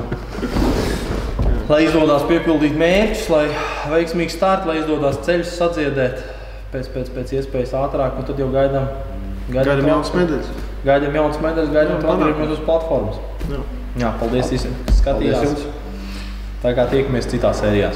lai 1.70 1.80
izdodas 1.88 2.24
piepildīt 2.30 2.76
mērķus, 2.78 3.26
lai 3.34 3.42
veiksmīgi 3.90 4.36
start, 4.36 4.68
lai 4.70 4.78
izdodas 4.84 5.18
ceļus 5.26 5.50
sadziedēt 5.58 6.22
pēc, 6.72 6.90
pēc, 6.94 7.10
pēc 7.18 7.34
iespējas 7.40 7.74
ātrāk, 7.82 8.16
un 8.20 8.28
tad 8.30 8.38
jau 8.42 8.48
gaidām. 8.54 8.86
Gaidām 9.50 9.82
to- 9.82 9.90
jaunas 9.90 10.14
medaļas. 10.14 10.48
Gaidām 10.86 11.18
jaunas 11.20 11.42
medaļas, 11.42 11.74
gaidām 11.74 12.00
to 12.02 12.14
atgriežamies 12.14 12.54
uz 12.54 12.62
platformas. 12.66 13.18
Jā. 13.50 13.60
Jā, 13.96 14.14
paldies 14.20 14.48
visiem, 14.52 14.72
kas 14.86 15.02
skatījās. 15.02 15.66
Tā 16.62 16.72
kā 16.74 16.86
tiekamies 16.90 17.28
citā 17.30 17.50
sērijā. 17.54 17.84